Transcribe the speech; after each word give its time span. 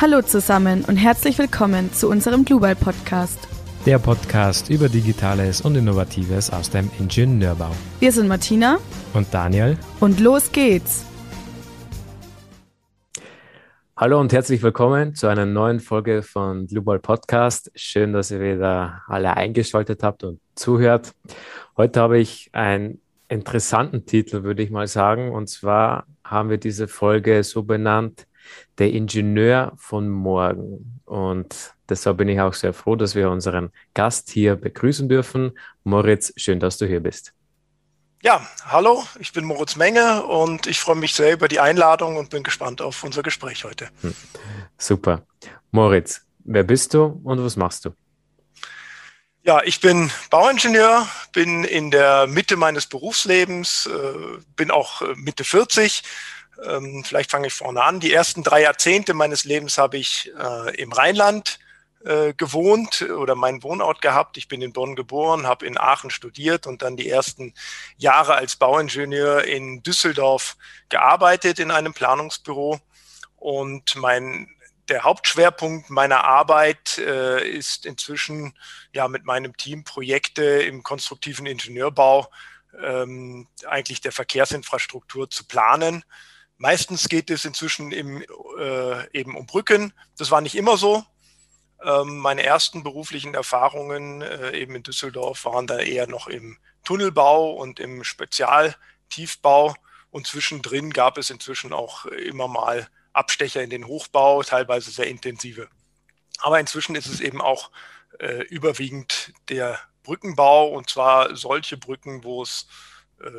Hallo 0.00 0.22
zusammen 0.22 0.82
und 0.86 0.96
herzlich 0.96 1.38
willkommen 1.38 1.92
zu 1.92 2.08
unserem 2.08 2.46
Global 2.46 2.74
Podcast. 2.74 3.46
Der 3.84 3.98
Podcast 3.98 4.70
über 4.70 4.88
Digitales 4.88 5.60
und 5.60 5.76
Innovatives 5.76 6.48
aus 6.48 6.70
dem 6.70 6.90
Ingenieurbau. 6.98 7.70
Wir 7.98 8.10
sind 8.10 8.26
Martina 8.26 8.78
und 9.12 9.26
Daniel 9.30 9.76
und 10.00 10.18
los 10.18 10.52
geht's. 10.52 11.04
Hallo 13.94 14.18
und 14.18 14.32
herzlich 14.32 14.62
willkommen 14.62 15.14
zu 15.14 15.26
einer 15.26 15.44
neuen 15.44 15.80
Folge 15.80 16.22
von 16.22 16.66
Global 16.66 16.98
Podcast. 16.98 17.70
Schön, 17.74 18.14
dass 18.14 18.30
ihr 18.30 18.40
wieder 18.40 19.02
alle 19.06 19.36
eingeschaltet 19.36 20.02
habt 20.02 20.24
und 20.24 20.40
zuhört. 20.54 21.12
Heute 21.76 22.00
habe 22.00 22.18
ich 22.18 22.48
einen 22.54 23.02
interessanten 23.28 24.06
Titel, 24.06 24.44
würde 24.44 24.62
ich 24.62 24.70
mal 24.70 24.86
sagen. 24.86 25.30
Und 25.30 25.50
zwar 25.50 26.06
haben 26.24 26.48
wir 26.48 26.56
diese 26.56 26.88
Folge 26.88 27.44
so 27.44 27.64
benannt, 27.64 28.26
der 28.78 28.92
Ingenieur 28.92 29.72
von 29.76 30.08
morgen. 30.08 31.00
Und 31.04 31.74
deshalb 31.88 32.18
bin 32.18 32.28
ich 32.28 32.40
auch 32.40 32.54
sehr 32.54 32.72
froh, 32.72 32.96
dass 32.96 33.14
wir 33.14 33.30
unseren 33.30 33.70
Gast 33.94 34.30
hier 34.30 34.56
begrüßen 34.56 35.08
dürfen. 35.08 35.58
Moritz, 35.84 36.32
schön, 36.36 36.60
dass 36.60 36.78
du 36.78 36.86
hier 36.86 37.00
bist. 37.00 37.32
Ja, 38.22 38.46
hallo, 38.66 39.04
ich 39.18 39.32
bin 39.32 39.46
Moritz 39.46 39.76
Menge 39.76 40.24
und 40.24 40.66
ich 40.66 40.78
freue 40.78 40.96
mich 40.96 41.14
sehr 41.14 41.32
über 41.32 41.48
die 41.48 41.58
Einladung 41.58 42.16
und 42.16 42.28
bin 42.28 42.42
gespannt 42.42 42.82
auf 42.82 43.02
unser 43.02 43.22
Gespräch 43.22 43.64
heute. 43.64 43.88
Hm, 44.02 44.14
super. 44.76 45.22
Moritz, 45.70 46.20
wer 46.40 46.62
bist 46.62 46.92
du 46.92 47.20
und 47.24 47.42
was 47.42 47.56
machst 47.56 47.86
du? 47.86 47.94
Ja, 49.42 49.62
ich 49.64 49.80
bin 49.80 50.10
Bauingenieur, 50.28 51.08
bin 51.32 51.64
in 51.64 51.90
der 51.90 52.26
Mitte 52.26 52.56
meines 52.56 52.86
Berufslebens, 52.86 53.86
äh, 53.86 54.38
bin 54.54 54.70
auch 54.70 55.00
äh, 55.00 55.14
Mitte 55.16 55.44
40 55.44 56.02
ähm, 56.64 57.04
vielleicht 57.04 57.30
fange 57.30 57.46
ich 57.46 57.54
vorne 57.54 57.82
an. 57.82 58.00
Die 58.00 58.12
ersten 58.12 58.42
drei 58.42 58.62
Jahrzehnte 58.62 59.14
meines 59.14 59.44
Lebens 59.44 59.78
habe 59.78 59.98
ich 59.98 60.32
äh, 60.38 60.76
im 60.76 60.92
Rheinland 60.92 61.58
äh, 62.04 62.32
gewohnt 62.34 63.02
oder 63.02 63.34
meinen 63.34 63.62
Wohnort 63.62 64.00
gehabt. 64.00 64.36
Ich 64.36 64.48
bin 64.48 64.62
in 64.62 64.72
Bonn 64.72 64.96
geboren, 64.96 65.46
habe 65.46 65.66
in 65.66 65.78
Aachen 65.78 66.10
studiert 66.10 66.66
und 66.66 66.82
dann 66.82 66.96
die 66.96 67.08
ersten 67.08 67.54
Jahre 67.98 68.34
als 68.34 68.56
Bauingenieur 68.56 69.44
in 69.44 69.82
Düsseldorf 69.82 70.56
gearbeitet 70.88 71.58
in 71.58 71.70
einem 71.70 71.92
Planungsbüro. 71.92 72.80
Und 73.36 73.96
mein 73.96 74.48
der 74.88 75.04
Hauptschwerpunkt 75.04 75.88
meiner 75.88 76.24
Arbeit 76.24 76.98
äh, 76.98 77.48
ist 77.48 77.86
inzwischen 77.86 78.54
ja 78.92 79.06
mit 79.06 79.24
meinem 79.24 79.56
Team 79.56 79.84
Projekte 79.84 80.42
im 80.42 80.82
konstruktiven 80.82 81.46
Ingenieurbau 81.46 82.28
ähm, 82.82 83.46
eigentlich 83.66 84.00
der 84.00 84.12
Verkehrsinfrastruktur 84.12 85.30
zu 85.30 85.44
planen. 85.44 86.04
Meistens 86.62 87.08
geht 87.08 87.30
es 87.30 87.46
inzwischen 87.46 87.90
im, 87.90 88.22
äh, 88.58 89.18
eben 89.18 89.34
um 89.34 89.46
Brücken. 89.46 89.94
Das 90.18 90.30
war 90.30 90.42
nicht 90.42 90.54
immer 90.54 90.76
so. 90.76 91.02
Ähm, 91.82 92.18
meine 92.18 92.42
ersten 92.42 92.82
beruflichen 92.82 93.32
Erfahrungen 93.32 94.20
äh, 94.20 94.50
eben 94.50 94.76
in 94.76 94.82
Düsseldorf 94.82 95.46
waren 95.46 95.66
da 95.66 95.78
eher 95.78 96.06
noch 96.06 96.26
im 96.26 96.58
Tunnelbau 96.84 97.52
und 97.52 97.80
im 97.80 98.04
Spezialtiefbau. 98.04 99.74
Und 100.10 100.26
zwischendrin 100.26 100.90
gab 100.90 101.16
es 101.16 101.30
inzwischen 101.30 101.72
auch 101.72 102.04
immer 102.04 102.46
mal 102.46 102.90
Abstecher 103.14 103.62
in 103.62 103.70
den 103.70 103.86
Hochbau, 103.86 104.42
teilweise 104.42 104.90
sehr 104.90 105.06
intensive. 105.06 105.66
Aber 106.40 106.60
inzwischen 106.60 106.94
ist 106.94 107.06
es 107.06 107.22
eben 107.22 107.40
auch 107.40 107.70
äh, 108.18 108.42
überwiegend 108.48 109.32
der 109.48 109.80
Brückenbau 110.02 110.68
und 110.68 110.90
zwar 110.90 111.34
solche 111.36 111.78
Brücken, 111.78 112.22
wo 112.22 112.42
es 112.42 112.66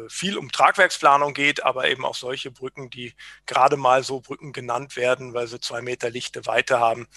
viel 0.09 0.37
um 0.37 0.51
Tragwerksplanung 0.51 1.33
geht, 1.33 1.63
aber 1.63 1.89
eben 1.89 2.05
auch 2.05 2.15
solche 2.15 2.51
Brücken, 2.51 2.89
die 2.89 3.13
gerade 3.45 3.77
mal 3.77 4.03
so 4.03 4.19
Brücken 4.19 4.53
genannt 4.53 4.95
werden, 4.95 5.33
weil 5.33 5.47
sie 5.47 5.59
zwei 5.59 5.81
Meter 5.81 6.09
lichte 6.09 6.45
Weite 6.45 6.79
haben. 6.79 7.07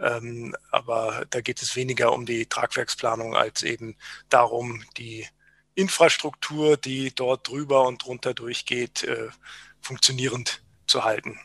Ähm, 0.00 0.56
aber 0.70 1.26
da 1.30 1.40
geht 1.40 1.62
es 1.62 1.76
weniger 1.76 2.12
um 2.12 2.26
die 2.26 2.46
Tragwerksplanung 2.46 3.36
als 3.36 3.62
eben 3.62 3.96
darum, 4.28 4.84
die 4.96 5.26
Infrastruktur, 5.74 6.76
die 6.76 7.14
dort 7.14 7.48
drüber 7.48 7.86
und 7.86 8.04
drunter 8.04 8.32
durchgeht, 8.32 9.04
äh, 9.04 9.28
funktionierend 9.80 10.62
zu 10.86 11.04
halten. 11.04 11.38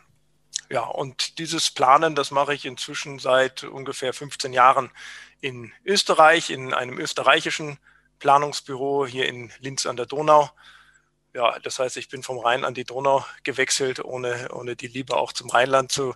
Ja, 0.69 0.83
und 0.83 1.39
dieses 1.39 1.71
Planen, 1.71 2.13
das 2.13 2.29
mache 2.29 2.53
ich 2.53 2.65
inzwischen 2.65 3.17
seit 3.17 3.63
ungefähr 3.63 4.13
15 4.13 4.53
Jahren 4.53 4.91
in 5.41 5.71
Österreich, 5.83 6.51
in 6.51 6.73
einem 6.73 6.99
österreichischen 6.99 7.79
Planungsbüro 8.19 9.05
hier 9.05 9.27
in 9.27 9.51
Linz 9.59 9.85
an 9.85 9.95
der 9.95 10.05
Donau. 10.05 10.49
Ja, 11.33 11.59
das 11.59 11.79
heißt, 11.79 11.97
ich 11.97 12.09
bin 12.09 12.23
vom 12.23 12.39
Rhein 12.39 12.65
an 12.65 12.73
die 12.73 12.85
Donau 12.85 13.25
gewechselt, 13.43 14.03
ohne, 14.03 14.49
ohne 14.51 14.75
die 14.75 14.87
Liebe 14.87 15.15
auch 15.15 15.31
zum 15.31 15.49
Rheinland 15.49 15.91
zu, 15.91 16.15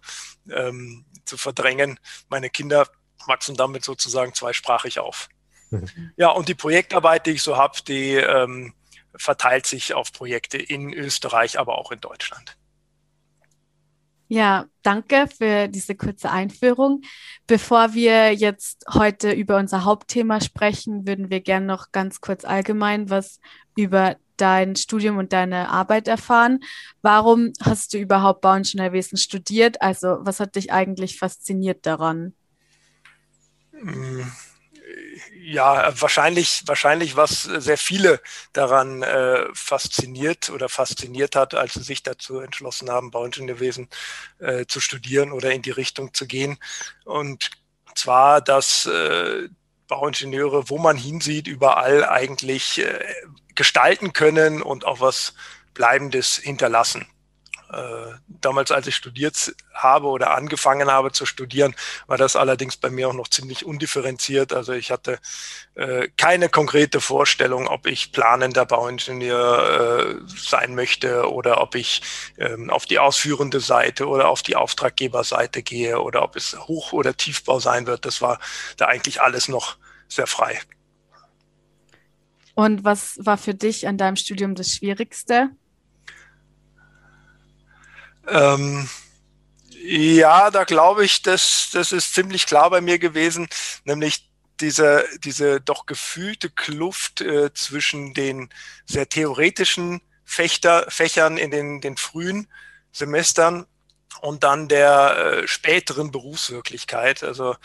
ähm, 0.49 1.05
zu 1.25 1.37
verdrängen. 1.37 1.99
Meine 2.29 2.49
Kinder 2.49 2.87
wachsen 3.27 3.55
damit 3.55 3.83
sozusagen 3.83 4.33
zweisprachig 4.33 4.99
auf. 4.99 5.29
Mhm. 5.69 6.11
Ja, 6.17 6.29
und 6.29 6.49
die 6.49 6.55
Projektarbeit, 6.55 7.25
die 7.25 7.31
ich 7.31 7.43
so 7.43 7.57
habe, 7.57 7.81
die 7.87 8.15
ähm, 8.15 8.73
verteilt 9.15 9.65
sich 9.65 9.93
auf 9.93 10.11
Projekte 10.11 10.57
in 10.57 10.93
Österreich, 10.93 11.59
aber 11.59 11.77
auch 11.77 11.91
in 11.91 11.99
Deutschland. 11.99 12.57
Ja, 14.33 14.65
danke 14.81 15.27
für 15.27 15.67
diese 15.67 15.93
kurze 15.93 16.31
Einführung. 16.31 17.01
Bevor 17.45 17.93
wir 17.93 18.33
jetzt 18.33 18.83
heute 18.91 19.31
über 19.31 19.57
unser 19.57 19.85
Hauptthema 19.85 20.41
sprechen, 20.41 21.05
würden 21.05 21.29
wir 21.29 21.39
gerne 21.39 21.67
noch 21.67 21.91
ganz 21.91 22.19
kurz 22.19 22.43
allgemein 22.43 23.11
was 23.11 23.39
über 23.77 24.15
dein 24.37 24.75
Studium 24.75 25.19
und 25.19 25.33
deine 25.33 25.69
Arbeit 25.69 26.07
erfahren. 26.07 26.61
Warum 27.03 27.53
hast 27.61 27.93
du 27.93 27.99
überhaupt 27.99 28.41
Bauingenieurwesen 28.41 29.19
studiert? 29.19 29.83
Also, 29.83 30.17
was 30.21 30.39
hat 30.39 30.55
dich 30.55 30.73
eigentlich 30.73 31.19
fasziniert 31.19 31.85
daran? 31.85 32.33
Hm 33.73 34.25
ja, 35.43 35.93
wahrscheinlich, 35.99 36.63
wahrscheinlich, 36.65 37.15
was 37.15 37.43
sehr 37.43 37.77
viele 37.77 38.21
daran 38.53 39.03
äh, 39.03 39.45
fasziniert 39.53 40.49
oder 40.49 40.69
fasziniert 40.69 41.35
hat, 41.35 41.53
als 41.53 41.73
sie 41.73 41.83
sich 41.83 42.01
dazu 42.01 42.39
entschlossen 42.39 42.89
haben, 42.89 43.11
Bauingenieurwesen 43.11 43.89
äh, 44.39 44.65
zu 44.65 44.79
studieren 44.79 45.31
oder 45.31 45.51
in 45.51 45.61
die 45.61 45.71
Richtung 45.71 46.13
zu 46.13 46.27
gehen. 46.27 46.57
Und 47.03 47.51
zwar, 47.95 48.41
dass 48.41 48.85
äh, 48.85 49.49
Bauingenieure, 49.87 50.69
wo 50.69 50.77
man 50.77 50.97
hinsieht, 50.97 51.47
überall 51.47 52.05
eigentlich 52.05 52.79
äh, 52.79 52.99
gestalten 53.53 54.13
können 54.13 54.61
und 54.61 54.85
auch 54.85 55.01
was 55.01 55.33
Bleibendes 55.73 56.37
hinterlassen. 56.37 57.05
Äh, 57.71 58.13
damals, 58.27 58.71
als 58.71 58.87
ich 58.87 58.95
studiert 58.95 59.55
habe 59.73 60.07
oder 60.07 60.35
angefangen 60.35 60.91
habe 60.91 61.11
zu 61.11 61.25
studieren, 61.25 61.75
war 62.07 62.17
das 62.17 62.35
allerdings 62.35 62.77
bei 62.77 62.89
mir 62.89 63.09
auch 63.09 63.13
noch 63.13 63.27
ziemlich 63.27 63.65
undifferenziert. 63.65 64.53
Also 64.53 64.73
ich 64.73 64.91
hatte 64.91 65.19
äh, 65.75 66.07
keine 66.17 66.49
konkrete 66.49 67.01
Vorstellung, 67.01 67.67
ob 67.67 67.87
ich 67.87 68.11
planender 68.11 68.65
Bauingenieur 68.65 70.19
äh, 70.19 70.27
sein 70.27 70.75
möchte 70.75 71.31
oder 71.31 71.61
ob 71.61 71.75
ich 71.75 72.01
ähm, 72.37 72.69
auf 72.69 72.85
die 72.85 72.99
ausführende 72.99 73.59
Seite 73.59 74.07
oder 74.07 74.29
auf 74.29 74.43
die 74.43 74.55
Auftraggeberseite 74.55 75.63
gehe 75.63 75.99
oder 75.99 76.21
ob 76.21 76.35
es 76.35 76.57
Hoch- 76.67 76.93
oder 76.93 77.17
Tiefbau 77.17 77.59
sein 77.59 77.87
wird. 77.87 78.05
Das 78.05 78.21
war 78.21 78.39
da 78.77 78.85
eigentlich 78.85 79.21
alles 79.21 79.47
noch 79.47 79.77
sehr 80.07 80.27
frei. 80.27 80.59
Und 82.55 82.83
was 82.83 83.17
war 83.19 83.37
für 83.37 83.55
dich 83.55 83.87
an 83.87 83.97
deinem 83.97 84.15
Studium 84.15 84.53
das 84.53 84.69
Schwierigste? 84.69 85.49
Ähm, 88.27 88.89
ja, 89.85 90.49
da 90.49 90.63
glaube 90.63 91.03
ich, 91.03 91.21
das, 91.21 91.69
das 91.73 91.91
ist 91.91 92.13
ziemlich 92.13 92.45
klar 92.45 92.69
bei 92.69 92.81
mir 92.81 92.99
gewesen, 92.99 93.47
nämlich 93.83 94.29
diese, 94.61 95.05
diese 95.19 95.59
doch 95.59 95.85
gefühlte 95.85 96.49
Kluft 96.49 97.21
äh, 97.21 97.53
zwischen 97.53 98.13
den 98.13 98.49
sehr 98.85 99.09
theoretischen 99.09 100.01
Fechter, 100.23 100.85
Fächern 100.89 101.37
in 101.37 101.51
den, 101.51 101.81
den 101.81 101.97
frühen 101.97 102.47
Semestern 102.91 103.65
und 104.21 104.43
dann 104.43 104.67
der 104.69 105.17
äh, 105.43 105.47
späteren 105.47 106.11
Berufswirklichkeit. 106.11 107.23
Also 107.23 107.55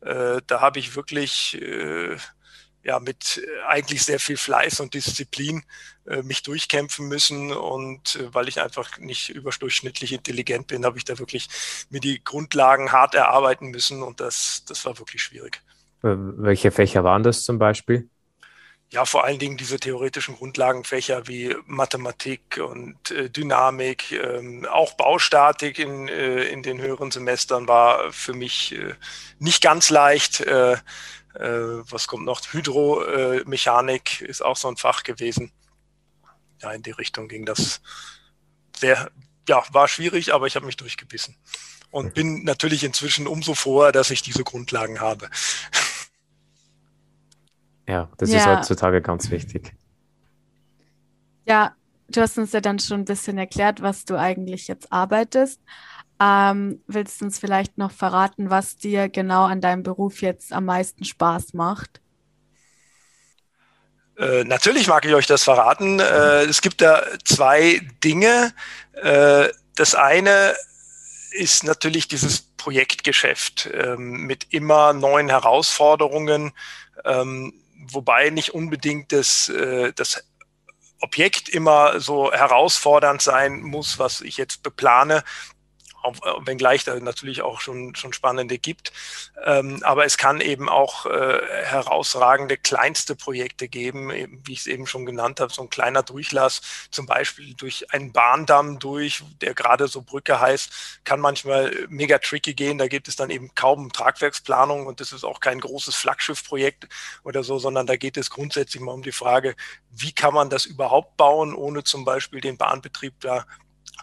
äh, 0.00 0.40
da 0.46 0.60
habe 0.60 0.80
ich 0.80 0.96
wirklich 0.96 1.60
äh, 1.60 2.16
ja 2.88 2.98
mit 2.98 3.42
äh, 3.44 3.66
eigentlich 3.68 4.02
sehr 4.02 4.18
viel 4.18 4.36
Fleiß 4.36 4.80
und 4.80 4.94
Disziplin 4.94 5.62
äh, 6.06 6.22
mich 6.22 6.42
durchkämpfen 6.42 7.06
müssen 7.06 7.52
und 7.52 8.16
äh, 8.16 8.34
weil 8.34 8.48
ich 8.48 8.60
einfach 8.60 8.98
nicht 8.98 9.28
überdurchschnittlich 9.28 10.12
intelligent 10.12 10.66
bin, 10.66 10.84
habe 10.84 10.96
ich 10.96 11.04
da 11.04 11.18
wirklich 11.18 11.48
mir 11.90 12.00
die 12.00 12.24
Grundlagen 12.24 12.90
hart 12.90 13.14
erarbeiten 13.14 13.68
müssen 13.68 14.02
und 14.02 14.20
das, 14.20 14.64
das 14.66 14.84
war 14.86 14.98
wirklich 14.98 15.22
schwierig. 15.22 15.60
Welche 16.00 16.70
Fächer 16.70 17.04
waren 17.04 17.22
das 17.22 17.42
zum 17.42 17.58
Beispiel? 17.58 18.08
Ja, 18.90 19.04
vor 19.04 19.24
allen 19.24 19.38
Dingen 19.38 19.58
diese 19.58 19.78
theoretischen 19.78 20.36
Grundlagenfächer 20.36 21.26
wie 21.26 21.54
Mathematik 21.66 22.58
und 22.58 23.10
äh, 23.10 23.28
Dynamik, 23.28 24.12
ähm, 24.12 24.64
auch 24.64 24.94
Baustatik 24.94 25.78
in, 25.78 26.08
äh, 26.08 26.44
in 26.44 26.62
den 26.62 26.80
höheren 26.80 27.10
Semestern 27.10 27.68
war 27.68 28.10
für 28.12 28.32
mich 28.32 28.74
äh, 28.74 28.94
nicht 29.40 29.62
ganz 29.62 29.90
leicht. 29.90 30.42
Äh, 31.34 31.48
was 31.90 32.06
kommt 32.06 32.24
noch? 32.24 32.40
Hydromechanik 32.52 34.20
ist 34.22 34.42
auch 34.42 34.56
so 34.56 34.68
ein 34.68 34.76
Fach 34.76 35.02
gewesen. 35.02 35.52
Ja, 36.60 36.72
in 36.72 36.82
die 36.82 36.90
Richtung 36.90 37.28
ging 37.28 37.44
das. 37.44 37.80
Sehr, 38.76 39.10
ja, 39.48 39.62
war 39.72 39.88
schwierig, 39.88 40.34
aber 40.34 40.46
ich 40.46 40.56
habe 40.56 40.66
mich 40.66 40.76
durchgebissen. 40.76 41.36
und 41.90 42.14
bin 42.14 42.44
natürlich 42.44 42.84
inzwischen 42.84 43.26
umso 43.26 43.54
froher, 43.54 43.92
dass 43.92 44.10
ich 44.10 44.22
diese 44.22 44.44
Grundlagen 44.44 45.00
habe. 45.00 45.30
Ja, 47.88 48.10
das 48.18 48.30
ja. 48.30 48.38
ist 48.38 48.46
heutzutage 48.46 49.00
ganz 49.00 49.30
wichtig. 49.30 49.72
Ja, 51.46 51.74
du 52.08 52.20
hast 52.20 52.36
uns 52.36 52.52
ja 52.52 52.60
dann 52.60 52.78
schon 52.78 53.00
ein 53.00 53.04
bisschen 53.06 53.38
erklärt, 53.38 53.80
was 53.80 54.04
du 54.04 54.18
eigentlich 54.18 54.68
jetzt 54.68 54.92
arbeitest. 54.92 55.62
Ähm, 56.20 56.82
willst 56.86 57.20
du 57.20 57.26
uns 57.26 57.38
vielleicht 57.38 57.78
noch 57.78 57.92
verraten, 57.92 58.50
was 58.50 58.76
dir 58.76 59.08
genau 59.08 59.44
an 59.44 59.60
deinem 59.60 59.82
Beruf 59.82 60.20
jetzt 60.20 60.52
am 60.52 60.64
meisten 60.64 61.04
Spaß 61.04 61.54
macht? 61.54 62.00
Äh, 64.18 64.42
natürlich 64.44 64.88
mag 64.88 65.04
ich 65.04 65.14
euch 65.14 65.26
das 65.26 65.44
verraten. 65.44 66.00
Äh, 66.00 66.44
es 66.44 66.60
gibt 66.60 66.80
da 66.80 67.04
zwei 67.24 67.80
Dinge. 68.02 68.52
Äh, 68.94 69.48
das 69.76 69.94
eine 69.94 70.56
ist 71.30 71.62
natürlich 71.62 72.08
dieses 72.08 72.40
Projektgeschäft 72.40 73.70
ähm, 73.72 74.26
mit 74.26 74.48
immer 74.50 74.92
neuen 74.92 75.28
Herausforderungen, 75.28 76.52
ähm, 77.04 77.54
wobei 77.86 78.30
nicht 78.30 78.54
unbedingt 78.54 79.12
das, 79.12 79.48
äh, 79.50 79.92
das 79.94 80.24
Objekt 81.00 81.48
immer 81.48 82.00
so 82.00 82.32
herausfordernd 82.32 83.22
sein 83.22 83.60
muss, 83.60 84.00
was 84.00 84.20
ich 84.20 84.36
jetzt 84.36 84.64
beplane, 84.64 85.22
wenngleich 86.44 86.84
da 86.84 86.98
natürlich 86.98 87.42
auch 87.42 87.60
schon, 87.60 87.94
schon 87.94 88.12
spannende 88.12 88.58
gibt. 88.58 88.92
Ähm, 89.44 89.80
aber 89.82 90.04
es 90.04 90.16
kann 90.16 90.40
eben 90.40 90.68
auch 90.68 91.06
äh, 91.06 91.40
herausragende 91.64 92.56
kleinste 92.56 93.16
Projekte 93.16 93.68
geben, 93.68 94.10
eben, 94.10 94.42
wie 94.46 94.52
ich 94.52 94.60
es 94.60 94.66
eben 94.66 94.86
schon 94.86 95.06
genannt 95.06 95.40
habe, 95.40 95.52
so 95.52 95.62
ein 95.62 95.70
kleiner 95.70 96.02
Durchlass, 96.02 96.60
zum 96.90 97.06
Beispiel 97.06 97.54
durch 97.54 97.92
einen 97.92 98.12
Bahndamm 98.12 98.78
durch, 98.78 99.22
der 99.40 99.54
gerade 99.54 99.88
so 99.88 100.02
Brücke 100.02 100.40
heißt, 100.40 101.00
kann 101.04 101.20
manchmal 101.20 101.86
mega 101.88 102.18
tricky 102.18 102.54
gehen. 102.54 102.78
Da 102.78 102.88
geht 102.88 103.08
es 103.08 103.16
dann 103.16 103.30
eben 103.30 103.54
kaum 103.54 103.84
um 103.84 103.92
Tragwerksplanung 103.92 104.86
und 104.86 105.00
das 105.00 105.12
ist 105.12 105.24
auch 105.24 105.40
kein 105.40 105.60
großes 105.60 105.94
Flaggschiffprojekt 105.94 106.88
oder 107.24 107.42
so, 107.42 107.58
sondern 107.58 107.86
da 107.86 107.96
geht 107.96 108.16
es 108.16 108.30
grundsätzlich 108.30 108.82
mal 108.82 108.92
um 108.92 109.02
die 109.02 109.12
Frage, 109.12 109.56
wie 109.90 110.12
kann 110.12 110.34
man 110.34 110.50
das 110.50 110.66
überhaupt 110.66 111.16
bauen, 111.16 111.54
ohne 111.54 111.84
zum 111.84 112.04
Beispiel 112.04 112.40
den 112.40 112.56
Bahnbetrieb 112.56 113.14
da 113.20 113.46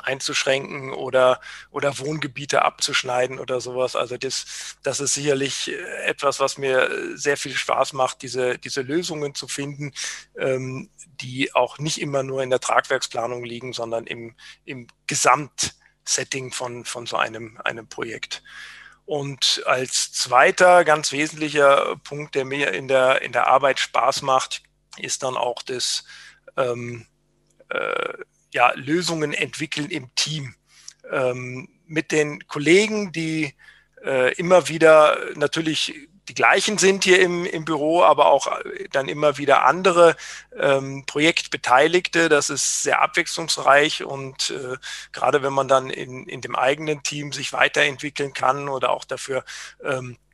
einzuschränken 0.03 0.94
oder, 0.94 1.39
oder 1.71 1.97
Wohngebiete 2.00 2.63
abzuschneiden 2.63 3.39
oder 3.39 3.62
sowas. 3.62 3.95
Also 3.95 4.18
das, 4.18 4.75
das 4.83 5.00
ist 5.00 5.13
sicherlich 5.13 5.71
äh, 5.71 6.06
etwas, 6.06 6.39
was 6.39 6.57
mir 6.57 7.18
sehr 7.18 7.38
viel 7.38 7.53
Spaß 7.53 7.94
macht, 7.94 8.21
diese, 8.21 8.57
diese 8.57 8.81
Lösungen 8.81 9.36
zu 9.36 9.47
finden, 9.47 9.94
ähm, 10.38 10.89
die 11.21 11.53
auch 11.53 11.80
nicht 11.80 12.01
immer 12.01 12.24
nur 12.24 12.44
in 12.44 12.50
der 12.50 12.59
Tragwerksplanung 12.59 13.44
liegen, 13.44 13.74
sondern 13.74 14.06
im, 14.06 14.36
im 14.65 14.88
Gesamtsetting 15.07 16.51
von, 16.51 16.86
von 16.86 17.06
so 17.06 17.18
einem, 17.18 17.59
einem 17.63 17.88
Projekt. 17.88 18.44
Und 19.06 19.63
als 19.68 20.12
zweiter 20.13 20.83
ganz 20.83 21.12
wesentlicher 21.12 21.95
Punkt, 22.03 22.33
der 22.33 22.44
mir 22.44 22.71
in 22.74 22.88
der, 22.88 23.21
in 23.21 23.31
der 23.31 23.48
Arbeit 23.48 23.80
Spaß 23.80 24.24
macht, 24.24 24.63
ist 24.98 25.24
dann 25.24 25.38
auch 25.38 25.62
das 25.62 26.06
ähm, 26.57 27.06
äh, 27.69 28.13
ja, 28.55 28.71
Lösungen 28.75 29.33
entwickeln 29.33 29.89
im 29.89 30.15
Team. 30.15 30.55
Ähm, 31.11 31.67
mit 31.85 32.11
den 32.11 32.47
Kollegen, 32.47 33.11
die 33.11 33.53
äh, 34.03 34.33
immer 34.35 34.69
wieder 34.69 35.17
natürlich 35.35 35.93
die 36.27 36.33
gleichen 36.33 36.79
sind 36.79 37.03
hier 37.03 37.19
im, 37.19 37.45
im 37.45 37.65
Büro, 37.65 38.01
aber 38.01 38.27
auch 38.27 38.47
äh, 38.47 38.87
dann 38.91 39.09
immer 39.09 39.37
wieder 39.37 39.65
andere 39.65 40.15
ähm, 40.57 41.03
Projektbeteiligte. 41.05 42.29
Das 42.29 42.49
ist 42.49 42.81
sehr 42.81 43.01
abwechslungsreich 43.01 44.03
und 44.03 44.49
äh, 44.51 44.77
gerade 45.11 45.43
wenn 45.43 45.53
man 45.53 45.67
dann 45.67 45.89
in, 45.89 46.25
in 46.25 46.41
dem 46.41 46.55
eigenen 46.55 47.03
Team 47.03 47.33
sich 47.33 47.53
weiterentwickeln 47.53 48.33
kann 48.33 48.69
oder 48.69 48.89
auch 48.89 49.03
dafür 49.03 49.43
ähm, 49.83 50.15
äh, 50.15 50.25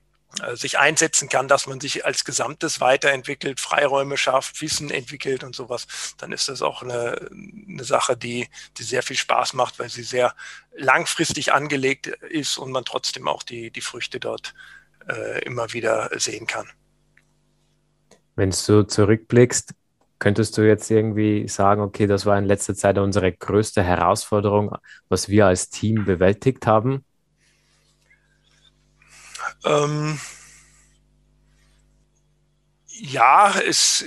sich 0.54 0.80
einsetzen 0.80 1.30
kann, 1.30 1.48
dass 1.48 1.68
man 1.68 1.80
sich 1.80 2.06
als 2.06 2.24
Gesamtes 2.24 2.80
weiterentwickelt, 2.80 3.60
Freiräume 3.60 4.18
schafft, 4.18 4.62
Wissen 4.62 4.90
entwickelt 4.90 5.44
und 5.44 5.56
sowas, 5.56 6.16
dann 6.18 6.32
ist 6.32 6.48
das 6.48 6.62
auch 6.62 6.82
eine, 6.82 7.30
eine 7.68 7.84
Sache, 7.84 8.16
die, 8.16 8.48
die 8.78 8.84
sehr 8.84 9.04
viel 9.04 9.18
Spaß 9.18 9.54
macht, 9.54 9.80
weil 9.80 9.90
sie 9.90 10.04
sehr 10.04 10.34
langfristig 10.76 11.54
angelegt 11.54 12.08
ist 12.08 12.58
und 12.58 12.72
man 12.72 12.86
trotzdem 12.86 13.28
auch 13.28 13.44
die, 13.44 13.72
die 13.72 13.82
Früchte 13.82 14.20
dort 14.20 14.54
äh, 15.08 15.44
immer 15.44 15.74
wieder 15.74 16.10
sehen 16.18 16.48
kann. 16.48 16.68
Wenn 18.36 18.52
du 18.52 18.84
zurückblickst, 18.84 19.74
könntest 20.20 20.58
du 20.58 20.62
jetzt 20.62 20.90
irgendwie 20.90 21.48
sagen, 21.48 21.82
okay, 21.82 22.08
das 22.08 22.26
war 22.26 22.38
in 22.38 22.46
letzter 22.46 22.76
Zeit 22.76 22.98
unsere 22.98 23.32
größte 23.34 23.84
Herausforderung, 23.84 24.78
was 25.10 25.28
wir 25.30 25.48
als 25.48 25.70
Team 25.70 26.06
bewältigt 26.06 26.66
haben? 26.68 27.04
Ähm, 29.66 30.20
ja, 32.88 33.54
es, 33.60 34.06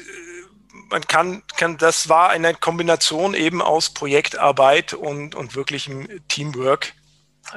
man 0.91 1.07
kann, 1.07 1.43
kann, 1.57 1.77
das 1.79 2.09
war 2.09 2.31
eine 2.31 2.55
Kombination 2.55 3.35
eben 3.35 3.61
aus 3.63 3.91
Projektarbeit 3.91 4.95
und, 4.95 5.35
und 5.35 5.55
wirklichem 5.55 6.09
Teamwork. 6.29 6.95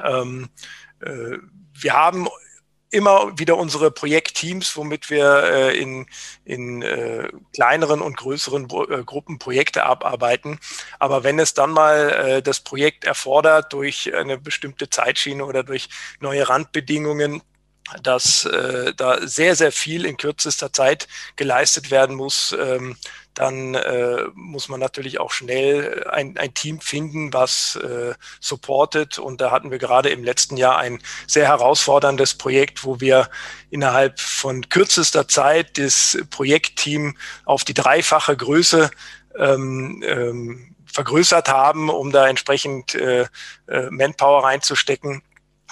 Ähm, 0.04 0.48
äh, 1.00 1.38
wir 1.74 1.92
haben 1.92 2.28
immer 2.90 3.38
wieder 3.38 3.56
unsere 3.56 3.90
Projektteams, 3.90 4.76
womit 4.76 5.10
wir 5.10 5.42
äh, 5.44 5.78
in, 5.78 6.06
in 6.44 6.82
äh, 6.82 7.28
kleineren 7.52 8.00
und 8.00 8.16
größeren 8.16 8.64
äh, 8.64 9.04
Gruppen 9.04 9.38
Projekte 9.38 9.84
abarbeiten. 9.84 10.58
Aber 10.98 11.22
wenn 11.22 11.38
es 11.38 11.54
dann 11.54 11.70
mal 11.70 12.10
äh, 12.10 12.42
das 12.42 12.60
Projekt 12.60 13.04
erfordert 13.04 13.72
durch 13.72 14.14
eine 14.14 14.38
bestimmte 14.38 14.88
Zeitschiene 14.88 15.44
oder 15.44 15.62
durch 15.62 15.88
neue 16.20 16.48
Randbedingungen, 16.48 17.42
dass 18.02 18.44
äh, 18.44 18.92
da 18.96 19.26
sehr, 19.26 19.56
sehr 19.56 19.72
viel 19.72 20.04
in 20.04 20.16
kürzester 20.16 20.72
Zeit 20.72 21.08
geleistet 21.36 21.90
werden 21.90 22.16
muss, 22.16 22.54
ähm, 22.58 22.96
dann 23.38 23.74
äh, 23.74 24.24
muss 24.34 24.68
man 24.68 24.80
natürlich 24.80 25.20
auch 25.20 25.30
schnell 25.30 26.04
ein, 26.10 26.36
ein 26.36 26.54
Team 26.54 26.80
finden, 26.80 27.32
was 27.32 27.76
äh, 27.76 28.14
supportet. 28.40 29.18
Und 29.18 29.40
da 29.40 29.52
hatten 29.52 29.70
wir 29.70 29.78
gerade 29.78 30.08
im 30.08 30.24
letzten 30.24 30.56
Jahr 30.56 30.78
ein 30.78 31.00
sehr 31.28 31.46
herausforderndes 31.46 32.34
Projekt, 32.34 32.84
wo 32.84 33.00
wir 33.00 33.30
innerhalb 33.70 34.18
von 34.18 34.68
kürzester 34.68 35.28
Zeit 35.28 35.78
das 35.78 36.18
Projektteam 36.30 37.16
auf 37.44 37.62
die 37.62 37.74
dreifache 37.74 38.36
Größe 38.36 38.90
ähm, 39.38 40.02
ähm, 40.04 40.74
vergrößert 40.92 41.48
haben, 41.48 41.90
um 41.90 42.10
da 42.10 42.26
entsprechend 42.26 42.96
äh, 42.96 43.26
äh 43.68 43.90
Manpower 43.90 44.42
reinzustecken. 44.42 45.22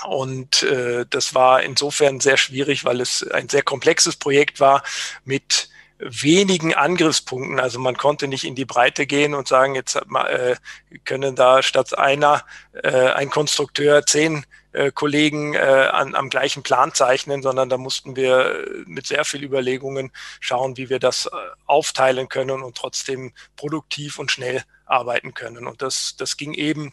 Und 0.04 0.62
äh, 0.62 1.06
das 1.08 1.34
war 1.34 1.62
insofern 1.62 2.20
sehr 2.20 2.36
schwierig, 2.36 2.84
weil 2.84 3.00
es 3.00 3.26
ein 3.28 3.48
sehr 3.48 3.62
komplexes 3.62 4.16
Projekt 4.16 4.60
war 4.60 4.82
mit 5.24 5.70
wenigen 5.98 6.74
Angriffspunkten. 6.74 7.58
Also 7.58 7.78
man 7.78 7.96
konnte 7.96 8.28
nicht 8.28 8.44
in 8.44 8.54
die 8.54 8.64
Breite 8.64 9.06
gehen 9.06 9.34
und 9.34 9.48
sagen, 9.48 9.74
jetzt 9.74 9.96
äh, 9.96 10.56
können 11.04 11.36
da 11.36 11.62
statt 11.62 11.96
einer 11.96 12.44
äh, 12.72 13.08
ein 13.10 13.30
Konstrukteur 13.30 14.04
zehn 14.04 14.44
äh, 14.72 14.92
Kollegen 14.92 15.54
äh, 15.54 15.58
an, 15.58 16.14
am 16.14 16.28
gleichen 16.28 16.62
Plan 16.62 16.92
zeichnen, 16.92 17.42
sondern 17.42 17.70
da 17.70 17.78
mussten 17.78 18.14
wir 18.14 18.66
mit 18.84 19.06
sehr 19.06 19.24
viel 19.24 19.42
Überlegungen 19.42 20.12
schauen, 20.40 20.76
wie 20.76 20.90
wir 20.90 20.98
das 20.98 21.26
äh, 21.26 21.30
aufteilen 21.64 22.28
können 22.28 22.62
und 22.62 22.76
trotzdem 22.76 23.32
produktiv 23.56 24.18
und 24.18 24.30
schnell 24.30 24.62
arbeiten 24.84 25.32
können. 25.32 25.66
Und 25.66 25.80
das, 25.80 26.16
das 26.18 26.36
ging 26.36 26.52
eben 26.52 26.92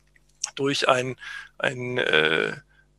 durch 0.55 0.88
ein, 0.88 1.17
ein 1.57 1.98
äh, 1.98 2.53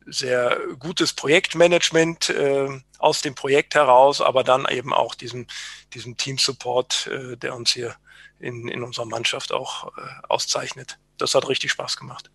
sehr 0.05 0.59
gutes 0.79 1.13
Projektmanagement 1.13 2.29
äh, 2.29 2.69
aus 2.99 3.21
dem 3.21 3.35
Projekt 3.35 3.75
heraus, 3.75 4.21
aber 4.21 4.43
dann 4.43 4.65
eben 4.69 4.93
auch 4.93 5.15
diesem, 5.15 5.47
diesem 5.93 6.17
Team-Support, 6.17 7.07
äh, 7.07 7.37
der 7.37 7.55
uns 7.55 7.71
hier 7.71 7.95
in, 8.39 8.67
in 8.67 8.83
unserer 8.83 9.05
Mannschaft 9.05 9.51
auch 9.51 9.87
äh, 9.97 10.01
auszeichnet. 10.29 10.99
Das 11.17 11.33
hat 11.33 11.47
richtig 11.47 11.71
Spaß 11.71 11.97
gemacht. 11.97 12.29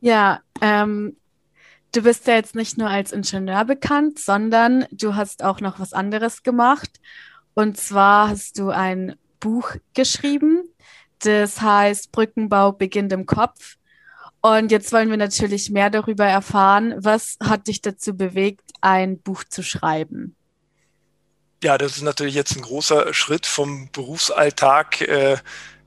Ja, 0.00 0.40
ähm, 0.60 1.16
du 1.92 2.02
bist 2.02 2.26
ja 2.26 2.34
jetzt 2.34 2.54
nicht 2.54 2.78
nur 2.78 2.88
als 2.88 3.12
Ingenieur 3.12 3.64
bekannt, 3.64 4.18
sondern 4.18 4.86
du 4.90 5.14
hast 5.14 5.42
auch 5.42 5.60
noch 5.60 5.78
was 5.78 5.92
anderes 5.92 6.42
gemacht. 6.42 7.00
Und 7.54 7.76
zwar 7.76 8.30
hast 8.30 8.58
du 8.58 8.70
ein 8.70 9.16
Buch 9.40 9.74
geschrieben, 9.94 10.64
das 11.18 11.60
heißt 11.60 12.12
Brückenbau 12.12 12.72
beginnt 12.72 13.12
im 13.12 13.26
Kopf 13.26 13.76
und 14.42 14.72
jetzt 14.72 14.92
wollen 14.92 15.10
wir 15.10 15.16
natürlich 15.16 15.70
mehr 15.70 15.90
darüber 15.90 16.24
erfahren. 16.24 16.94
Was 16.98 17.36
hat 17.42 17.66
dich 17.66 17.82
dazu 17.82 18.16
bewegt, 18.16 18.70
ein 18.80 19.20
Buch 19.20 19.44
zu 19.44 19.62
schreiben? 19.62 20.34
Ja, 21.62 21.76
das 21.76 21.96
ist 21.96 22.02
natürlich 22.02 22.34
jetzt 22.34 22.56
ein 22.56 22.62
großer 22.62 23.12
Schritt 23.12 23.46
vom 23.46 23.90
Berufsalltag 23.92 25.02
äh, 25.02 25.32
äh 25.32 25.38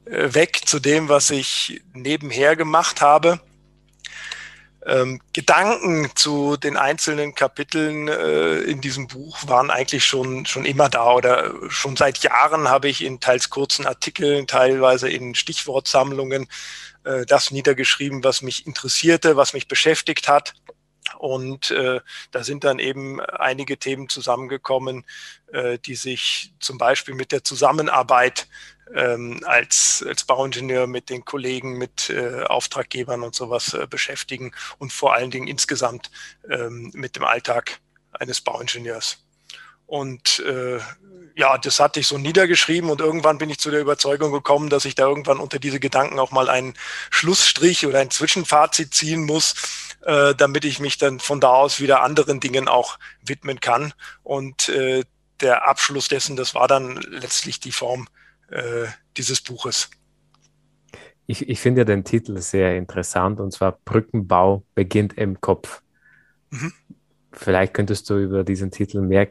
weg 0.06 0.62
zu 0.66 0.80
dem, 0.80 1.10
was 1.10 1.32
ich 1.32 1.82
nebenher 1.94 2.56
gemacht 2.56 3.02
habe. 3.02 3.40
ähm, 4.86 5.20
Gedanken 5.32 6.12
zu 6.16 6.58
den 6.58 6.78
einzelnen 6.78 7.36
Kapiteln 7.36 8.08
äh, 8.08 8.60
in 8.60 8.82
diesem 8.82 9.08
Buch 9.08 9.38
waren 9.48 9.72
eigentlich 9.72 10.06
schon, 10.06 10.46
schon 10.46 10.66
immer 10.66 10.90
da 10.90 11.14
oder 11.14 11.54
schon 11.70 11.96
seit 11.96 12.20
Jahren 12.20 12.68
habe 12.68 12.90
ich 12.90 13.04
in 13.04 13.20
teils 13.20 13.50
kurzen 13.50 13.88
Artikeln, 13.88 14.46
teilweise 14.46 15.10
in 15.10 15.36
Stichwortsammlungen 15.36 16.48
äh, 17.04 17.26
das 17.26 17.52
niedergeschrieben, 17.52 18.24
was 18.24 18.42
mich 18.42 18.66
interessierte, 18.68 19.36
was 19.36 19.54
mich 19.54 19.68
beschäftigt 19.68 20.28
hat. 20.28 20.54
Und 21.18 21.72
äh, 21.72 22.02
da 22.32 22.44
sind 22.44 22.64
dann 22.64 22.80
eben 22.80 23.20
einige 23.22 23.78
Themen 23.78 24.10
zusammengekommen, 24.10 25.06
äh, 25.52 25.78
die 25.80 25.96
sich 25.96 26.54
zum 26.60 26.78
Beispiel 26.78 27.14
mit 27.14 27.32
der 27.32 27.44
Zusammenarbeit 27.44 28.48
ähm, 28.94 29.40
als, 29.46 30.04
als 30.08 30.24
Bauingenieur 30.26 30.88
mit 30.88 31.10
den 31.10 31.26
Kollegen, 31.26 31.78
mit 31.78 32.10
äh, 32.10 32.44
Auftraggebern 32.44 33.24
und 33.24 33.36
sowas 33.36 33.74
äh, 33.74 33.88
beschäftigen 33.90 34.54
und 34.78 34.92
vor 34.92 35.14
allen 35.14 35.32
Dingen 35.32 35.48
insgesamt 35.48 36.12
ähm, 36.50 36.92
mit 36.94 37.16
dem 37.16 37.24
Alltag 37.24 37.80
eines 38.12 38.42
Bauingenieurs. 38.42 39.23
Und 39.94 40.40
äh, 40.40 40.80
ja, 41.36 41.56
das 41.60 41.80
hatte 41.80 42.00
ich 42.00 42.08
so 42.08 42.18
niedergeschrieben 42.18 42.90
und 42.90 43.00
irgendwann 43.00 43.38
bin 43.38 43.52
ich 43.52 43.60
zu 43.60 43.70
der 43.70 43.80
Überzeugung 43.80 44.32
gekommen, 44.32 44.72
dass 44.72 44.86
ich 44.86 44.96
da 44.96 45.08
irgendwann 45.08 45.38
unter 45.38 45.60
diese 45.60 45.80
Gedanken 45.80 46.18
auch 46.18 46.32
mal 46.32 46.50
einen 46.50 46.74
Schlussstrich 47.12 47.86
oder 47.86 48.00
ein 48.00 48.10
Zwischenfazit 48.10 48.92
ziehen 48.96 49.24
muss, 49.24 49.54
äh, 50.02 50.34
damit 50.34 50.66
ich 50.66 50.80
mich 50.80 50.98
dann 50.98 51.20
von 51.20 51.40
da 51.40 51.50
aus 51.50 51.80
wieder 51.80 52.02
anderen 52.02 52.40
Dingen 52.40 52.68
auch 52.68 52.98
widmen 53.24 53.60
kann. 53.60 53.94
Und 54.24 54.68
äh, 54.70 55.04
der 55.42 55.68
Abschluss 55.68 56.08
dessen, 56.08 56.38
das 56.38 56.56
war 56.56 56.68
dann 56.68 56.98
letztlich 57.12 57.60
die 57.60 57.72
Form 57.72 58.08
äh, 58.50 58.88
dieses 59.16 59.42
Buches. 59.42 59.92
Ich, 61.28 61.48
ich 61.48 61.60
finde 61.60 61.82
ja 61.82 61.86
den 61.86 62.04
Titel 62.04 62.40
sehr 62.40 62.78
interessant 62.78 63.40
und 63.40 63.54
zwar 63.54 63.74
Brückenbau 63.86 64.64
beginnt 64.74 65.20
im 65.20 65.40
Kopf. 65.40 65.84
Mhm. 66.50 66.74
Vielleicht 67.32 67.76
könntest 67.76 68.10
du 68.10 68.18
über 68.18 68.44
diesen 68.44 68.72
Titel 68.72 69.00
mehr 69.00 69.28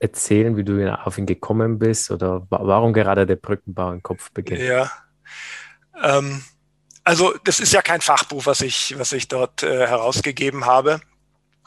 erzählen, 0.00 0.56
wie 0.56 0.64
du 0.64 0.92
auf 1.04 1.18
ihn 1.18 1.26
gekommen 1.26 1.78
bist 1.78 2.10
oder 2.10 2.46
warum 2.50 2.92
gerade 2.92 3.26
der 3.26 3.36
Brückenbau 3.36 3.92
im 3.92 4.02
Kopf 4.02 4.30
beginnt? 4.32 4.62
Ja. 4.62 4.90
Ähm, 6.02 6.42
also 7.04 7.34
das 7.44 7.60
ist 7.60 7.72
ja 7.72 7.82
kein 7.82 8.00
Fachbuch, 8.00 8.46
was 8.46 8.62
ich, 8.62 8.98
was 8.98 9.12
ich 9.12 9.28
dort 9.28 9.62
äh, 9.62 9.86
herausgegeben 9.86 10.64
habe, 10.64 11.00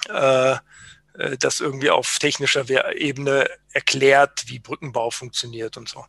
äh, 0.10 0.52
äh 0.52 1.38
das 1.40 1.60
irgendwie 1.60 1.90
auf 1.90 2.18
technischer 2.20 2.68
Ebene 2.96 3.48
erklärt, 3.72 4.46
wie 4.48 4.60
Brückenbau 4.60 5.12
funktioniert 5.12 5.78
und 5.78 5.88
so. 5.88 6.06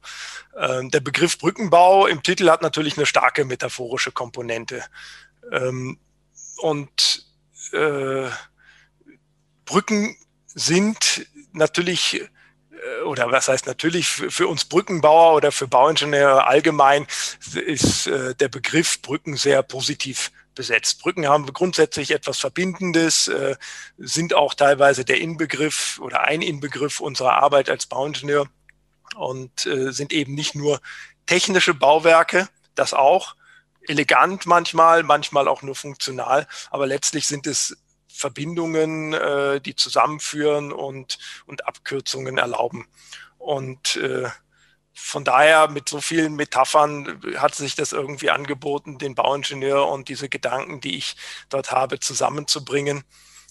Ähm, 0.58 0.90
der 0.90 1.00
Begriff 1.00 1.38
Brückenbau 1.38 2.06
im 2.06 2.22
Titel 2.22 2.48
hat 2.50 2.62
natürlich 2.62 2.96
eine 2.96 3.06
starke 3.06 3.44
metaphorische 3.44 4.12
Komponente. 4.12 4.82
Ähm, 5.52 5.98
und 6.58 7.26
äh, 7.72 8.28
Brücken 9.64 10.16
sind 10.46 11.26
natürlich 11.58 12.22
äh, 12.78 13.02
oder 13.02 13.30
was 13.30 13.48
heißt 13.48 13.66
natürlich 13.66 14.08
für, 14.08 14.48
uns 14.48 14.64
Brückenbauer 14.64 15.34
oder 15.34 15.52
für 15.52 15.68
Bauingenieure 15.68 16.46
allgemein 16.46 17.06
ist 17.54 18.06
äh, 18.06 18.34
der 18.34 18.48
Begriff 18.48 19.02
Brücken 19.02 19.36
sehr 19.36 19.62
positiv 19.62 20.32
besetzt. 20.54 21.00
Brücken 21.02 21.28
haben 21.28 21.46
grundsätzlich 21.52 22.10
etwas 22.10 22.38
Verbindendes, 22.38 23.28
äh, 23.28 23.56
sind 23.98 24.34
auch 24.34 24.54
teilweise 24.54 25.04
der 25.04 25.20
Inbegriff 25.20 26.00
oder 26.02 26.22
ein 26.22 26.42
Inbegriff 26.42 27.00
unserer 27.00 27.34
Arbeit 27.34 27.70
als 27.70 27.86
Bauingenieur 27.86 28.48
und 29.16 29.60
sind 29.60 30.12
eben 30.12 30.34
nicht 30.34 30.54
nur 30.54 30.80
technische 31.26 31.72
Bauwerke, 31.72 32.46
das 32.74 32.92
auch, 32.92 33.34
elegant 33.80 34.46
manchmal, 34.46 35.02
manchmal 35.02 35.48
auch 35.48 35.62
nur 35.62 35.74
funktional, 35.74 36.46
aber 36.70 36.86
letztlich 36.86 37.26
sind 37.26 37.46
es 37.46 37.76
Verbindungen, 38.18 39.12
äh, 39.12 39.60
die 39.60 39.76
zusammenführen 39.76 40.72
und, 40.72 41.18
und 41.46 41.68
Abkürzungen 41.68 42.36
erlauben. 42.36 42.88
Und 43.38 43.94
äh, 43.94 44.28
von 44.92 45.22
daher 45.22 45.68
mit 45.68 45.88
so 45.88 46.00
vielen 46.00 46.34
Metaphern 46.34 47.22
hat 47.36 47.54
sich 47.54 47.76
das 47.76 47.92
irgendwie 47.92 48.30
angeboten, 48.30 48.98
den 48.98 49.14
Bauingenieur 49.14 49.86
und 49.86 50.08
diese 50.08 50.28
Gedanken, 50.28 50.80
die 50.80 50.96
ich 50.96 51.14
dort 51.48 51.70
habe, 51.70 52.00
zusammenzubringen. 52.00 53.04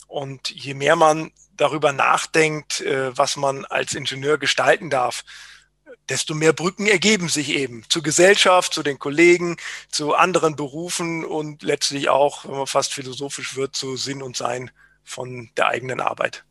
Und 0.08 0.50
je 0.50 0.74
mehr 0.74 0.98
man 0.98 1.32
darüber 1.56 1.94
nachdenkt, 1.94 2.82
äh, 2.82 3.18
was 3.18 3.38
man 3.38 3.64
als 3.64 3.96
Ingenieur 3.96 4.38
gestalten 4.38 4.90
darf, 4.90 5.24
desto 6.10 6.34
mehr 6.34 6.54
Brücken 6.54 6.88
ergeben 6.88 7.30
sich 7.30 7.56
eben 7.56 7.84
zur 7.90 8.04
Gesellschaft, 8.04 8.74
zu 8.74 8.84
den 8.84 9.00
Kollegen, 9.00 9.58
zu 9.90 10.14
anderen 10.14 10.56
Berufen 10.56 11.26
und 11.26 11.64
letztlich 11.64 12.10
auch, 12.10 12.46
wenn 12.46 12.58
man 12.58 12.68
fast 12.68 12.94
philosophisch 12.94 13.56
wird, 13.56 13.76
zu 13.76 13.96
Sinn 13.98 14.22
und 14.22 14.36
Sein 14.36 14.72
von 15.04 15.50
der 15.58 15.68
eigenen 15.68 16.00
Arbeit. 16.00 16.44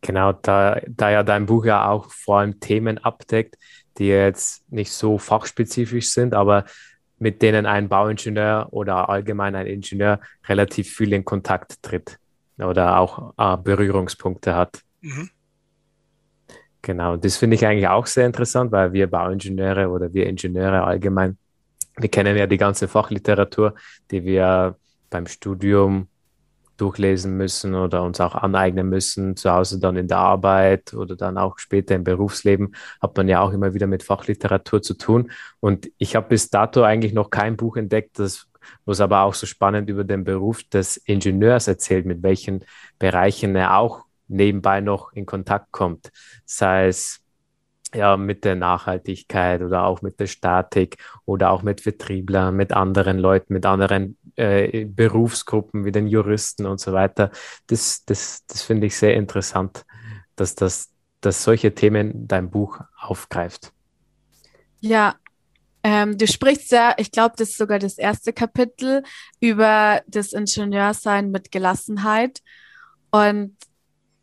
Genau, 0.00 0.32
da, 0.32 0.80
da 0.88 1.10
ja 1.10 1.22
dein 1.22 1.46
Buch 1.46 1.64
ja 1.64 1.88
auch 1.88 2.10
vor 2.10 2.40
allem 2.40 2.58
Themen 2.58 2.98
abdeckt, 2.98 3.56
die 3.98 4.08
jetzt 4.08 4.68
nicht 4.70 4.90
so 4.90 5.18
fachspezifisch 5.18 6.10
sind, 6.10 6.34
aber 6.34 6.64
mit 7.18 7.40
denen 7.40 7.66
ein 7.66 7.88
Bauingenieur 7.88 8.68
oder 8.72 9.08
allgemein 9.08 9.54
ein 9.54 9.68
Ingenieur 9.68 10.20
relativ 10.48 10.92
viel 10.92 11.12
in 11.12 11.24
Kontakt 11.24 11.80
tritt 11.82 12.18
oder 12.58 12.98
auch 12.98 13.32
äh, 13.38 13.56
Berührungspunkte 13.56 14.56
hat. 14.56 14.82
Mhm. 15.00 15.30
Genau, 16.82 17.16
das 17.16 17.36
finde 17.36 17.54
ich 17.54 17.64
eigentlich 17.64 17.86
auch 17.86 18.06
sehr 18.06 18.26
interessant, 18.26 18.72
weil 18.72 18.92
wir 18.92 19.08
Bauingenieure 19.08 19.88
oder 19.88 20.12
wir 20.12 20.26
Ingenieure 20.26 20.82
allgemein, 20.82 21.38
wir 21.96 22.08
kennen 22.08 22.36
ja 22.36 22.46
die 22.46 22.56
ganze 22.56 22.88
Fachliteratur, 22.88 23.74
die 24.10 24.24
wir 24.24 24.76
beim 25.08 25.26
Studium 25.26 26.08
durchlesen 26.76 27.36
müssen 27.36 27.76
oder 27.76 28.02
uns 28.02 28.20
auch 28.20 28.34
aneignen 28.34 28.88
müssen, 28.88 29.36
zu 29.36 29.52
Hause 29.52 29.78
dann 29.78 29.96
in 29.96 30.08
der 30.08 30.18
Arbeit 30.18 30.94
oder 30.94 31.14
dann 31.14 31.38
auch 31.38 31.58
später 31.58 31.94
im 31.94 32.02
Berufsleben, 32.02 32.74
hat 33.00 33.16
man 33.16 33.28
ja 33.28 33.40
auch 33.40 33.52
immer 33.52 33.74
wieder 33.74 33.86
mit 33.86 34.02
Fachliteratur 34.02 34.82
zu 34.82 34.94
tun. 34.94 35.30
Und 35.60 35.88
ich 35.98 36.16
habe 36.16 36.28
bis 36.30 36.50
dato 36.50 36.82
eigentlich 36.82 37.12
noch 37.12 37.30
kein 37.30 37.56
Buch 37.56 37.76
entdeckt, 37.76 38.18
das 38.18 38.48
was 38.84 39.00
aber 39.00 39.22
auch 39.22 39.34
so 39.34 39.46
spannend 39.46 39.88
über 39.90 40.04
den 40.04 40.24
Beruf 40.24 40.62
des 40.64 40.96
Ingenieurs 40.96 41.68
erzählt, 41.68 42.06
mit 42.06 42.22
welchen 42.22 42.64
Bereichen 42.98 43.56
er 43.56 43.76
auch 43.76 44.04
nebenbei 44.32 44.80
noch 44.80 45.12
in 45.12 45.26
Kontakt 45.26 45.72
kommt, 45.72 46.10
sei 46.44 46.88
es 46.88 47.22
ja 47.94 48.16
mit 48.16 48.44
der 48.44 48.56
Nachhaltigkeit 48.56 49.62
oder 49.62 49.84
auch 49.84 50.02
mit 50.02 50.18
der 50.18 50.26
Statik 50.26 50.96
oder 51.24 51.50
auch 51.50 51.62
mit 51.62 51.82
Vertrieblern, 51.82 52.56
mit 52.56 52.72
anderen 52.72 53.18
Leuten, 53.18 53.52
mit 53.52 53.66
anderen 53.66 54.16
äh, 54.36 54.86
Berufsgruppen 54.86 55.84
wie 55.84 55.92
den 55.92 56.06
Juristen 56.06 56.66
und 56.66 56.80
so 56.80 56.92
weiter. 56.92 57.30
Das, 57.66 58.04
das, 58.04 58.44
das 58.46 58.62
finde 58.62 58.86
ich 58.86 58.96
sehr 58.96 59.14
interessant, 59.14 59.84
dass, 60.36 60.54
das, 60.54 60.90
dass 61.20 61.44
solche 61.44 61.74
Themen 61.74 62.26
dein 62.26 62.50
Buch 62.50 62.80
aufgreift. 62.98 63.72
Ja, 64.80 65.14
ähm, 65.84 66.16
du 66.16 66.26
sprichst 66.26 66.72
ja, 66.72 66.94
ich 66.96 67.10
glaube, 67.10 67.34
das 67.36 67.50
ist 67.50 67.58
sogar 67.58 67.78
das 67.78 67.98
erste 67.98 68.32
Kapitel 68.32 69.02
über 69.40 70.00
das 70.06 70.32
Ingenieursein 70.32 71.30
mit 71.30 71.50
Gelassenheit. 71.50 72.40
Und 73.10 73.56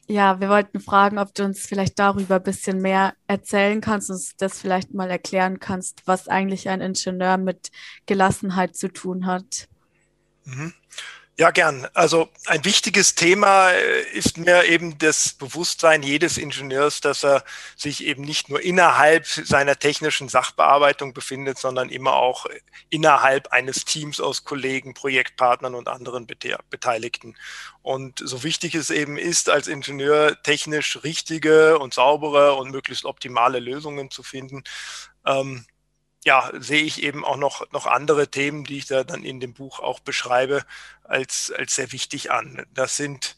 ja, 0.10 0.42
wir 0.42 0.50
wollten 0.50 0.80
fragen, 0.80 1.20
ob 1.20 1.36
du 1.36 1.46
uns 1.46 1.68
vielleicht 1.68 2.00
darüber 2.00 2.38
ein 2.38 2.44
bisschen 2.44 2.82
mehr 2.82 3.14
erzählen 3.28 3.80
kannst, 3.80 4.10
uns 4.10 4.36
das 4.38 4.60
vielleicht 4.60 4.92
mal 4.92 5.10
erklären 5.10 5.60
kannst, 5.60 6.02
was 6.08 6.28
eigentlich 6.28 6.68
ein 6.68 6.82
Ingenieur 6.82 7.38
mit 7.38 7.70
Gelassenheit 8.08 8.76
zu 8.76 8.92
tun 8.92 9.28
hat. 9.28 9.68
Mhm. 10.46 10.74
Ja, 11.40 11.52
gern. 11.52 11.88
Also 11.94 12.28
ein 12.48 12.66
wichtiges 12.66 13.16
Thema 13.16 13.72
äh, 13.72 14.02
ist 14.12 14.38
mir 14.38 14.66
eben 14.66 14.98
das 14.98 15.32
Bewusstsein 15.32 16.04
jedes 16.04 16.38
Ingenieurs, 16.38 17.00
dass 17.00 17.24
er 17.24 17.46
sich 17.78 18.04
eben 18.04 18.24
nicht 18.24 18.50
nur 18.50 18.62
innerhalb 18.62 19.26
seiner 19.26 19.80
technischen 19.80 20.28
Sachbearbeitung 20.28 21.14
befindet, 21.14 21.58
sondern 21.58 21.88
immer 21.88 22.12
auch 22.16 22.46
innerhalb 22.90 23.54
eines 23.54 23.86
Teams 23.86 24.20
aus 24.20 24.44
Kollegen, 24.44 24.94
Projektpartnern 24.94 25.76
und 25.76 25.88
anderen 25.88 26.28
Beteiligten. 26.28 27.38
Und 27.84 28.20
so 28.20 28.44
wichtig 28.44 28.76
es 28.76 28.90
eben 28.90 29.18
ist, 29.18 29.50
als 29.50 29.70
Ingenieur 29.70 30.44
technisch 30.44 31.00
richtige 31.06 31.80
und 31.80 31.94
saubere 31.94 32.56
und 32.56 32.70
möglichst 32.70 33.06
optimale 33.06 33.60
Lösungen 33.60 34.12
zu 34.12 34.24
finden, 34.24 34.66
ähm, 35.26 35.66
ja, 36.26 36.52
sehe 36.60 36.84
ich 36.84 37.02
eben 37.04 37.24
auch 37.24 37.38
noch, 37.38 37.72
noch 37.72 37.86
andere 37.86 38.30
Themen, 38.30 38.66
die 38.66 38.78
ich 38.78 38.88
da 38.88 39.04
dann 39.04 39.24
in 39.24 39.40
dem 39.40 39.54
Buch 39.54 39.80
auch 39.80 40.00
beschreibe, 40.00 40.66
als, 41.04 41.52
als 41.52 41.76
sehr 41.76 41.92
wichtig 41.92 42.32
an. 42.32 42.66
Das 42.74 42.98
sind 42.98 43.36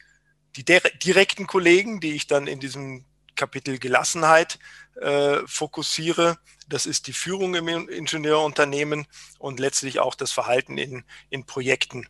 die 0.55 0.65
direkten 0.65 1.47
Kollegen, 1.47 2.00
die 2.00 2.13
ich 2.13 2.27
dann 2.27 2.47
in 2.47 2.59
diesem 2.59 3.05
Kapitel 3.35 3.79
Gelassenheit 3.79 4.59
äh, 4.95 5.39
fokussiere. 5.45 6.38
Das 6.67 6.85
ist 6.85 7.07
die 7.07 7.13
Führung 7.13 7.55
im 7.55 7.67
Ingenieurunternehmen 7.67 9.07
und 9.39 9.59
letztlich 9.59 10.00
auch 10.00 10.15
das 10.15 10.31
Verhalten 10.31 10.77
in, 10.77 11.03
in 11.29 11.45
Projekten. 11.45 12.07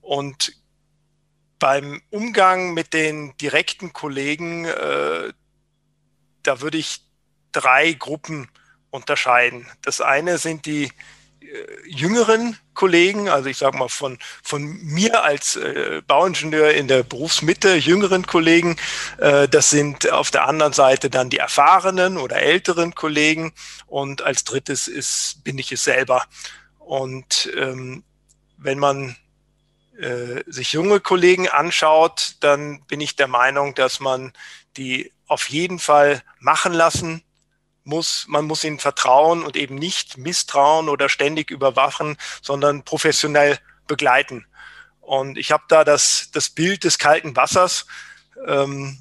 Und 0.00 0.52
beim 1.58 2.02
Umgang 2.10 2.72
mit 2.72 2.94
den 2.94 3.36
direkten 3.38 3.92
Kollegen, 3.92 4.64
äh, 4.64 5.32
da 6.42 6.60
würde 6.60 6.78
ich 6.78 7.04
drei 7.52 7.92
Gruppen 7.92 8.48
unterscheiden. 8.90 9.66
Das 9.82 10.00
eine 10.00 10.38
sind 10.38 10.66
die 10.66 10.90
jüngeren 11.86 12.56
Kollegen, 12.74 13.28
also 13.28 13.48
ich 13.48 13.58
sage 13.58 13.76
mal 13.76 13.88
von, 13.88 14.18
von 14.42 14.62
mir 14.82 15.24
als 15.24 15.56
äh, 15.56 16.00
Bauingenieur 16.06 16.72
in 16.72 16.88
der 16.88 17.02
Berufsmitte, 17.02 17.74
jüngeren 17.74 18.26
Kollegen. 18.26 18.76
Äh, 19.18 19.48
das 19.48 19.70
sind 19.70 20.10
auf 20.10 20.30
der 20.30 20.46
anderen 20.46 20.72
Seite 20.72 21.10
dann 21.10 21.30
die 21.30 21.38
erfahrenen 21.38 22.16
oder 22.16 22.36
älteren 22.36 22.94
Kollegen. 22.94 23.52
Und 23.86 24.22
als 24.22 24.44
drittes 24.44 24.88
ist, 24.88 25.42
bin 25.44 25.58
ich 25.58 25.72
es 25.72 25.84
selber. 25.84 26.24
Und 26.78 27.50
ähm, 27.56 28.04
wenn 28.56 28.78
man 28.78 29.16
äh, 29.98 30.42
sich 30.46 30.72
junge 30.72 31.00
Kollegen 31.00 31.48
anschaut, 31.48 32.36
dann 32.40 32.82
bin 32.86 33.00
ich 33.00 33.16
der 33.16 33.28
Meinung, 33.28 33.74
dass 33.74 34.00
man 34.00 34.32
die 34.76 35.12
auf 35.26 35.48
jeden 35.48 35.78
Fall 35.78 36.22
machen 36.38 36.72
lassen 36.72 37.22
muss, 37.84 38.26
man 38.28 38.46
muss 38.46 38.64
ihnen 38.64 38.78
vertrauen 38.78 39.42
und 39.42 39.56
eben 39.56 39.74
nicht 39.74 40.18
misstrauen 40.18 40.88
oder 40.88 41.08
ständig 41.08 41.50
überwachen, 41.50 42.16
sondern 42.42 42.84
professionell 42.84 43.58
begleiten. 43.86 44.46
Und 45.00 45.38
ich 45.38 45.50
habe 45.50 45.64
da 45.68 45.84
das, 45.84 46.30
das 46.32 46.50
Bild 46.50 46.84
des 46.84 46.98
kalten 46.98 47.34
Wassers. 47.34 47.86
Ähm, 48.46 48.98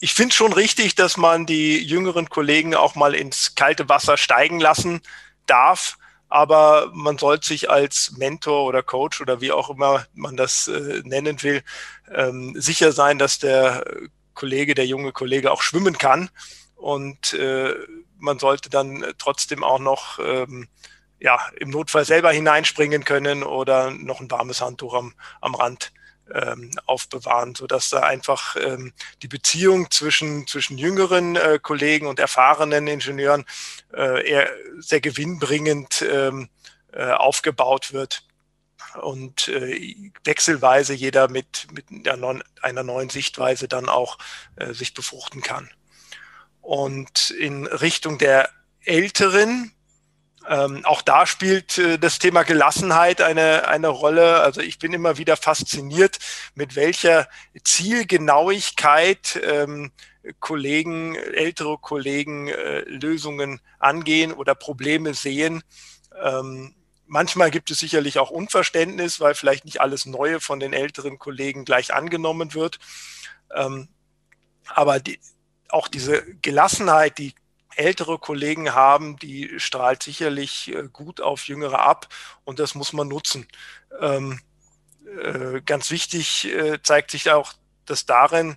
ich 0.00 0.12
finde 0.12 0.34
schon 0.34 0.52
richtig, 0.52 0.94
dass 0.94 1.16
man 1.16 1.46
die 1.46 1.82
jüngeren 1.82 2.28
Kollegen 2.28 2.74
auch 2.74 2.96
mal 2.96 3.14
ins 3.14 3.54
kalte 3.54 3.88
Wasser 3.88 4.16
steigen 4.16 4.60
lassen 4.60 5.00
darf. 5.46 5.98
Aber 6.28 6.90
man 6.92 7.18
sollte 7.18 7.46
sich 7.46 7.70
als 7.70 8.12
Mentor 8.16 8.64
oder 8.64 8.82
Coach 8.82 9.20
oder 9.20 9.40
wie 9.40 9.52
auch 9.52 9.70
immer 9.70 10.06
man 10.12 10.36
das 10.36 10.66
äh, 10.66 11.02
nennen 11.04 11.40
will, 11.44 11.62
ähm, 12.12 12.54
sicher 12.56 12.90
sein, 12.90 13.18
dass 13.18 13.38
der 13.38 13.84
Kollege, 14.34 14.74
der 14.74 14.86
junge 14.86 15.12
Kollege 15.12 15.52
auch 15.52 15.62
schwimmen 15.62 15.96
kann. 15.96 16.28
Und 16.74 17.32
äh, 17.34 17.74
man 18.18 18.38
sollte 18.38 18.70
dann 18.70 19.04
trotzdem 19.18 19.64
auch 19.64 19.78
noch 19.78 20.18
ähm, 20.18 20.68
ja, 21.18 21.40
im 21.58 21.70
Notfall 21.70 22.04
selber 22.04 22.30
hineinspringen 22.30 23.04
können 23.04 23.42
oder 23.42 23.90
noch 23.90 24.20
ein 24.20 24.30
warmes 24.30 24.60
Handtuch 24.60 24.94
am, 24.94 25.14
am 25.40 25.54
Rand 25.54 25.92
ähm, 26.32 26.70
aufbewahren, 26.86 27.54
sodass 27.54 27.90
da 27.90 28.00
einfach 28.00 28.56
ähm, 28.56 28.92
die 29.22 29.28
Beziehung 29.28 29.90
zwischen, 29.90 30.46
zwischen 30.46 30.76
jüngeren 30.76 31.36
äh, 31.36 31.58
Kollegen 31.62 32.06
und 32.06 32.18
erfahrenen 32.18 32.86
Ingenieuren 32.86 33.44
äh, 33.94 34.28
eher 34.28 34.50
sehr 34.78 35.00
gewinnbringend 35.00 36.02
ähm, 36.02 36.48
äh, 36.92 37.12
aufgebaut 37.12 37.92
wird 37.92 38.24
und 39.00 39.48
äh, 39.48 40.10
wechselweise 40.24 40.94
jeder 40.94 41.28
mit, 41.28 41.68
mit 41.72 42.08
einer, 42.08 42.40
einer 42.62 42.82
neuen 42.82 43.10
Sichtweise 43.10 43.68
dann 43.68 43.88
auch 43.88 44.18
äh, 44.56 44.72
sich 44.72 44.94
befruchten 44.94 45.42
kann. 45.42 45.70
Und 46.66 47.30
in 47.30 47.64
Richtung 47.64 48.18
der 48.18 48.50
Älteren, 48.84 49.70
ähm, 50.48 50.84
auch 50.84 51.00
da 51.00 51.24
spielt 51.24 51.78
äh, 51.78 51.96
das 51.96 52.18
Thema 52.18 52.42
Gelassenheit 52.42 53.20
eine, 53.20 53.68
eine 53.68 53.86
Rolle. 53.86 54.40
Also 54.40 54.62
ich 54.62 54.80
bin 54.80 54.92
immer 54.92 55.16
wieder 55.16 55.36
fasziniert, 55.36 56.18
mit 56.56 56.74
welcher 56.74 57.28
Zielgenauigkeit 57.62 59.40
ähm, 59.44 59.92
Kollegen, 60.40 61.14
ältere 61.14 61.78
Kollegen 61.78 62.48
äh, 62.48 62.80
Lösungen 62.80 63.60
angehen 63.78 64.32
oder 64.32 64.56
Probleme 64.56 65.14
sehen. 65.14 65.62
Ähm, 66.20 66.74
manchmal 67.06 67.52
gibt 67.52 67.70
es 67.70 67.78
sicherlich 67.78 68.18
auch 68.18 68.30
Unverständnis, 68.30 69.20
weil 69.20 69.36
vielleicht 69.36 69.66
nicht 69.66 69.80
alles 69.80 70.04
Neue 70.04 70.40
von 70.40 70.58
den 70.58 70.72
älteren 70.72 71.20
Kollegen 71.20 71.64
gleich 71.64 71.94
angenommen 71.94 72.54
wird. 72.54 72.80
Ähm, 73.54 73.86
aber 74.74 74.98
die, 74.98 75.20
auch 75.70 75.88
diese 75.88 76.24
Gelassenheit, 76.36 77.18
die 77.18 77.34
ältere 77.76 78.18
Kollegen 78.18 78.74
haben, 78.74 79.16
die 79.18 79.58
strahlt 79.58 80.02
sicherlich 80.02 80.74
äh, 80.74 80.88
gut 80.92 81.20
auf 81.20 81.46
Jüngere 81.46 81.80
ab 81.80 82.08
und 82.44 82.58
das 82.58 82.74
muss 82.74 82.92
man 82.92 83.08
nutzen. 83.08 83.46
Ähm, 84.00 84.40
äh, 85.22 85.60
ganz 85.60 85.90
wichtig 85.90 86.46
äh, 86.46 86.80
zeigt 86.82 87.10
sich 87.10 87.30
auch 87.30 87.52
das 87.84 88.06
darin, 88.06 88.56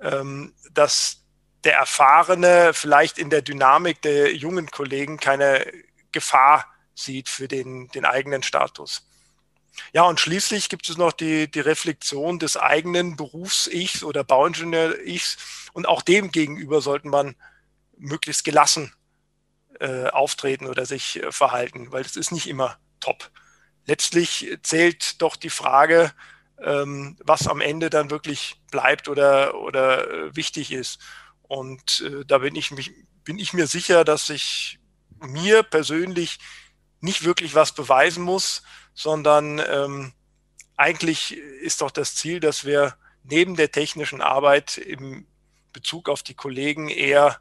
ähm, 0.00 0.54
dass 0.72 1.24
der 1.64 1.76
Erfahrene 1.76 2.72
vielleicht 2.74 3.18
in 3.18 3.30
der 3.30 3.42
Dynamik 3.42 4.02
der 4.02 4.34
jungen 4.34 4.70
Kollegen 4.70 5.18
keine 5.18 5.64
Gefahr 6.10 6.66
sieht 6.94 7.28
für 7.28 7.48
den, 7.48 7.88
den 7.88 8.04
eigenen 8.04 8.42
Status. 8.42 9.08
Ja, 9.92 10.02
und 10.04 10.20
schließlich 10.20 10.68
gibt 10.68 10.88
es 10.88 10.96
noch 10.96 11.12
die, 11.12 11.50
die 11.50 11.60
Reflexion 11.60 12.38
des 12.38 12.56
eigenen 12.56 13.16
Berufs-Ichs 13.16 14.04
oder 14.04 14.24
Bauingenieur-Ichs. 14.24 15.36
Und 15.72 15.86
auch 15.86 16.02
dem 16.02 16.30
gegenüber 16.30 16.80
sollte 16.80 17.08
man 17.08 17.36
möglichst 17.96 18.44
gelassen 18.44 18.92
äh, 19.80 20.06
auftreten 20.08 20.66
oder 20.66 20.86
sich 20.86 21.22
äh, 21.22 21.32
verhalten, 21.32 21.92
weil 21.92 22.02
es 22.02 22.16
ist 22.16 22.32
nicht 22.32 22.48
immer 22.48 22.78
top. 23.00 23.30
Letztlich 23.86 24.58
zählt 24.62 25.20
doch 25.22 25.36
die 25.36 25.50
Frage, 25.50 26.12
ähm, 26.60 27.16
was 27.24 27.48
am 27.48 27.60
Ende 27.60 27.90
dann 27.90 28.10
wirklich 28.10 28.60
bleibt 28.70 29.08
oder, 29.08 29.54
oder 29.56 30.08
äh, 30.08 30.36
wichtig 30.36 30.72
ist. 30.72 31.00
Und 31.42 32.00
äh, 32.06 32.24
da 32.24 32.38
bin 32.38 32.54
ich, 32.54 32.70
mich, 32.70 32.92
bin 33.24 33.38
ich 33.38 33.52
mir 33.52 33.66
sicher, 33.66 34.04
dass 34.04 34.30
ich 34.30 34.78
mir 35.20 35.62
persönlich 35.62 36.38
nicht 37.00 37.24
wirklich 37.24 37.54
was 37.54 37.72
beweisen 37.72 38.22
muss, 38.22 38.62
sondern 38.94 39.60
ähm, 39.70 40.12
eigentlich 40.76 41.36
ist 41.36 41.80
doch 41.80 41.90
das 41.90 42.14
Ziel, 42.14 42.40
dass 42.40 42.64
wir 42.64 42.94
neben 43.24 43.56
der 43.56 43.70
technischen 43.70 44.20
Arbeit 44.20 44.78
im 44.78 45.26
Bezug 45.72 46.08
auf 46.08 46.22
die 46.22 46.34
Kollegen 46.34 46.88
eher 46.88 47.38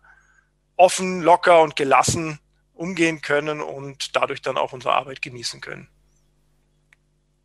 offen, 0.75 1.21
locker 1.21 1.61
und 1.61 1.75
gelassen 1.75 2.39
umgehen 2.73 3.21
können 3.21 3.61
und 3.61 4.15
dadurch 4.15 4.41
dann 4.41 4.57
auch 4.57 4.73
unsere 4.73 4.93
Arbeit 4.93 5.21
genießen 5.21 5.61
können. 5.61 5.87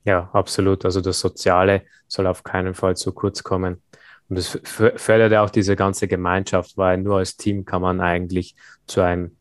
Ja, 0.05 0.31
absolut. 0.33 0.85
Also 0.85 1.01
das 1.01 1.21
Soziale 1.21 1.85
soll 2.09 2.27
auf 2.27 2.43
keinen 2.43 2.75
Fall 2.75 2.97
zu 2.97 3.13
kurz 3.13 3.43
kommen. 3.43 3.83
Und 4.29 4.39
das 4.39 4.59
fördert 4.65 5.33
ja 5.33 5.43
auch 5.43 5.51
diese 5.51 5.77
ganze 5.77 6.09
Gemeinschaft, 6.09 6.77
weil 6.77 6.99
nur 6.99 7.19
als 7.19 7.37
Team 7.37 7.65
kann 7.65 7.83
man 7.83 8.01
eigentlich 8.01 8.57
zu 8.87 9.03
einem, 9.03 9.37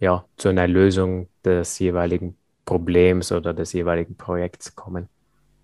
ja, 0.00 0.24
zu 0.36 0.48
einer 0.48 0.66
Lösung 0.66 1.28
des 1.44 1.78
jeweiligen 1.78 2.36
Problems 2.66 3.32
oder 3.32 3.54
des 3.54 3.72
jeweiligen 3.72 4.16
Projekts 4.16 4.74
kommen. 4.74 5.08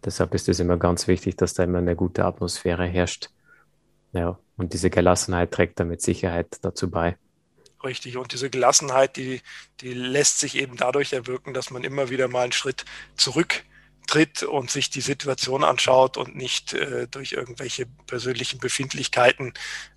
Deshalb 0.04 0.34
ist 0.34 0.48
es 0.48 0.58
immer 0.58 0.78
ganz 0.78 1.06
wichtig, 1.06 1.36
dass 1.36 1.52
da 1.52 1.64
immer 1.64 1.78
eine 1.78 1.94
gute 1.94 2.24
Atmosphäre 2.24 2.86
herrscht. 2.86 3.28
Ja, 4.12 4.38
und 4.56 4.72
diese 4.72 4.88
Gelassenheit 4.88 5.52
trägt 5.52 5.78
da 5.80 5.84
mit 5.84 6.00
Sicherheit 6.00 6.58
dazu 6.62 6.90
bei. 6.90 7.16
Richtig, 7.84 8.16
und 8.16 8.32
diese 8.32 8.48
Gelassenheit, 8.48 9.16
die, 9.16 9.40
die 9.80 9.92
lässt 9.92 10.38
sich 10.38 10.56
eben 10.56 10.76
dadurch 10.76 11.12
erwirken, 11.12 11.52
dass 11.52 11.70
man 11.70 11.82
immer 11.82 12.10
wieder 12.10 12.28
mal 12.28 12.42
einen 12.44 12.52
Schritt 12.52 12.84
zurücktritt 13.16 14.44
und 14.44 14.70
sich 14.70 14.90
die 14.90 15.00
Situation 15.00 15.64
anschaut 15.64 16.16
und 16.16 16.36
nicht 16.36 16.74
äh, 16.74 17.08
durch 17.08 17.32
irgendwelche 17.32 17.86
persönlichen 18.06 18.60
Befindlichkeiten 18.60 19.52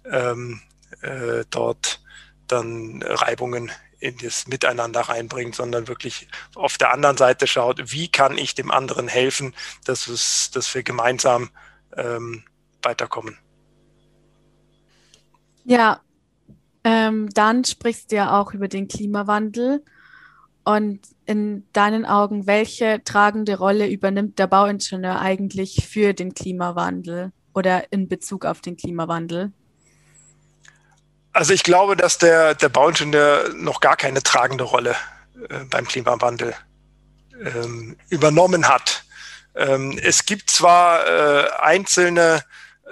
ähm, 0.10 0.62
äh, 1.02 1.44
dort 1.52 2.02
dann 2.48 3.04
Reibungen 3.04 3.72
in 4.00 4.18
das 4.18 4.48
Miteinander 4.48 5.02
reinbringt, 5.02 5.56
sondern 5.56 5.88
wirklich 5.88 6.28
auf 6.56 6.78
der 6.78 6.92
anderen 6.92 7.18
Seite 7.18 7.48
schaut, 7.48 7.92
wie 7.92 8.08
kann 8.08 8.38
ich 8.38 8.56
dem 8.56 8.72
anderen 8.72 9.08
helfen, 9.08 9.54
dass, 9.86 10.08
es, 10.08 10.52
dass 10.52 10.74
wir 10.74 10.84
gemeinsam 10.84 11.50
ähm, 11.96 12.44
weiterkommen. 12.82 13.38
Ja, 15.64 16.02
ähm, 16.84 17.30
dann 17.34 17.64
sprichst 17.64 18.12
du 18.12 18.18
ja 18.18 18.40
auch 18.40 18.54
über 18.54 18.68
den 18.68 18.88
Klimawandel. 18.88 19.84
Und 20.64 21.00
in 21.26 21.64
deinen 21.74 22.06
Augen, 22.06 22.48
welche 22.48 23.04
tragende 23.04 23.58
Rolle 23.58 23.88
übernimmt 23.88 24.40
der 24.40 24.48
Bauingenieur 24.48 25.20
eigentlich 25.20 25.88
für 25.88 26.14
den 26.14 26.34
Klimawandel 26.34 27.32
oder 27.54 27.92
in 27.92 28.08
Bezug 28.08 28.46
auf 28.46 28.62
den 28.62 28.76
Klimawandel? 28.76 29.52
Also 31.36 31.54
ich 31.54 31.64
glaube, 31.64 31.98
dass 31.98 32.18
der, 32.18 32.56
der 32.56 32.70
Bauingenieur 32.70 33.50
noch 33.56 33.82
gar 33.82 33.98
keine 33.98 34.24
tragende 34.24 34.64
Rolle 34.64 34.96
äh, 35.50 35.66
beim 35.66 35.86
Klimawandel 35.86 36.56
ähm, 37.44 37.98
übernommen 38.08 38.70
hat. 38.70 39.04
Ähm, 39.54 40.00
es 40.02 40.26
gibt 40.26 40.50
zwar 40.50 41.06
äh, 41.06 41.50
einzelne 41.60 42.42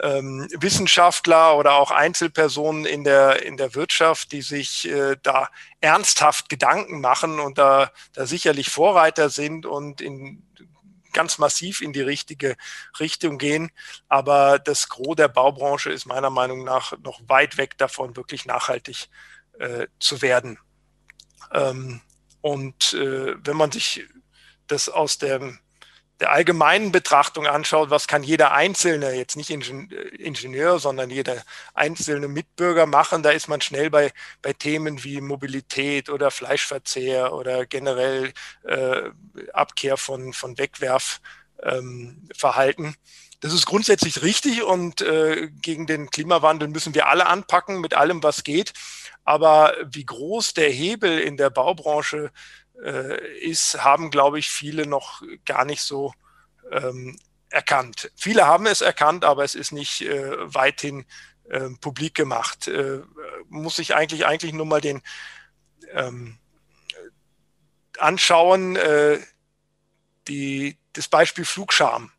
ähm, 0.02 0.46
Wissenschaftler 0.60 1.56
oder 1.56 1.76
auch 1.76 1.92
Einzelpersonen 1.92 2.84
in 2.84 3.06
der, 3.06 3.44
in 3.44 3.56
der 3.56 3.76
Wirtschaft, 3.76 4.34
die 4.34 4.42
sich 4.42 4.90
äh, 4.90 5.16
da 5.24 5.48
ernsthaft 5.80 6.50
Gedanken 6.50 7.00
machen 7.00 7.40
und 7.40 7.58
da, 7.58 7.92
da 8.12 8.26
sicherlich 8.26 8.70
Vorreiter 8.70 9.30
sind 9.30 9.66
und 9.66 10.02
in 10.02 10.44
ganz 11.14 11.38
massiv 11.38 11.82
in 11.82 11.94
die 11.94 12.02
richtige 12.02 12.56
Richtung 13.00 13.38
gehen. 13.38 13.72
Aber 14.10 14.60
das 14.60 14.90
Gros 14.90 15.16
der 15.16 15.28
Baubranche 15.28 15.92
ist 15.92 16.06
meiner 16.06 16.30
Meinung 16.30 16.64
nach 16.64 16.98
noch 17.00 17.22
weit 17.28 17.58
weg 17.58 17.78
davon, 17.78 18.16
wirklich 18.16 18.46
nachhaltig 18.46 19.10
äh, 19.60 19.88
zu 20.00 20.22
werden. 20.22 20.60
Ähm, 21.52 22.02
und 22.42 22.94
äh, 22.94 23.36
wenn 23.46 23.56
man 23.58 23.72
sich 23.72 24.06
das 24.68 24.90
aus 24.90 25.18
dem, 25.18 25.60
der 26.24 26.32
allgemeinen 26.32 26.92
Betrachtung 26.94 27.48
anschaut, 27.48 27.90
was 27.90 28.08
kann 28.08 28.24
jeder 28.24 28.54
Einzelne, 28.54 29.12
jetzt 29.12 29.36
nicht 29.36 29.50
Ingenieur, 29.50 30.80
sondern 30.80 31.10
jeder 31.10 31.44
einzelne 31.74 32.30
Mitbürger 32.30 32.86
machen, 32.86 33.24
da 33.24 33.32
ist 33.32 33.50
man 33.50 33.60
schnell 33.60 33.90
bei, 33.90 34.14
bei 34.42 34.54
Themen 34.54 35.04
wie 35.04 35.20
Mobilität 35.20 36.10
oder 36.10 36.32
Fleischverzehr 36.32 37.34
oder 37.34 37.66
generell 37.66 38.32
äh, 38.64 39.02
Abkehr 39.52 39.98
von, 39.98 40.32
von 40.32 40.58
Wegwerfverhalten. 40.58 42.86
Ähm, 42.86 42.96
das 43.42 43.52
ist 43.52 43.66
grundsätzlich 43.66 44.22
richtig 44.22 44.64
und 44.64 45.02
äh, 45.02 45.50
gegen 45.62 45.88
den 45.88 46.10
Klimawandel 46.10 46.70
müssen 46.70 46.96
wir 46.96 47.10
alle 47.10 47.26
anpacken 47.26 47.82
mit 47.82 47.96
allem, 47.96 48.24
was 48.24 48.46
geht. 48.46 48.72
Aber 49.26 49.76
wie 49.92 50.06
groß 50.06 50.54
der 50.54 50.70
Hebel 50.70 51.20
in 51.20 51.36
der 51.36 51.50
Baubranche 51.50 52.26
äh, 52.26 52.30
ist, 53.40 53.84
haben, 53.84 54.12
glaube 54.12 54.40
ich, 54.40 54.50
viele 54.50 54.88
noch 54.88 55.22
gar 55.46 55.64
nicht 55.64 55.82
so 55.82 56.14
ähm, 56.72 57.18
erkannt. 57.50 58.12
Viele 58.16 58.48
haben 58.48 58.66
es 58.66 58.82
erkannt, 58.82 59.24
aber 59.24 59.44
es 59.44 59.56
ist 59.56 59.72
nicht 59.72 60.02
äh, 60.02 60.32
weithin 60.54 61.06
äh, 61.50 61.70
publik 61.80 62.16
gemacht. 62.16 62.68
Äh, 62.68 63.02
muss 63.48 63.80
ich 63.80 63.96
eigentlich 63.96 64.26
eigentlich 64.26 64.54
nur 64.54 64.66
mal 64.66 64.82
den 64.82 65.02
ähm, 65.92 66.40
anschauen, 68.00 68.76
äh, 68.76 69.20
die, 70.28 70.78
das 70.94 71.08
Beispiel 71.08 71.46
Flugscham. 71.46 72.12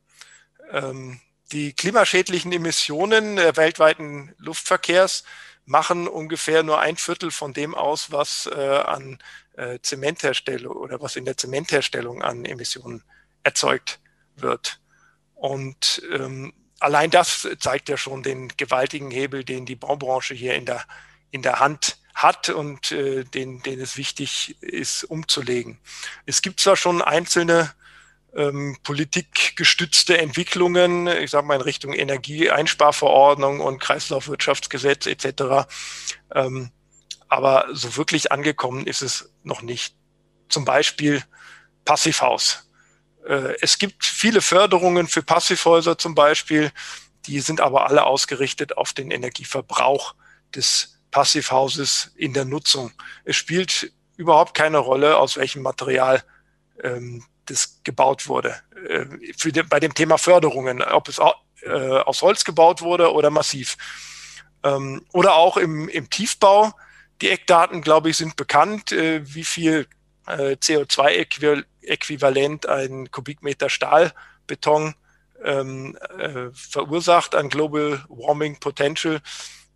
Ähm, 0.71 1.21
die 1.53 1.73
klimaschädlichen 1.73 2.53
Emissionen 2.53 3.37
weltweiten 3.37 4.35
Luftverkehrs 4.39 5.25
machen 5.67 6.09
ungefähr 6.09 6.63
nur 6.63 6.81
ein 6.81 6.97
Viertel 6.97 7.31
von 7.31 7.53
dem 7.53 7.75
aus, 7.75 8.13
was 8.13 8.47
äh, 8.47 8.79
an 8.79 9.19
äh, 9.57 9.79
Zementherstellung 9.83 10.77
oder 10.77 11.01
was 11.01 11.17
in 11.17 11.25
der 11.25 11.37
Zementherstellung 11.37 12.23
an 12.23 12.45
Emissionen 12.45 13.03
erzeugt 13.43 14.01
wird. 14.37 14.81
Und 15.35 16.03
ähm, 16.13 16.53
allein 16.81 17.11
das 17.11 17.49
zeigt 17.59 17.89
ja 17.89 17.97
schon 17.97 18.23
den 18.23 18.49
gewaltigen 18.57 19.11
Hebel, 19.11 19.45
den 19.45 19.67
die 19.67 19.77
Baubranche 19.77 20.35
hier 20.35 20.55
in 20.55 20.65
der, 20.65 20.85
in 21.31 21.43
der 21.43 21.61
Hand 21.61 21.99
hat 22.15 22.49
und 22.49 22.93
äh, 22.93 23.25
den, 23.25 23.63
den 23.63 23.81
es 23.81 23.97
wichtig 23.97 24.57
ist, 24.63 25.05
umzulegen. 25.05 25.79
Es 26.27 26.43
gibt 26.43 26.61
zwar 26.61 26.77
schon 26.77 27.03
einzelne 27.03 27.73
ähm, 28.35 28.77
politikgestützte 28.83 30.19
Entwicklungen, 30.19 31.07
ich 31.07 31.31
sage 31.31 31.47
mal 31.47 31.57
in 31.57 31.61
Richtung 31.61 31.93
Energieeinsparverordnung 31.93 33.61
und 33.61 33.81
Kreislaufwirtschaftsgesetz 33.81 35.07
etc. 35.07 35.69
Ähm, 36.35 36.71
aber 37.35 37.67
so 37.73 37.97
wirklich 37.97 38.33
angekommen 38.33 38.87
ist 38.87 39.03
es 39.03 39.33
noch 39.43 39.63
nicht. 39.63 39.95
Zum 40.49 40.65
Beispiel 40.65 41.23
Passivhaus. 41.85 42.71
Äh, 43.27 43.55
es 43.61 43.79
gibt 43.79 44.05
viele 44.05 44.41
Förderungen 44.41 45.09
für 45.09 45.23
Passivhäuser 45.23 45.99
zum 45.99 46.15
Beispiel, 46.15 46.71
die 47.27 47.41
sind 47.41 47.61
aber 47.61 47.89
alle 47.89 48.05
ausgerichtet 48.05 48.77
auf 48.77 48.93
den 48.93 49.11
Energieverbrauch 49.11 50.15
des 50.55 51.01
Passivhauses 51.11 52.13
in 52.17 52.33
der 52.33 52.45
Nutzung. 52.45 52.93
Es 53.25 53.37
spielt 53.37 53.93
überhaupt 54.17 54.55
keine 54.55 54.79
Rolle, 54.79 55.17
aus 55.17 55.37
welchem 55.37 55.63
Material 55.63 56.23
ähm, 56.83 57.25
das 57.47 57.81
gebaut 57.85 58.29
wurde. 58.29 58.57
Äh, 58.89 59.07
de, 59.51 59.63
bei 59.63 59.81
dem 59.81 59.95
Thema 59.95 60.19
Förderungen, 60.19 60.83
ob 60.83 61.09
es 61.09 61.19
äh, 61.63 61.71
aus 61.71 62.23
Holz 62.23 62.45
gebaut 62.45 62.83
wurde 62.83 63.13
oder 63.13 63.31
massiv. 63.31 63.77
Ähm, 64.63 65.05
oder 65.13 65.35
auch 65.35 65.57
im, 65.57 65.89
im 65.89 66.11
Tiefbau. 66.11 66.73
Die 67.21 67.31
Eckdaten, 67.31 67.81
glaube 67.81 68.11
ich, 68.11 68.17
sind 68.17 68.37
bekannt, 68.37 68.93
äh, 68.93 69.23
wie 69.35 69.45
viel 69.45 69.87
äh, 70.27 70.57
CO2-Äquivalent 70.57 72.67
ein 72.67 73.11
Kubikmeter 73.11 73.71
Stahlbeton 73.71 74.95
ähm, 75.43 75.99
äh, 76.19 76.51
verursacht 76.53 77.35
an 77.35 77.51
Global 77.51 78.05
Warming 78.09 78.59
Potential. 78.59 79.21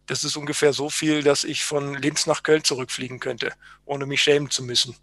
Das 0.07 0.25
ist 0.25 0.37
ungefähr 0.37 0.73
so 0.73 0.89
viel, 0.89 1.23
dass 1.23 1.45
ich 1.45 1.65
von 1.65 1.95
Linz 1.95 2.27
nach 2.27 2.43
Köln 2.43 2.65
zurückfliegen 2.65 3.21
könnte, 3.21 3.53
ohne 3.85 4.07
mich 4.07 4.23
schämen 4.23 4.51
zu 4.51 4.63
müssen. 4.63 4.97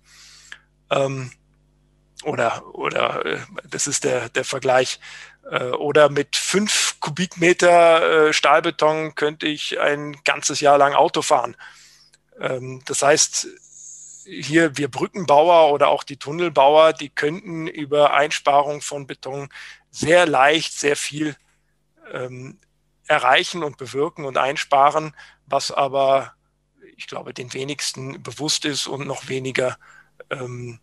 Ähm, 0.90 1.32
oder, 2.24 2.64
oder 2.74 3.46
das 3.70 3.88
ist 3.88 4.04
der, 4.04 4.30
der 4.30 4.46
Vergleich. 4.46 5.00
Äh, 5.50 5.66
oder 5.66 6.10
mit 6.10 6.36
fünf 6.36 6.96
Kubikmeter 7.00 8.34
Stahlbeton 8.34 9.14
könnte 9.14 9.46
ich 9.46 9.80
ein 9.80 10.18
ganzes 10.24 10.60
Jahr 10.60 10.80
lang 10.80 10.96
Auto 10.96 11.22
fahren. 11.22 11.56
Ähm, 12.40 12.82
das 12.86 13.02
heißt, 13.02 13.48
hier 14.26 14.78
wir 14.78 14.90
Brückenbauer 14.90 15.72
oder 15.72 15.90
auch 15.90 16.04
die 16.04 16.18
Tunnelbauer, 16.18 16.94
die 16.94 17.10
könnten 17.10 17.68
über 17.68 18.14
Einsparung 18.14 18.82
von 18.82 19.08
Beton 19.08 19.50
sehr 19.92 20.26
leicht 20.26 20.74
sehr 20.74 20.96
viel 20.96 21.36
ähm, 22.12 22.60
erreichen 23.08 23.64
und 23.64 23.78
bewirken 23.78 24.26
und 24.26 24.38
einsparen, 24.38 25.14
was 25.46 25.72
aber, 25.72 26.34
ich 26.98 27.08
glaube, 27.08 27.34
den 27.34 27.54
wenigsten 27.54 28.22
bewusst 28.24 28.66
ist 28.66 28.88
und 28.88 29.06
noch 29.06 29.30
weniger 29.30 29.78
ähm, 30.30 30.80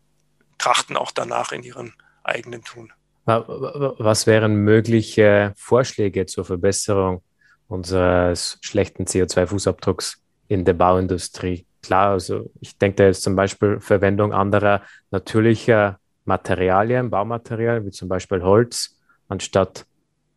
trachten 0.59 0.97
auch 0.97 1.11
danach 1.11 1.53
in 1.53 1.65
ihren 1.65 1.95
eigenen 2.23 2.62
Tun. 2.62 2.93
Was 3.25 4.27
wären 4.27 4.57
mögliche 4.57 5.53
Vorschläge 5.57 6.27
zur 6.27 6.45
Verbesserung 6.45 7.23
unseres 7.69 8.59
schlechten 8.61 9.05
CO2-Fußabdrucks 9.05 10.22
in 10.53 10.65
der 10.65 10.75
Bauindustrie? 10.75 11.67
Klar, 11.83 12.11
also 12.11 12.51
ich 12.61 12.79
denke 12.79 12.97
da 12.97 13.05
jetzt 13.05 13.23
zum 13.23 13.35
Beispiel 13.35 13.81
Verwendung 13.81 14.33
anderer 14.33 14.83
natürlicher 15.11 15.99
Materialien, 16.25 17.11
Baumaterialien, 17.11 17.87
wie 17.87 17.91
zum 17.91 18.09
Beispiel 18.09 18.43
Holz, 18.43 18.99
anstatt 19.29 19.87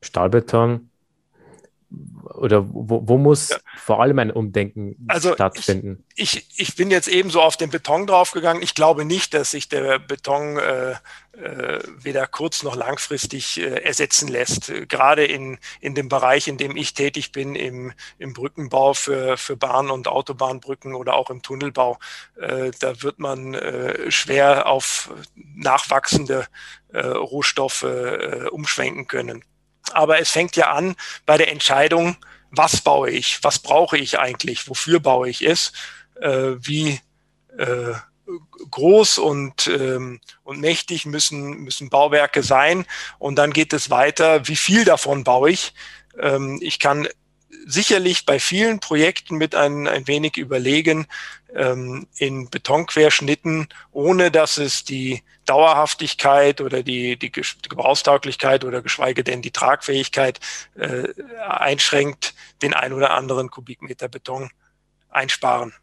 Stahlbeton 0.02 0.90
oder 2.34 2.68
wo, 2.68 3.08
wo 3.08 3.18
muss 3.18 3.50
ja. 3.50 3.58
vor 3.78 4.02
allem 4.02 4.20
ein 4.20 4.32
Umdenken 4.32 4.96
also 5.08 5.34
stattfinden? 5.34 6.04
Ich, 6.16 6.38
ich, 6.38 6.60
ich, 6.60 6.76
bin 6.76 6.92
jetzt 6.92 7.08
eben 7.08 7.30
so 7.30 7.42
auf 7.42 7.58
den 7.58 7.70
Beton 7.70 8.08
draufgegangen. 8.08 8.62
Ich 8.62 8.76
glaube 8.76 9.06
nicht, 9.06 9.34
dass 9.34 9.52
sich 9.52 9.70
der 9.70 10.00
Beton 10.00 10.58
äh, 10.58 10.92
äh, 11.34 11.80
weder 11.98 12.28
kurz- 12.28 12.64
noch 12.64 12.76
langfristig 12.76 13.60
äh, 13.60 13.84
ersetzen 13.84 14.28
lässt. 14.28 14.72
Gerade 14.88 15.26
in, 15.26 15.58
in 15.82 15.96
dem 15.96 16.10
Bereich, 16.10 16.48
in 16.48 16.58
dem 16.58 16.76
ich 16.76 16.94
tätig 16.94 17.32
bin, 17.32 17.56
im, 17.56 17.94
im 18.18 18.34
Brückenbau 18.34 18.94
für, 18.94 19.38
für 19.38 19.56
Bahn- 19.56 19.90
und 19.90 20.08
Autobahnbrücken 20.08 20.94
oder 20.94 21.16
auch 21.16 21.30
im 21.30 21.42
Tunnelbau, 21.42 21.98
äh, 22.40 22.72
da 22.80 23.02
wird 23.02 23.20
man 23.20 23.54
äh, 23.54 24.12
schwer 24.12 24.68
auf 24.68 25.12
nachwachsende 25.36 26.48
Rohstoffe 26.94 27.86
umschwenken 28.52 29.06
können. 29.08 29.44
Aber 29.96 30.20
es 30.20 30.30
fängt 30.30 30.56
ja 30.56 30.72
an 30.72 30.96
bei 31.26 31.38
der 31.38 31.52
Entscheidung, 31.52 32.18
was 32.52 32.82
baue 32.82 33.10
ich, 33.10 33.44
was 33.44 33.60
brauche 33.60 33.98
ich 33.98 34.20
eigentlich, 34.20 34.68
wofür 34.68 35.00
baue 35.00 35.30
ich 35.30 35.42
es, 35.42 35.74
äh, 36.22 36.54
wie 36.60 37.00
äh, 37.58 37.94
groß 38.72 39.20
und, 39.20 39.68
ähm, 39.68 40.20
und 40.44 40.60
mächtig 40.60 41.06
müssen, 41.06 41.64
müssen 41.64 41.90
Bauwerke 41.90 42.44
sein. 42.44 42.86
Und 43.20 43.36
dann 43.36 43.54
geht 43.54 43.74
es 43.74 43.90
weiter, 43.90 44.48
wie 44.48 44.56
viel 44.56 44.86
davon 44.86 45.24
baue 45.24 45.52
ich. 45.52 45.74
Ähm, 46.20 46.60
ich 46.62 46.80
kann 46.80 47.08
sicherlich 47.66 48.26
bei 48.26 48.40
vielen 48.40 48.80
Projekten 48.80 49.38
mit 49.38 49.56
ein, 49.56 49.88
ein 49.88 50.08
wenig 50.08 50.38
überlegen, 50.38 51.08
ähm, 51.54 52.08
in 52.18 52.50
Betonquerschnitten, 52.50 53.68
ohne 53.92 54.30
dass 54.30 54.58
es 54.58 54.84
die 54.84 55.24
Dauerhaftigkeit 55.46 56.62
oder 56.62 56.84
die, 56.84 57.18
die 57.18 57.32
Gebrauchstauglichkeit 57.32 58.64
oder 58.66 58.82
geschweige 58.82 59.24
denn 59.24 59.42
die 59.42 59.52
Tragfähigkeit 59.52 60.40
äh, 60.76 61.08
einschränkt, 61.48 62.36
den 62.62 62.74
ein 62.74 62.94
oder 62.94 63.12
anderen 63.12 63.50
Kubikmeter 63.50 64.08
Beton 64.08 64.50
einsparen. 65.10 65.74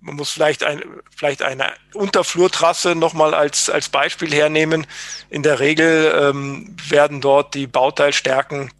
Man 0.00 0.16
muss 0.16 0.30
vielleicht, 0.30 0.62
ein, 0.64 0.82
vielleicht 1.16 1.40
eine 1.42 1.72
Unterflurtrasse 1.94 2.94
nochmal 2.94 3.34
als, 3.34 3.70
als 3.70 3.88
Beispiel 3.88 4.32
hernehmen. 4.34 4.86
In 5.30 5.42
der 5.42 5.60
Regel 5.60 6.14
ähm, 6.14 6.76
werden 6.88 7.22
dort 7.22 7.54
die 7.54 7.66
Bauteilstärken 7.66 8.70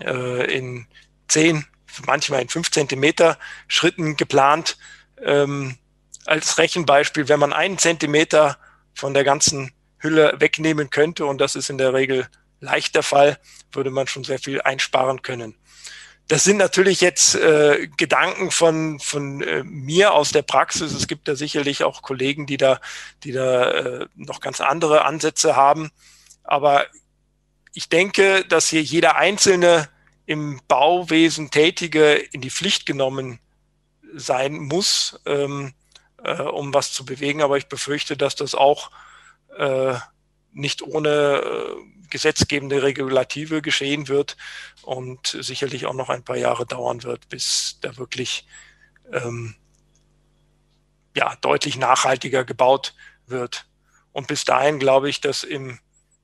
äh, 0.00 0.44
in 0.52 0.86
10, 1.28 1.64
manchmal 2.06 2.42
in 2.42 2.48
5 2.48 2.70
Zentimeter 2.70 3.38
Schritten 3.66 4.16
geplant. 4.16 4.78
Ähm, 5.22 5.76
als 6.26 6.58
Rechenbeispiel, 6.58 7.28
wenn 7.28 7.40
man 7.40 7.52
einen 7.52 7.78
Zentimeter 7.78 8.58
von 8.94 9.14
der 9.14 9.24
ganzen 9.24 9.72
Hülle 9.98 10.34
wegnehmen 10.38 10.90
könnte, 10.90 11.26
und 11.26 11.40
das 11.40 11.56
ist 11.56 11.70
in 11.70 11.78
der 11.78 11.94
Regel 11.94 12.28
leicht 12.60 12.94
der 12.94 13.02
Fall, 13.02 13.38
würde 13.72 13.90
man 13.90 14.06
schon 14.06 14.24
sehr 14.24 14.38
viel 14.38 14.60
einsparen 14.60 15.22
können. 15.22 15.54
Das 16.28 16.44
sind 16.44 16.58
natürlich 16.58 17.00
jetzt 17.00 17.36
äh, 17.36 17.88
Gedanken 17.96 18.50
von, 18.50 19.00
von 19.00 19.40
äh, 19.40 19.64
mir 19.64 20.12
aus 20.12 20.30
der 20.30 20.42
Praxis. 20.42 20.92
Es 20.92 21.08
gibt 21.08 21.26
da 21.26 21.34
sicherlich 21.34 21.84
auch 21.84 22.02
Kollegen, 22.02 22.44
die 22.44 22.58
da, 22.58 22.80
die 23.24 23.32
da 23.32 23.70
äh, 23.70 24.06
noch 24.14 24.40
ganz 24.40 24.60
andere 24.60 25.06
Ansätze 25.06 25.56
haben. 25.56 25.90
Aber 26.44 26.84
ich 27.78 27.88
denke, 27.88 28.44
dass 28.44 28.68
hier 28.68 28.82
jeder 28.82 29.14
einzelne 29.14 29.88
im 30.26 30.60
Bauwesen 30.66 31.52
Tätige 31.52 32.14
in 32.14 32.40
die 32.40 32.50
Pflicht 32.50 32.86
genommen 32.86 33.38
sein 34.12 34.54
muss, 34.58 35.20
ähm, 35.26 35.74
äh, 36.24 36.42
um 36.42 36.74
was 36.74 36.92
zu 36.92 37.04
bewegen. 37.04 37.40
Aber 37.40 37.56
ich 37.56 37.68
befürchte, 37.68 38.16
dass 38.16 38.34
das 38.34 38.56
auch 38.56 38.90
äh, 39.56 39.94
nicht 40.50 40.82
ohne 40.82 41.08
äh, 41.08 42.08
gesetzgebende 42.10 42.82
Regulative 42.82 43.62
geschehen 43.62 44.08
wird 44.08 44.36
und 44.82 45.28
sicherlich 45.40 45.86
auch 45.86 45.94
noch 45.94 46.08
ein 46.08 46.24
paar 46.24 46.36
Jahre 46.36 46.66
dauern 46.66 47.04
wird, 47.04 47.28
bis 47.28 47.78
da 47.80 47.96
wirklich 47.96 48.44
ähm, 49.12 49.54
ja, 51.14 51.36
deutlich 51.42 51.76
nachhaltiger 51.76 52.44
gebaut 52.44 52.96
wird. 53.28 53.66
Und 54.10 54.26
bis 54.26 54.44
dahin 54.44 54.80
glaube 54.80 55.08
ich, 55.08 55.20
dass 55.20 55.44
im 55.44 55.78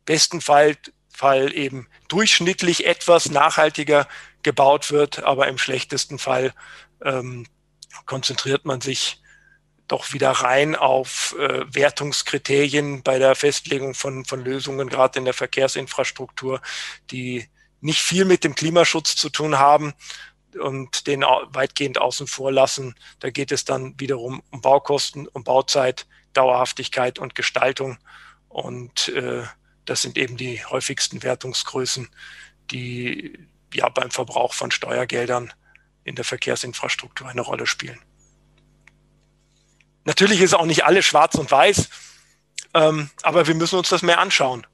besten 0.04 0.40
Fall, 0.40 0.76
Fall 1.14 1.54
eben 1.54 1.86
durchschnittlich 2.08 2.86
etwas 2.86 3.30
nachhaltiger 3.30 4.08
gebaut 4.42 4.90
wird, 4.90 5.22
aber 5.22 5.48
im 5.48 5.58
schlechtesten 5.58 6.18
Fall 6.18 6.52
ähm, 7.02 7.46
konzentriert 8.04 8.64
man 8.64 8.80
sich 8.80 9.22
doch 9.86 10.12
wieder 10.12 10.30
rein 10.30 10.74
auf 10.74 11.36
äh, 11.38 11.64
Wertungskriterien 11.72 13.02
bei 13.02 13.18
der 13.18 13.34
Festlegung 13.34 13.94
von, 13.94 14.24
von 14.24 14.42
Lösungen, 14.42 14.88
gerade 14.88 15.18
in 15.18 15.24
der 15.24 15.34
Verkehrsinfrastruktur, 15.34 16.60
die 17.10 17.48
nicht 17.80 18.00
viel 18.00 18.24
mit 18.24 18.44
dem 18.44 18.54
Klimaschutz 18.54 19.14
zu 19.14 19.28
tun 19.28 19.58
haben 19.58 19.92
und 20.58 21.06
den 21.06 21.22
weitgehend 21.22 21.98
außen 21.98 22.26
vor 22.26 22.50
lassen. 22.50 22.94
Da 23.20 23.30
geht 23.30 23.52
es 23.52 23.64
dann 23.64 23.94
wiederum 23.98 24.42
um 24.50 24.60
Baukosten, 24.60 25.28
um 25.28 25.44
Bauzeit, 25.44 26.06
Dauerhaftigkeit 26.32 27.18
und 27.18 27.34
Gestaltung. 27.34 27.98
Und 28.48 29.08
äh, 29.08 29.42
das 29.84 30.02
sind 30.02 30.18
eben 30.18 30.36
die 30.36 30.64
häufigsten 30.64 31.22
Wertungsgrößen, 31.22 32.08
die 32.70 33.38
ja 33.72 33.88
beim 33.88 34.10
Verbrauch 34.10 34.54
von 34.54 34.70
Steuergeldern 34.70 35.52
in 36.04 36.14
der 36.14 36.24
Verkehrsinfrastruktur 36.24 37.28
eine 37.28 37.40
Rolle 37.40 37.66
spielen. 37.66 37.98
Natürlich 40.04 40.40
ist 40.40 40.54
auch 40.54 40.66
nicht 40.66 40.84
alles 40.84 41.04
schwarz 41.04 41.34
und 41.34 41.50
weiß, 41.50 41.88
ähm, 42.74 43.10
aber 43.22 43.46
wir 43.46 43.54
müssen 43.54 43.78
uns 43.78 43.88
das 43.88 44.02
mehr 44.02 44.20
anschauen. 44.20 44.66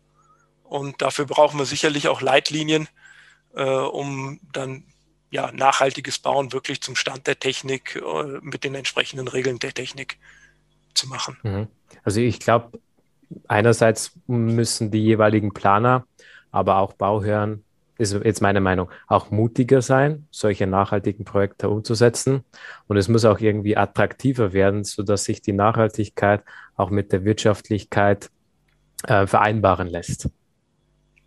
Und 0.64 1.02
dafür 1.02 1.24
brauchen 1.24 1.58
wir 1.58 1.66
sicherlich 1.66 2.08
auch 2.08 2.20
Leitlinien, 2.20 2.88
äh, 3.54 3.64
um 3.64 4.40
dann 4.52 4.84
ja, 5.30 5.52
nachhaltiges 5.52 6.18
Bauen 6.18 6.52
wirklich 6.52 6.80
zum 6.80 6.96
Stand 6.96 7.26
der 7.26 7.38
Technik 7.38 7.96
äh, 7.96 8.38
mit 8.40 8.64
den 8.64 8.74
entsprechenden 8.74 9.28
Regeln 9.28 9.58
der 9.60 9.72
Technik 9.72 10.18
zu 10.94 11.08
machen. 11.08 11.38
Mhm. 11.42 11.68
Also 12.02 12.20
ich 12.20 12.40
glaube, 12.40 12.80
einerseits 13.48 14.12
müssen 14.26 14.90
die 14.90 15.02
jeweiligen 15.02 15.52
Planer, 15.52 16.04
aber 16.50 16.78
auch 16.78 16.92
Bauherren 16.94 17.64
ist 18.00 18.14
jetzt 18.24 18.40
meine 18.40 18.62
Meinung, 18.62 18.90
auch 19.08 19.30
mutiger 19.30 19.82
sein, 19.82 20.26
solche 20.30 20.66
nachhaltigen 20.66 21.26
Projekte 21.26 21.68
umzusetzen. 21.68 22.44
Und 22.88 22.96
es 22.96 23.08
muss 23.08 23.26
auch 23.26 23.40
irgendwie 23.40 23.76
attraktiver 23.76 24.54
werden, 24.54 24.84
sodass 24.84 25.24
sich 25.24 25.42
die 25.42 25.52
Nachhaltigkeit 25.52 26.42
auch 26.76 26.88
mit 26.88 27.12
der 27.12 27.24
Wirtschaftlichkeit 27.24 28.30
äh, 29.06 29.26
vereinbaren 29.26 29.86
lässt. 29.86 30.30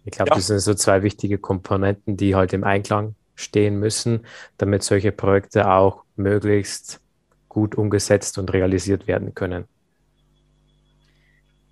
Ich 0.03 0.11
glaube, 0.11 0.31
ja. 0.31 0.35
das 0.35 0.47
sind 0.47 0.59
so 0.59 0.73
zwei 0.73 1.03
wichtige 1.03 1.37
Komponenten, 1.37 2.17
die 2.17 2.35
halt 2.35 2.53
im 2.53 2.63
Einklang 2.63 3.15
stehen 3.35 3.79
müssen, 3.79 4.25
damit 4.57 4.83
solche 4.83 5.11
Projekte 5.11 5.69
auch 5.69 6.03
möglichst 6.15 7.01
gut 7.49 7.75
umgesetzt 7.75 8.39
und 8.39 8.51
realisiert 8.51 9.07
werden 9.07 9.35
können. 9.35 9.65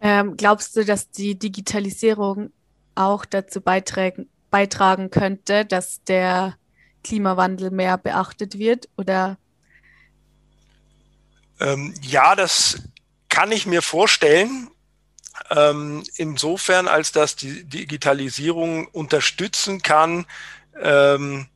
Ähm, 0.02 0.36
glaubst 0.36 0.76
du, 0.76 0.84
dass 0.84 1.12
die 1.12 1.38
Digitalisierung 1.38 2.52
auch 2.96 3.24
dazu 3.24 3.62
beitragen, 3.62 4.30
beitragen 4.50 5.12
könnte, 5.12 5.64
dass 5.66 6.04
der 6.04 6.56
Klimawandel 7.04 7.72
mehr 7.72 7.98
beachtet 7.98 8.58
wird? 8.58 8.90
Oder? 8.98 9.38
Ähm, 11.60 11.94
ja, 12.02 12.36
das 12.36 12.82
kann 13.30 13.52
ich 13.52 13.66
mir 13.68 13.82
vorstellen. 13.82 14.70
Ähm, 15.50 16.04
insofern, 16.18 16.88
als 16.88 17.12
dass 17.12 17.36
die 17.36 17.64
Digitalisierung 17.64 18.88
unterstützen 18.88 19.82
kann, 19.82 20.26
ähm, 20.80 21.48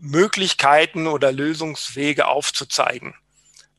Möglichkeiten 0.00 1.06
oder 1.06 1.30
Lösungswege 1.30 2.26
aufzuzeigen. 2.26 3.14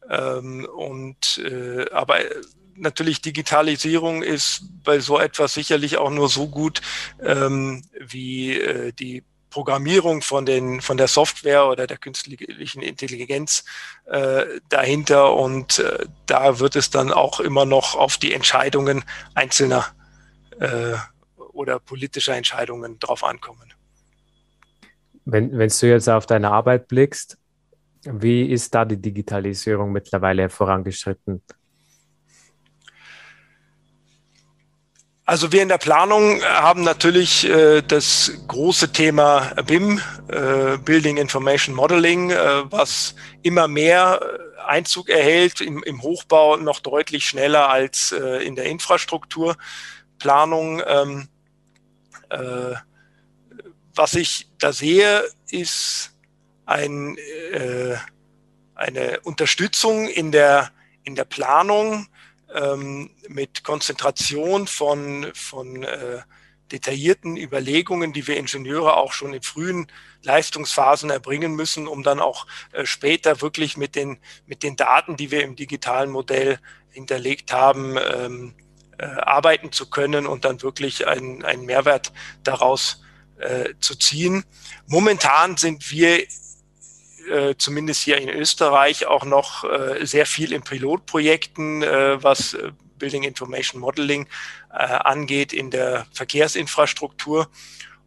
Ähm, 0.09 0.65
und 0.65 1.37
äh, 1.39 1.89
aber 1.91 2.19
natürlich 2.75 3.21
Digitalisierung 3.21 4.23
ist 4.23 4.63
bei 4.83 4.99
so 4.99 5.19
etwas 5.19 5.53
sicherlich 5.53 5.97
auch 5.97 6.09
nur 6.09 6.29
so 6.29 6.47
gut 6.47 6.81
ähm, 7.21 7.83
wie 7.99 8.57
äh, 8.57 8.91
die 8.93 9.23
Programmierung 9.51 10.21
von 10.21 10.45
den 10.45 10.81
von 10.81 10.97
der 10.97 11.07
Software 11.07 11.67
oder 11.67 11.85
der 11.85 11.97
künstlichen 11.97 12.81
Intelligenz 12.81 13.65
äh, 14.05 14.45
dahinter 14.69 15.35
und 15.35 15.79
äh, 15.79 16.05
da 16.25 16.59
wird 16.59 16.75
es 16.75 16.89
dann 16.89 17.11
auch 17.11 17.39
immer 17.39 17.65
noch 17.65 17.95
auf 17.95 18.17
die 18.17 18.33
Entscheidungen 18.33 19.03
einzelner 19.35 19.85
äh, 20.59 20.93
oder 21.53 21.79
politischer 21.79 22.35
Entscheidungen 22.35 22.97
drauf 22.99 23.23
ankommen. 23.23 23.73
Wenn, 25.25 25.57
wenn 25.57 25.69
du 25.69 25.87
jetzt 25.87 26.09
auf 26.09 26.25
deine 26.25 26.49
Arbeit 26.49 26.87
blickst, 26.87 27.37
wie 28.05 28.45
ist 28.49 28.73
da 28.73 28.85
die 28.85 28.99
Digitalisierung 28.99 29.91
mittlerweile 29.91 30.49
vorangeschritten? 30.49 31.43
Also 35.31 35.51
wir 35.53 35.61
in 35.61 35.69
der 35.69 35.77
Planung 35.77 36.43
haben 36.43 36.83
natürlich 36.83 37.45
äh, 37.45 37.81
das 37.81 38.33
große 38.49 38.91
Thema 38.91 39.53
BIM, 39.65 40.01
äh, 40.27 40.77
Building 40.77 41.15
Information 41.15 41.73
Modeling, 41.73 42.31
äh, 42.31 42.69
was 42.69 43.15
immer 43.41 43.69
mehr 43.69 44.19
äh, 44.21 44.39
Einzug 44.63 45.07
erhält, 45.07 45.61
im, 45.61 45.81
im, 45.83 46.01
Hochbau 46.01 46.57
noch 46.57 46.81
deutlich 46.81 47.25
schneller 47.25 47.69
als 47.69 48.11
äh, 48.11 48.45
in 48.45 48.57
der 48.57 48.65
Infrastrukturplanung. 48.65 50.81
Ähm, 50.85 51.29
äh, 52.29 52.73
was 53.95 54.15
ich 54.15 54.49
da 54.59 54.73
sehe, 54.73 55.23
ist 55.49 56.11
ein, 56.65 57.15
eine 58.75 59.21
Unterstützung 59.21 60.09
in 60.09 60.33
der, 60.33 60.71
in 61.05 61.15
der 61.15 61.23
Planung 61.23 62.09
ähm, 62.53 63.11
mit 63.27 63.63
Konzentration 63.63 64.67
von, 64.67 65.31
von 65.33 65.83
äh, 65.83 66.21
detaillierten 66.71 67.37
Überlegungen, 67.37 68.13
die 68.13 68.27
wir 68.27 68.37
Ingenieure 68.37 68.97
auch 68.97 69.13
schon 69.13 69.33
in 69.33 69.41
frühen 69.41 69.87
Leistungsphasen 70.23 71.09
erbringen 71.09 71.53
müssen, 71.55 71.87
um 71.87 72.03
dann 72.03 72.19
auch 72.19 72.47
äh, 72.71 72.85
später 72.85 73.41
wirklich 73.41 73.77
mit 73.77 73.95
den, 73.95 74.19
mit 74.45 74.63
den 74.63 74.75
Daten, 74.75 75.17
die 75.17 75.31
wir 75.31 75.43
im 75.43 75.55
digitalen 75.55 76.09
Modell 76.09 76.59
hinterlegt 76.89 77.51
haben, 77.51 77.97
ähm, 77.97 78.53
äh, 78.97 79.05
arbeiten 79.05 79.71
zu 79.71 79.89
können 79.89 80.27
und 80.27 80.45
dann 80.45 80.61
wirklich 80.61 81.07
einen, 81.07 81.43
einen 81.43 81.65
Mehrwert 81.65 82.13
daraus 82.43 83.03
äh, 83.39 83.73
zu 83.79 83.95
ziehen. 83.95 84.43
Momentan 84.87 85.57
sind 85.57 85.91
wir 85.91 86.25
äh, 87.29 87.55
zumindest 87.57 88.01
hier 88.03 88.17
in 88.17 88.29
Österreich 88.29 89.05
auch 89.05 89.25
noch 89.25 89.63
äh, 89.63 90.05
sehr 90.05 90.25
viel 90.25 90.53
in 90.53 90.63
Pilotprojekten, 90.63 91.83
äh, 91.83 92.23
was 92.23 92.53
äh, 92.53 92.71
Building 92.97 93.23
Information 93.23 93.81
Modeling 93.81 94.27
äh, 94.71 94.75
angeht 94.75 95.53
in 95.53 95.71
der 95.71 96.05
Verkehrsinfrastruktur. 96.13 97.49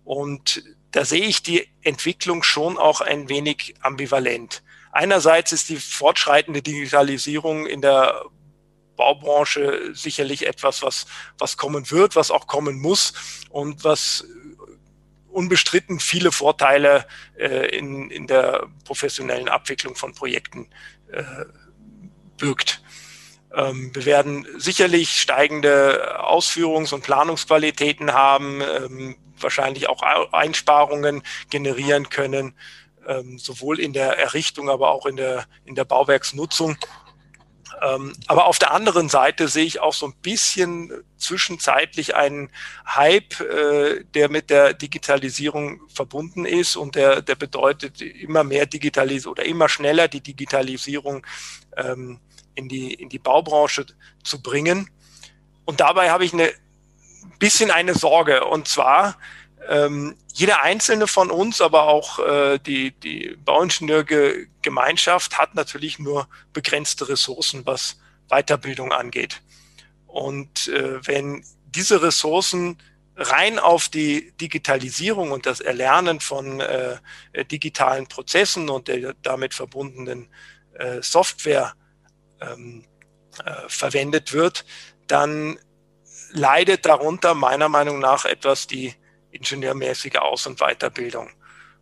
Und 0.04 0.62
da 0.92 1.04
sehe 1.04 1.24
ich 1.24 1.42
die 1.42 1.68
Entwicklung 1.82 2.42
schon 2.42 2.78
auch 2.78 3.00
ein 3.00 3.28
wenig 3.28 3.74
ambivalent. 3.80 4.62
Einerseits 4.92 5.50
ist 5.50 5.68
die 5.68 5.76
fortschreitende 5.76 6.62
Digitalisierung 6.62 7.66
in 7.66 7.80
der 7.80 8.24
Baubranche 8.96 9.90
sicherlich 9.92 10.46
etwas, 10.46 10.82
was, 10.82 11.06
was 11.36 11.56
kommen 11.56 11.90
wird, 11.90 12.14
was 12.14 12.30
auch 12.30 12.46
kommen 12.46 12.80
muss 12.80 13.12
und 13.50 13.82
was 13.82 14.24
unbestritten 15.34 16.00
viele 16.00 16.32
Vorteile 16.32 17.06
äh, 17.36 17.76
in, 17.76 18.10
in 18.10 18.26
der 18.26 18.68
professionellen 18.84 19.48
Abwicklung 19.48 19.96
von 19.96 20.14
Projekten 20.14 20.68
äh, 21.12 21.22
birgt. 22.38 22.82
Ähm, 23.54 23.90
wir 23.94 24.04
werden 24.04 24.46
sicherlich 24.56 25.20
steigende 25.20 26.20
Ausführungs- 26.20 26.94
und 26.94 27.02
Planungsqualitäten 27.02 28.12
haben, 28.12 28.62
ähm, 28.62 29.16
wahrscheinlich 29.38 29.88
auch 29.88 30.02
Einsparungen 30.32 31.22
generieren 31.50 32.08
können, 32.08 32.54
ähm, 33.06 33.38
sowohl 33.38 33.80
in 33.80 33.92
der 33.92 34.18
Errichtung, 34.18 34.70
aber 34.70 34.90
auch 34.90 35.06
in 35.06 35.16
der, 35.16 35.46
in 35.64 35.74
der 35.74 35.84
Bauwerksnutzung. 35.84 36.76
Ähm, 37.82 38.12
aber 38.26 38.46
auf 38.46 38.58
der 38.58 38.72
anderen 38.72 39.08
Seite 39.08 39.48
sehe 39.48 39.64
ich 39.64 39.80
auch 39.80 39.92
so 39.92 40.06
ein 40.06 40.14
bisschen 40.22 40.92
zwischenzeitlich 41.16 42.14
einen 42.14 42.50
Hype, 42.86 43.40
äh, 43.40 44.04
der 44.14 44.28
mit 44.28 44.50
der 44.50 44.74
Digitalisierung 44.74 45.80
verbunden 45.88 46.44
ist 46.44 46.76
und 46.76 46.94
der, 46.94 47.22
der 47.22 47.34
bedeutet 47.34 48.00
immer 48.00 48.44
mehr 48.44 48.66
Digitalisierung 48.66 49.32
oder 49.32 49.44
immer 49.44 49.68
schneller 49.68 50.08
die 50.08 50.20
Digitalisierung 50.20 51.26
ähm, 51.76 52.20
in, 52.54 52.68
die, 52.68 52.94
in 52.94 53.08
die 53.08 53.18
Baubranche 53.18 53.86
zu 54.22 54.42
bringen. 54.42 54.90
Und 55.64 55.80
dabei 55.80 56.10
habe 56.10 56.24
ich 56.24 56.32
eine 56.32 56.52
bisschen 57.38 57.70
eine 57.70 57.94
Sorge 57.94 58.44
und 58.44 58.68
zwar, 58.68 59.16
ähm, 59.68 60.16
jeder 60.32 60.62
einzelne 60.62 61.06
von 61.06 61.30
uns, 61.30 61.60
aber 61.60 61.84
auch 61.84 62.18
äh, 62.18 62.58
die, 62.58 62.92
die 62.92 63.36
Bauingenieurgemeinschaft 63.44 65.38
hat 65.38 65.54
natürlich 65.54 65.98
nur 65.98 66.28
begrenzte 66.52 67.08
Ressourcen, 67.08 67.64
was 67.64 67.98
Weiterbildung 68.28 68.92
angeht. 68.92 69.42
Und 70.06 70.68
äh, 70.68 71.06
wenn 71.06 71.44
diese 71.66 72.02
Ressourcen 72.02 72.78
rein 73.16 73.58
auf 73.58 73.88
die 73.88 74.32
Digitalisierung 74.40 75.30
und 75.30 75.46
das 75.46 75.60
Erlernen 75.60 76.20
von 76.20 76.60
äh, 76.60 76.98
digitalen 77.50 78.06
Prozessen 78.06 78.68
und 78.68 78.88
der 78.88 79.14
damit 79.22 79.54
verbundenen 79.54 80.28
äh, 80.74 81.00
Software 81.00 81.74
ähm, 82.40 82.84
äh, 83.44 83.68
verwendet 83.68 84.32
wird, 84.32 84.64
dann 85.06 85.58
leidet 86.32 86.86
darunter 86.86 87.34
meiner 87.34 87.68
Meinung 87.68 88.00
nach 88.00 88.24
etwas 88.24 88.66
die 88.66 88.94
ingenieurmäßige 89.34 90.16
Aus- 90.16 90.46
und 90.46 90.60
Weiterbildung. 90.60 91.30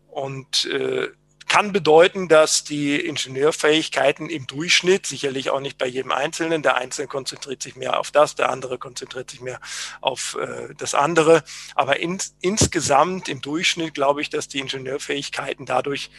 Und 0.09 0.67
äh, 0.67 1.09
kann 1.53 1.73
bedeuten, 1.73 2.29
dass 2.29 2.65
die 2.65 2.99
Ingenieurfähigkeiten 2.99 4.31
im 4.31 4.47
Durchschnitt, 4.47 5.05
sicherlich 5.05 5.51
auch 5.51 5.61
nicht 5.61 5.77
bei 5.77 5.87
jedem 5.87 6.11
Einzelnen, 6.11 6.63
der 6.63 6.77
Einzelne 6.77 7.09
konzentriert 7.09 7.63
sich 7.63 7.77
mehr 7.77 8.01
auf 8.01 8.11
das, 8.11 8.35
der 8.35 8.49
andere 8.49 8.79
konzentriert 8.79 9.31
sich 9.31 9.43
mehr 9.43 9.61
auf 10.01 10.37
äh, 10.41 10.75
das 10.79 10.95
andere, 10.95 11.45
aber 11.75 12.01
in, 12.01 12.19
insgesamt 12.41 13.29
im 13.29 13.43
Durchschnitt 13.43 13.93
glaube 13.93 14.23
ich, 14.23 14.31
dass 14.31 14.49
die 14.49 14.61
Ingenieurfähigkeiten 14.61 15.67
dadurch 15.67 16.11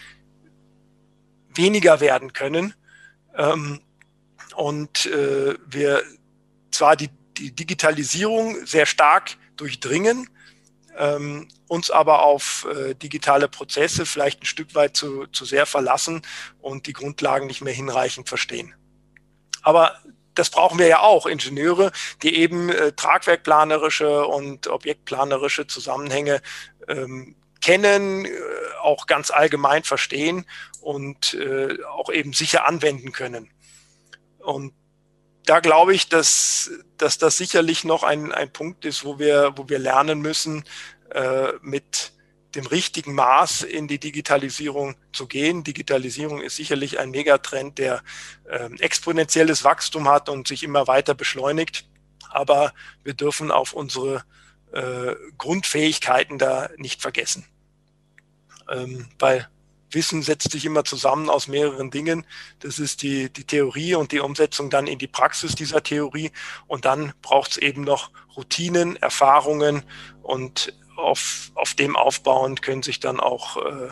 weniger 1.56 2.00
werden 2.00 2.34
können 2.34 2.76
ähm, 3.36 3.82
und 4.56 5.08
äh, 5.08 5.56
wir 5.66 6.04
zwar 6.70 6.96
die, 6.96 7.10
die 7.38 7.56
Digitalisierung 7.56 8.68
sehr 8.68 8.86
stark 8.86 9.32
durchdringen, 9.56 10.30
ähm, 10.98 11.48
uns 11.68 11.92
aber 11.92 12.24
auf 12.24 12.68
äh, 12.72 12.94
digitale 12.94 13.48
Prozesse 13.48 14.06
vielleicht 14.06 14.44
ein 14.44 14.46
Stück 14.46 14.76
weit 14.76 14.96
zu, 14.96 15.28
zu 15.28 15.46
sehr 15.46 15.66
verlassen 15.66 16.22
und 16.62 16.88
die 16.88 16.94
Grundlagen 16.94 17.48
nicht 17.48 17.62
mehr 17.62 17.74
hinreichend 17.74 18.30
verstehen. 18.30 18.74
Aber 19.62 19.96
das 20.36 20.50
brauchen 20.50 20.80
wir 20.80 20.88
ja 20.88 21.00
auch, 21.00 21.26
Ingenieure, 21.26 21.92
die 22.22 22.36
eben 22.36 22.70
äh, 22.70 22.92
tragwerkplanerische 22.94 24.26
und 24.26 24.68
objektplanerische 24.68 25.68
Zusammenhänge 25.68 26.42
ähm, 26.88 27.36
kennen, 27.62 28.26
äh, 28.26 28.32
auch 28.82 29.08
ganz 29.08 29.32
allgemein 29.32 29.84
verstehen 29.84 30.46
und 30.82 31.34
äh, 31.36 31.78
auch 31.86 32.12
eben 32.12 32.34
sicher 32.34 32.68
anwenden 32.68 33.12
können. 33.12 33.50
Und 34.40 34.74
da 35.46 35.60
glaube 35.60 35.94
ich, 35.94 36.10
dass, 36.10 36.72
dass 36.98 37.18
das 37.18 37.38
sicherlich 37.38 37.84
noch 37.84 38.04
ein, 38.04 38.32
ein 38.32 38.52
Punkt 38.52 38.86
ist, 38.86 39.04
wo 39.04 39.20
wir, 39.20 39.54
wo 39.56 39.68
wir 39.70 39.80
lernen 39.80 40.22
müssen, 40.22 40.64
äh, 41.12 41.54
mit 41.62 42.14
dem 42.56 42.66
richtigen 42.66 43.14
Maß 43.14 43.64
in 43.64 43.88
die 43.88 44.00
Digitalisierung 44.00 44.96
zu 45.12 45.28
gehen. 45.28 45.64
Digitalisierung 45.64 46.42
ist 46.42 46.56
sicherlich 46.56 47.00
ein 47.00 47.12
Megatrend, 47.12 47.78
der 47.78 48.04
äh, 48.46 48.70
exponentielles 48.80 49.64
Wachstum 49.64 50.08
hat 50.08 50.30
und 50.30 50.48
sich 50.48 50.64
immer 50.64 50.88
weiter 50.88 51.16
beschleunigt. 51.16 51.88
Aber 52.30 52.74
wir 53.04 53.14
dürfen 53.14 53.52
auf 53.52 53.74
unsere 53.74 54.24
äh, 54.72 55.16
Grundfähigkeiten 55.38 56.38
da 56.38 56.70
nicht 56.78 57.02
vergessen. 57.02 57.46
Ähm, 58.70 59.10
weil 59.20 59.48
Wissen 59.94 60.22
setzt 60.22 60.52
sich 60.52 60.66
immer 60.66 60.84
zusammen 60.84 61.30
aus 61.30 61.48
mehreren 61.48 61.92
Dingen. 61.92 62.26
Das 62.60 62.80
ist 62.80 63.02
die, 63.02 63.32
die 63.32 63.46
Theorie 63.46 63.96
und 63.96 64.12
die 64.12 64.20
Umsetzung 64.20 64.70
dann 64.70 64.88
in 64.88 65.00
die 65.00 65.08
Praxis 65.08 65.56
dieser 65.56 65.84
Theorie. 65.84 66.32
Und 66.68 66.86
dann 66.86 67.14
braucht 67.22 67.52
es 67.52 67.58
eben 67.58 67.84
noch 67.84 68.12
Routinen, 68.36 68.96
Erfahrungen 68.98 69.84
und 70.22 70.74
auf, 70.96 71.52
auf 71.56 71.74
dem 71.74 71.96
aufbauend 71.96 72.62
können 72.62 72.84
sich 72.84 73.00
dann 73.00 73.20
auch, 73.20 73.58
äh, 73.58 73.90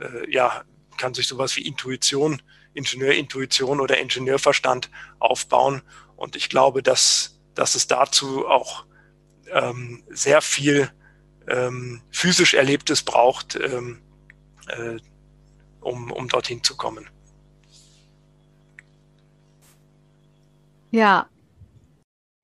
äh, 0.00 0.32
ja, 0.32 0.64
kann 0.96 1.14
sich 1.14 1.28
sowas 1.28 1.56
wie 1.56 1.66
Intuition, 1.66 2.42
Ingenieurintuition 2.74 3.80
oder 3.80 3.98
Ingenieurverstand 3.98 4.90
aufbauen. 5.18 5.82
Und 6.16 6.36
ich 6.36 6.48
glaube, 6.48 6.82
dass, 6.82 7.38
dass 7.54 7.74
es 7.74 7.86
dazu 7.86 8.46
auch 8.46 8.84
ähm, 9.52 10.02
sehr 10.10 10.42
viel 10.42 10.90
ähm, 11.48 12.02
physisch 12.10 12.54
Erlebtes 12.54 13.02
braucht, 13.02 13.56
ähm, 13.56 14.02
äh, 14.68 14.96
um, 15.80 16.10
um 16.12 16.28
dorthin 16.28 16.62
zu 16.62 16.76
kommen. 16.76 17.08
Ja, 20.90 21.28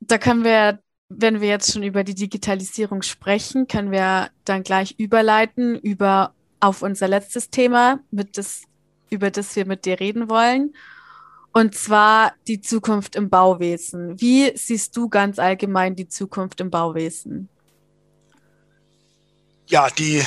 da 0.00 0.18
können 0.18 0.44
wir, 0.44 0.80
wenn 1.08 1.40
wir 1.40 1.48
jetzt 1.48 1.72
schon 1.72 1.82
über 1.82 2.04
die 2.04 2.14
Digitalisierung 2.14 3.02
sprechen, 3.02 3.66
können 3.68 3.90
wir 3.90 4.30
dann 4.44 4.62
gleich 4.62 4.94
überleiten 4.98 5.78
über 5.78 6.34
auf 6.60 6.82
unser 6.82 7.08
letztes 7.08 7.50
Thema, 7.50 8.00
mit 8.10 8.38
das, 8.38 8.62
über 9.10 9.30
das 9.30 9.54
wir 9.56 9.66
mit 9.66 9.84
dir 9.84 10.00
reden 10.00 10.28
wollen. 10.28 10.74
Und 11.52 11.74
zwar 11.74 12.34
die 12.48 12.60
Zukunft 12.60 13.16
im 13.16 13.30
Bauwesen. 13.30 14.20
Wie 14.20 14.56
siehst 14.56 14.96
du 14.96 15.08
ganz 15.08 15.38
allgemein 15.38 15.94
die 15.94 16.08
Zukunft 16.08 16.60
im 16.60 16.70
Bauwesen? 16.70 17.48
Ja, 19.68 19.88
die, 19.88 20.22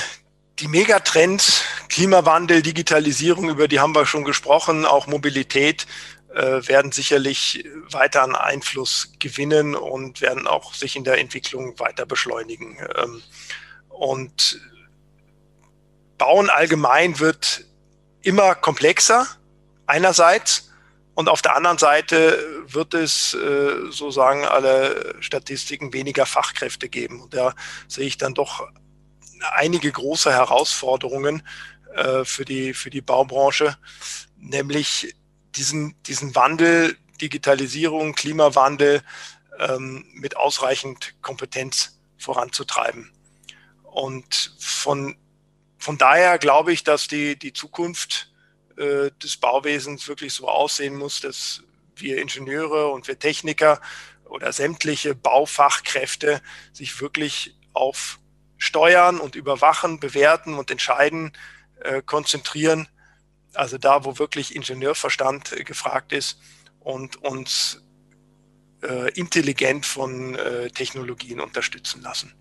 die 0.59 0.67
Megatrends, 0.67 1.63
Klimawandel, 1.89 2.61
Digitalisierung, 2.61 3.49
über 3.49 3.67
die 3.67 3.79
haben 3.79 3.95
wir 3.95 4.05
schon 4.05 4.23
gesprochen, 4.23 4.85
auch 4.85 5.07
Mobilität 5.07 5.87
äh, 6.33 6.67
werden 6.67 6.91
sicherlich 6.91 7.65
weiter 7.89 8.23
an 8.23 8.35
Einfluss 8.35 9.13
gewinnen 9.19 9.75
und 9.75 10.21
werden 10.21 10.47
auch 10.47 10.73
sich 10.73 10.95
in 10.95 11.03
der 11.03 11.19
Entwicklung 11.19 11.79
weiter 11.79 12.05
beschleunigen. 12.05 12.77
Ähm, 12.95 13.21
und 13.89 14.61
Bauen 16.17 16.49
allgemein 16.49 17.19
wird 17.19 17.65
immer 18.21 18.55
komplexer 18.55 19.27
einerseits 19.85 20.71
und 21.17 21.29
auf 21.29 21.41
der 21.41 21.55
anderen 21.55 21.79
Seite 21.79 22.45
wird 22.67 22.93
es, 22.93 23.33
äh, 23.33 23.89
so 23.89 24.11
sagen 24.11 24.45
alle 24.45 25.15
Statistiken, 25.19 25.91
weniger 25.91 26.27
Fachkräfte 26.27 26.89
geben. 26.89 27.21
Und 27.21 27.33
da 27.33 27.55
sehe 27.87 28.05
ich 28.05 28.19
dann 28.19 28.35
doch 28.35 28.67
einige 29.53 29.91
große 29.91 30.31
Herausforderungen 30.31 31.41
äh, 31.97 32.25
für, 32.25 32.45
die, 32.45 32.75
für 32.75 32.91
die 32.91 33.01
Baubranche, 33.01 33.75
nämlich 34.37 35.15
diesen, 35.55 35.95
diesen 36.03 36.35
Wandel, 36.35 36.95
Digitalisierung, 37.19 38.13
Klimawandel 38.13 39.01
ähm, 39.57 40.05
mit 40.13 40.37
ausreichend 40.37 41.15
Kompetenz 41.23 41.97
voranzutreiben. 42.19 43.11
Und 43.81 44.55
von, 44.59 45.17
von 45.79 45.97
daher 45.97 46.37
glaube 46.37 46.71
ich, 46.71 46.83
dass 46.83 47.07
die, 47.07 47.35
die 47.35 47.53
Zukunft 47.53 48.31
äh, 48.77 49.09
des 49.23 49.37
Bauwesens 49.37 50.07
wirklich 50.07 50.33
so 50.33 50.47
aussehen 50.47 50.95
muss, 50.95 51.21
dass 51.21 51.63
wir 51.95 52.21
Ingenieure 52.21 52.89
und 52.91 53.07
wir 53.07 53.17
Techniker 53.17 53.81
oder 54.25 54.53
sämtliche 54.53 55.15
Baufachkräfte 55.15 56.43
sich 56.73 57.01
wirklich 57.01 57.55
auf 57.73 58.19
steuern 58.59 59.19
und 59.19 59.33
überwachen, 59.33 59.99
bewerten 59.99 60.53
und 60.53 60.69
entscheiden, 60.69 61.31
äh, 61.87 62.01
konzentrieren. 62.05 62.87
Also 63.53 63.77
da, 63.77 64.05
wo 64.05 64.19
wirklich 64.19 64.55
Ingenieurverstand 64.55 65.53
äh, 65.53 65.63
gefragt 65.63 66.13
ist 66.13 66.39
und 66.79 67.15
uns 67.23 67.81
äh, 68.83 69.11
intelligent 69.13 69.85
von 69.85 70.35
äh, 70.35 70.69
Technologien 70.69 71.39
unterstützen 71.39 72.01
lassen. 72.01 72.33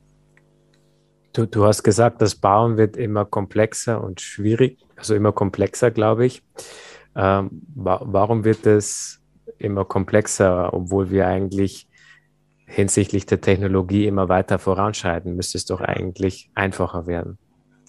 Du, 1.33 1.47
du 1.47 1.65
hast 1.65 1.83
gesagt, 1.83 2.21
das 2.23 2.35
Bauen 2.35 2.77
wird 2.77 2.97
immer 2.97 3.25
komplexer 3.25 4.03
und 4.03 4.21
schwierig, 4.21 4.79
also 4.97 5.15
immer 5.15 5.33
komplexer, 5.33 5.91
glaube 5.91 6.27
ich. 6.27 6.43
Ähm, 7.15 7.63
wa 7.75 8.01
warum 8.03 8.45
wird 8.45 8.67
es 8.67 9.21
immer 9.59 9.85
komplexer, 9.85 10.73
obwohl 10.73 11.11
wir 11.11 11.27
eigentlich 11.27 11.89
hinsichtlich 12.67 13.27
der 13.27 13.41
Technologie 13.41 14.07
immer 14.07 14.29
weiter 14.29 14.59
voranschreiten, 14.59 15.37
müsste 15.37 15.57
es 15.57 15.67
doch 15.67 15.81
eigentlich 15.81 16.51
einfacher 16.55 17.07
werden. 17.07 17.39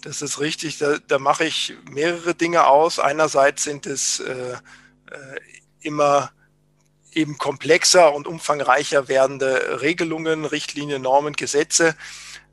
Das 0.02 0.22
ist 0.22 0.40
richtig. 0.40 0.78
Da, 0.78 0.98
da 1.06 1.18
mache 1.18 1.44
ich 1.44 1.74
mehrere 1.90 2.34
Dinge 2.34 2.66
aus. 2.66 2.98
Einerseits 2.98 3.64
sind 3.64 3.86
es 3.86 4.20
äh, 4.20 4.52
äh, 4.52 4.56
immer 5.80 6.30
eben 7.12 7.38
komplexer 7.38 8.14
und 8.14 8.26
umfangreicher 8.26 9.08
werdende 9.08 9.80
Regelungen, 9.80 10.44
Richtlinien, 10.44 11.02
Normen, 11.02 11.34
Gesetze. 11.34 11.96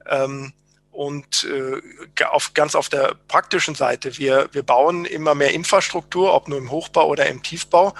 Ähm, 0.07 0.53
und 0.91 1.43
äh, 1.43 2.23
auf, 2.25 2.53
ganz 2.53 2.73
auf 2.73 2.87
der 2.87 3.15
praktischen 3.27 3.75
Seite, 3.75 4.17
wir, 4.17 4.49
wir 4.53 4.63
bauen 4.63 5.03
immer 5.03 5.35
mehr 5.35 5.53
Infrastruktur, 5.53 6.33
ob 6.33 6.47
nur 6.47 6.57
im 6.57 6.71
Hochbau 6.71 7.07
oder 7.07 7.27
im 7.27 7.43
Tiefbau. 7.43 7.93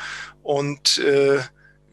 Und 0.44 0.98
äh, 1.00 1.40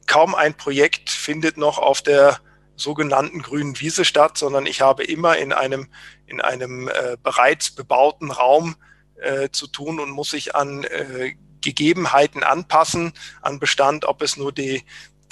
kaum 0.06 0.34
ein 0.34 0.54
Projekt 0.54 1.10
findet 1.10 1.56
noch 1.56 1.78
auf 1.78 2.02
der 2.02 2.38
sogenannten 2.76 3.42
grünen 3.42 3.78
Wiese 3.80 4.04
statt, 4.04 4.38
sondern 4.38 4.66
ich 4.66 4.80
habe 4.80 5.04
immer 5.04 5.36
in 5.38 5.52
einem, 5.52 5.88
in 6.32 6.40
einem 6.40 6.88
äh, 6.88 7.16
bereits 7.22 7.70
bebauten 7.70 8.30
Raum 8.30 8.76
äh, 9.20 9.50
zu 9.50 9.66
tun 9.66 10.00
und 10.00 10.10
muss 10.10 10.30
sich 10.30 10.56
an 10.56 10.82
äh, 10.84 11.34
Gegebenheiten 11.60 12.42
anpassen, 12.42 13.12
an 13.40 13.60
Bestand, 13.60 14.04
ob 14.04 14.22
es 14.22 14.36
nur 14.36 14.50
die, 14.50 14.82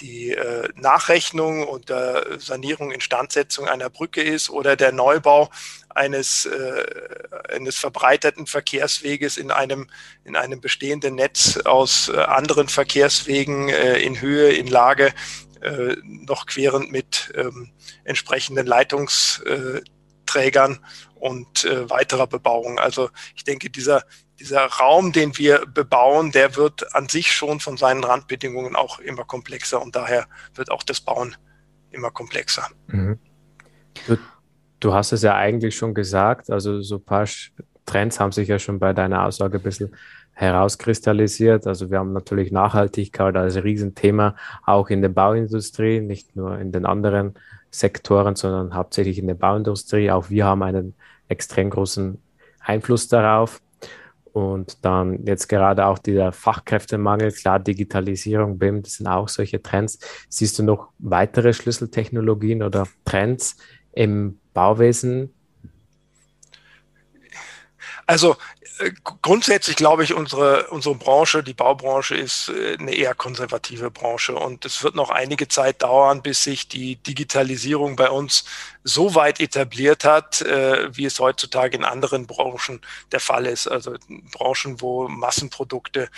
die 0.01 0.31
äh, 0.31 0.69
Nachrechnung 0.77 1.67
und 1.67 1.93
Sanierung, 2.39 2.93
Instandsetzung 2.93 3.67
einer 3.67 3.91
Brücke 3.91 4.23
ist 4.23 4.49
oder 4.49 4.77
der 4.77 4.93
Neubau 4.93 5.51
eines, 5.89 6.47
äh, 6.47 6.85
eines 7.49 7.79
verbreiterten 7.79 8.47
Verkehrsweges 8.47 9.39
in 9.39 9.51
einem, 9.51 9.91
in 10.25 10.37
einem 10.37 10.61
bestehenden 10.61 11.17
Netz 11.17 11.57
aus 11.65 12.11
äh, 12.11 12.17
anderen 12.17 12.69
Verkehrswegen 12.69 13.69
in 13.71 14.21
Höhe, 14.21 14.53
in 14.53 14.67
Lage 14.67 15.13
noch 16.03 16.47
querend 16.47 16.91
mit 16.91 17.35
ähm, 17.37 17.71
entsprechenden 18.05 18.67
Leitungsträgern 20.35 20.79
und 21.17 21.65
äh, 21.65 21.89
weiterer 21.91 22.27
Bebauung. 22.27 22.79
Also 22.79 23.11
ich 23.37 23.45
denke, 23.45 23.71
dieser, 23.71 24.03
dieser 24.39 24.65
Raum, 24.67 25.13
den 25.13 25.37
wir 25.37 25.67
bebauen, 25.67 26.33
der 26.33 26.57
wird 26.57 26.95
an 26.95 27.09
sich 27.09 27.33
schon 27.33 27.61
von 27.61 27.77
seinen 27.77 28.05
Randbedingungen 28.05 28.77
auch 28.77 28.99
immer 29.01 29.25
komplexer 29.25 29.83
und 29.83 29.97
daher 29.97 30.27
wird 30.55 30.71
auch 30.71 30.83
das 30.83 31.01
Bauen 31.01 31.37
immer 31.91 32.11
komplexer. 32.11 32.67
Mhm. 32.87 33.19
Du, 34.07 34.17
du, 34.79 34.95
hast 34.95 35.13
es 35.13 35.23
ja 35.23 35.35
eigentlich 35.35 35.77
schon 35.77 35.95
gesagt, 35.95 36.51
also 36.51 36.81
so 36.81 36.97
ein 36.97 37.05
paar 37.05 37.27
Trends 37.85 38.21
haben 38.21 38.33
sich 38.33 38.49
ja 38.49 38.59
schon 38.59 38.79
bei 38.79 38.93
deiner 38.93 39.27
Aussage 39.27 39.59
ein 39.59 39.63
bisschen 39.63 39.95
herauskristallisiert. 40.33 41.67
Also 41.67 41.91
wir 41.91 41.99
haben 41.99 42.13
natürlich 42.13 42.51
Nachhaltigkeit 42.51 43.37
als 43.37 43.63
Riesenthema 43.63 44.37
auch 44.65 44.89
in 44.89 45.03
der 45.03 45.11
Bauindustrie, 45.11 46.01
nicht 46.01 46.35
nur 46.35 46.59
in 46.59 46.73
den 46.73 46.87
anderen 46.87 47.35
Sektoren, 47.71 48.37
sondern 48.37 48.75
hauptsächlich 48.75 49.19
in 49.19 49.27
der 49.27 49.35
Bauindustrie. 49.35 50.11
Auch 50.11 50.31
wir 50.31 50.45
haben 50.45 50.63
einen 50.63 50.95
extrem 51.29 51.71
großen 51.71 52.21
Einfluss 52.61 53.09
darauf. 53.09 53.61
Und 54.33 54.85
dann 54.85 55.27
jetzt 55.27 55.49
gerade 55.49 55.87
auch 55.87 55.99
dieser 55.99 56.33
Fachkräftemangel, 56.33 57.33
klar, 57.33 57.59
Digitalisierung, 57.59 58.59
BIM, 58.59 58.83
das 58.83 58.95
sind 58.95 59.09
auch 59.09 59.29
solche 59.29 59.61
Trends. 59.61 59.99
Siehst 60.29 60.59
du 60.59 60.63
noch 60.63 60.89
weitere 60.99 61.53
Schlüsseltechnologien 61.53 62.63
oder 62.63 62.87
Trends 63.05 63.57
im 63.93 64.39
Bauwesen? 64.55 65.35
Also 68.07 68.37
grundsätzlich 69.23 69.77
glaube 69.77 70.05
ich, 70.05 70.15
unsere, 70.15 70.69
unsere 70.69 70.95
Branche, 70.95 71.43
die 71.43 71.55
Baubranche, 71.55 72.15
ist 72.17 72.49
äh, 72.49 72.77
eine 72.79 72.95
eher 72.95 73.15
konservative 73.15 73.91
Branche. 73.91 74.35
Und 74.35 74.65
es 74.65 74.83
wird 74.83 74.95
noch 74.95 75.11
einige 75.11 75.49
Zeit 75.49 75.83
dauern, 75.83 76.23
bis 76.23 76.45
sich 76.45 76.69
die 76.69 76.97
Digitalisierung 76.97 77.97
bei 77.97 78.11
uns 78.11 78.45
so 78.85 79.15
weit 79.15 79.41
etabliert 79.41 80.05
hat, 80.05 80.43
äh, 80.43 80.89
wie 80.97 81.05
es 81.05 81.19
heutzutage 81.19 81.77
in 81.77 81.85
anderen 81.85 82.27
Branchen 82.27 82.81
der 83.13 83.21
Fall 83.21 83.47
ist. 83.47 83.67
Also 83.67 83.95
Branchen, 84.33 84.81
wo 84.81 85.09
Massenprodukte 85.09 86.09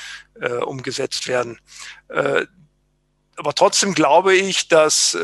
umgesetzt 0.65 1.29
werden. 1.29 1.61
aber 2.09 3.55
trotzdem 3.55 3.95
glaube 3.95 4.35
ich, 4.35 4.67
dass 4.69 5.17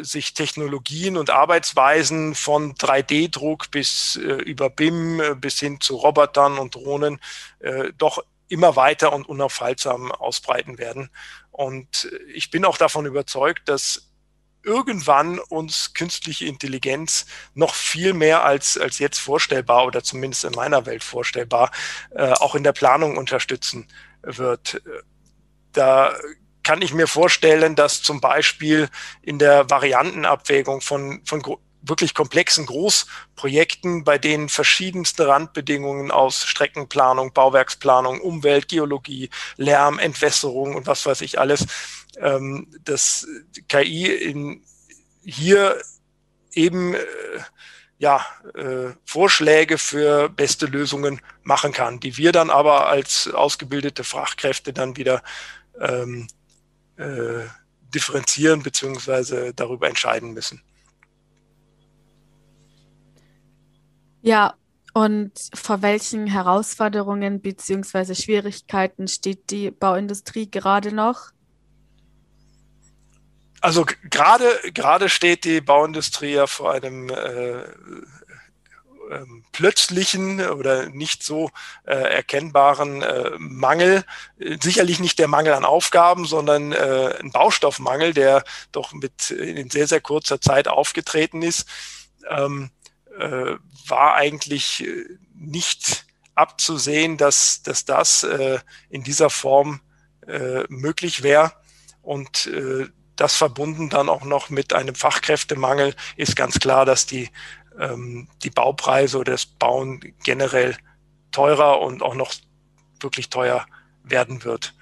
sich 0.00 0.34
Technologien 0.34 1.16
und 1.16 1.30
Arbeitsweisen 1.30 2.34
von 2.34 2.74
3D-Druck 2.74 3.70
bis 3.70 4.16
äh, 4.16 4.42
über 4.42 4.70
BIM 4.70 5.20
äh, 5.20 5.34
bis 5.34 5.58
hin 5.58 5.80
zu 5.80 5.96
Robotern 5.96 6.58
und 6.58 6.74
Drohnen 6.74 7.20
äh, 7.60 7.92
doch 7.96 8.22
immer 8.48 8.76
weiter 8.76 9.12
und 9.12 9.28
unaufhaltsam 9.28 10.10
ausbreiten 10.12 10.78
werden. 10.78 11.10
Und 11.50 12.10
ich 12.32 12.50
bin 12.50 12.64
auch 12.64 12.78
davon 12.78 13.04
überzeugt, 13.04 13.68
dass 13.68 14.08
irgendwann 14.62 15.38
uns 15.38 15.94
künstliche 15.94 16.46
Intelligenz 16.46 17.26
noch 17.54 17.74
viel 17.74 18.14
mehr 18.14 18.44
als, 18.44 18.78
als 18.78 18.98
jetzt 18.98 19.18
vorstellbar 19.18 19.86
oder 19.86 20.02
zumindest 20.02 20.44
in 20.44 20.52
meiner 20.52 20.86
Welt 20.86 21.04
vorstellbar, 21.04 21.70
äh, 22.10 22.32
auch 22.32 22.54
in 22.54 22.64
der 22.64 22.72
Planung 22.72 23.16
unterstützen 23.16 23.86
wird. 24.22 24.82
Da 25.72 26.14
kann 26.68 26.82
ich 26.82 26.92
mir 26.92 27.06
vorstellen, 27.06 27.76
dass 27.76 28.02
zum 28.02 28.20
Beispiel 28.20 28.90
in 29.22 29.38
der 29.38 29.70
Variantenabwägung 29.70 30.82
von, 30.82 31.22
von 31.24 31.42
wirklich 31.80 32.12
komplexen 32.12 32.66
Großprojekten, 32.66 34.04
bei 34.04 34.18
denen 34.18 34.50
verschiedenste 34.50 35.28
Randbedingungen 35.28 36.10
aus 36.10 36.44
Streckenplanung, 36.44 37.32
Bauwerksplanung, 37.32 38.20
Umwelt, 38.20 38.68
Geologie, 38.68 39.30
Lärm, 39.56 39.98
Entwässerung 39.98 40.76
und 40.76 40.86
was 40.86 41.06
weiß 41.06 41.22
ich 41.22 41.38
alles, 41.40 41.64
ähm, 42.18 42.68
dass 42.84 43.26
KI 43.68 44.12
in, 44.12 44.62
hier 45.24 45.80
eben 46.52 46.92
äh, 46.92 46.98
ja, 47.96 48.26
äh, 48.54 48.92
Vorschläge 49.06 49.78
für 49.78 50.28
beste 50.28 50.66
Lösungen 50.66 51.22
machen 51.44 51.72
kann, 51.72 51.98
die 51.98 52.18
wir 52.18 52.32
dann 52.32 52.50
aber 52.50 52.90
als 52.90 53.26
ausgebildete 53.26 54.04
Fachkräfte 54.04 54.74
dann 54.74 54.98
wieder 54.98 55.22
ähm, 55.80 56.28
äh, 56.98 57.46
differenzieren 57.94 58.62
bzw. 58.62 59.52
darüber 59.54 59.88
entscheiden 59.88 60.32
müssen. 60.32 60.62
Ja, 64.20 64.54
und 64.94 65.32
vor 65.54 65.82
welchen 65.82 66.26
Herausforderungen 66.26 67.40
bzw. 67.40 68.14
Schwierigkeiten 68.14 69.06
steht 69.06 69.50
die 69.50 69.70
Bauindustrie 69.70 70.50
gerade 70.50 70.92
noch? 70.92 71.30
Also 73.60 73.84
gerade 74.10 74.44
gerade 74.72 75.08
steht 75.08 75.44
die 75.44 75.60
Bauindustrie 75.60 76.32
ja 76.34 76.46
vor 76.46 76.72
einem 76.72 77.08
äh, 77.08 77.64
ähm, 79.10 79.44
plötzlichen 79.52 80.40
oder 80.40 80.88
nicht 80.88 81.22
so 81.22 81.50
äh, 81.84 81.94
erkennbaren 81.94 83.02
äh, 83.02 83.30
Mangel. 83.38 84.04
Sicherlich 84.60 85.00
nicht 85.00 85.18
der 85.18 85.28
Mangel 85.28 85.54
an 85.54 85.64
Aufgaben, 85.64 86.26
sondern 86.26 86.72
äh, 86.72 87.14
ein 87.20 87.32
Baustoffmangel, 87.32 88.14
der 88.14 88.44
doch 88.72 88.92
mit 88.92 89.30
in 89.30 89.70
sehr, 89.70 89.86
sehr 89.86 90.00
kurzer 90.00 90.40
Zeit 90.40 90.68
aufgetreten 90.68 91.42
ist, 91.42 91.66
ähm, 92.28 92.70
äh, 93.18 93.56
war 93.86 94.14
eigentlich 94.14 94.84
äh, 94.84 95.04
nicht 95.34 96.04
abzusehen, 96.34 97.16
dass, 97.16 97.62
dass 97.62 97.84
das 97.84 98.22
äh, 98.22 98.58
in 98.90 99.02
dieser 99.02 99.30
Form 99.30 99.80
äh, 100.26 100.64
möglich 100.68 101.22
wäre. 101.22 101.52
Und 102.02 102.46
äh, 102.46 102.86
das 103.16 103.34
verbunden 103.34 103.90
dann 103.90 104.08
auch 104.08 104.24
noch 104.24 104.48
mit 104.48 104.72
einem 104.72 104.94
Fachkräftemangel 104.94 105.94
ist 106.16 106.36
ganz 106.36 106.60
klar, 106.60 106.86
dass 106.86 107.04
die 107.04 107.30
ähm, 107.78 108.28
die 108.42 108.50
Baupreise 108.50 109.18
oder 109.18 109.32
das 109.32 109.46
Bauen 109.46 110.00
generell 110.24 110.76
teurer 111.32 111.80
und 111.80 112.02
auch 112.02 112.14
noch 112.14 112.32
wirklich 113.00 113.30
teuer 113.30 113.66
werden 114.02 114.44
wird. 114.44 114.74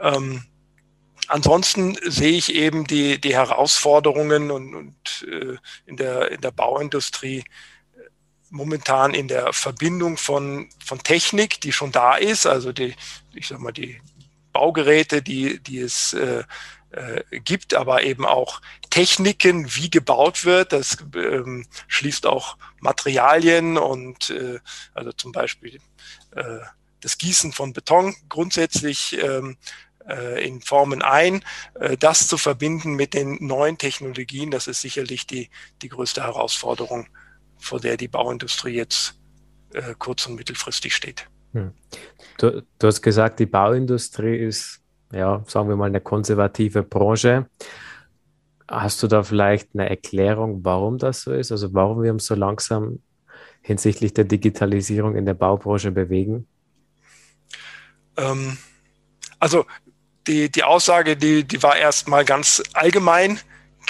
Ähm, 0.00 0.44
ansonsten 1.28 1.96
sehe 2.02 2.32
ich 2.32 2.54
eben 2.54 2.86
die, 2.86 3.20
die 3.20 3.34
Herausforderungen 3.34 4.50
und, 4.50 4.74
und 4.74 5.26
äh, 5.30 5.56
in, 5.86 5.96
der, 5.96 6.30
in 6.30 6.40
der 6.40 6.50
Bauindustrie 6.50 7.38
äh, 7.38 8.00
momentan 8.50 9.14
in 9.14 9.28
der 9.28 9.52
Verbindung 9.52 10.16
von, 10.16 10.68
von 10.84 10.98
Technik, 10.98 11.60
die 11.60 11.72
schon 11.72 11.92
da 11.92 12.16
ist, 12.16 12.46
also 12.46 12.72
die, 12.72 12.94
ich 13.34 13.48
sag 13.48 13.60
mal, 13.60 13.72
die 13.72 14.00
Baugeräte, 14.52 15.22
die, 15.22 15.62
die 15.62 15.80
es 15.80 16.12
äh, 16.12 16.44
äh, 16.94 17.40
gibt, 17.40 17.74
aber 17.74 18.04
eben 18.04 18.24
auch 18.24 18.60
Techniken, 18.90 19.66
wie 19.74 19.90
gebaut 19.90 20.44
wird. 20.44 20.72
Das 20.72 20.98
ähm, 21.16 21.66
schließt 21.88 22.26
auch 22.26 22.56
Materialien 22.80 23.76
und 23.78 24.30
äh, 24.30 24.60
also 24.94 25.12
zum 25.12 25.32
Beispiel 25.32 25.80
äh, 26.36 26.60
das 27.00 27.18
Gießen 27.18 27.52
von 27.52 27.72
Beton 27.72 28.14
grundsätzlich 28.28 29.18
ähm, 29.20 29.56
äh, 30.08 30.46
in 30.46 30.60
Formen 30.60 31.02
ein. 31.02 31.44
Äh, 31.74 31.96
das 31.96 32.28
zu 32.28 32.38
verbinden 32.38 32.94
mit 32.94 33.14
den 33.14 33.44
neuen 33.44 33.76
Technologien, 33.76 34.50
das 34.50 34.68
ist 34.68 34.80
sicherlich 34.80 35.26
die, 35.26 35.50
die 35.82 35.88
größte 35.88 36.22
Herausforderung, 36.22 37.08
vor 37.58 37.80
der 37.80 37.96
die 37.96 38.08
Bauindustrie 38.08 38.74
jetzt 38.74 39.18
äh, 39.72 39.94
kurz- 39.98 40.26
und 40.26 40.36
mittelfristig 40.36 40.94
steht. 40.94 41.28
Hm. 41.52 41.72
Du, 42.38 42.62
du 42.78 42.86
hast 42.86 43.02
gesagt, 43.02 43.40
die 43.40 43.46
Bauindustrie 43.46 44.36
ist 44.36 44.83
ja, 45.12 45.42
sagen 45.46 45.68
wir 45.68 45.76
mal, 45.76 45.86
eine 45.86 46.00
konservative 46.00 46.82
Branche. 46.82 47.46
Hast 48.68 49.02
du 49.02 49.06
da 49.06 49.22
vielleicht 49.22 49.70
eine 49.74 49.88
Erklärung, 49.88 50.64
warum 50.64 50.98
das 50.98 51.22
so 51.22 51.32
ist? 51.32 51.52
Also 51.52 51.74
warum 51.74 52.02
wir 52.02 52.12
uns 52.12 52.26
so 52.26 52.34
langsam 52.34 53.00
hinsichtlich 53.60 54.14
der 54.14 54.24
Digitalisierung 54.24 55.16
in 55.16 55.26
der 55.26 55.34
Baubranche 55.34 55.90
bewegen? 55.90 56.46
Ähm, 58.16 58.56
also 59.38 59.66
die, 60.26 60.50
die 60.50 60.64
Aussage, 60.64 61.16
die, 61.16 61.44
die 61.44 61.62
war 61.62 61.76
erstmal 61.76 62.24
ganz 62.24 62.62
allgemein 62.72 63.38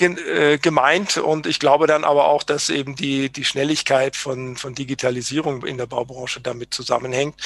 äh, 0.00 0.58
gemeint 0.58 1.18
und 1.18 1.46
ich 1.46 1.60
glaube 1.60 1.86
dann 1.86 2.02
aber 2.02 2.26
auch, 2.26 2.42
dass 2.42 2.68
eben 2.68 2.96
die, 2.96 3.30
die 3.30 3.44
Schnelligkeit 3.44 4.16
von, 4.16 4.56
von 4.56 4.74
Digitalisierung 4.74 5.64
in 5.64 5.78
der 5.78 5.86
Baubranche 5.86 6.40
damit 6.40 6.74
zusammenhängt. 6.74 7.36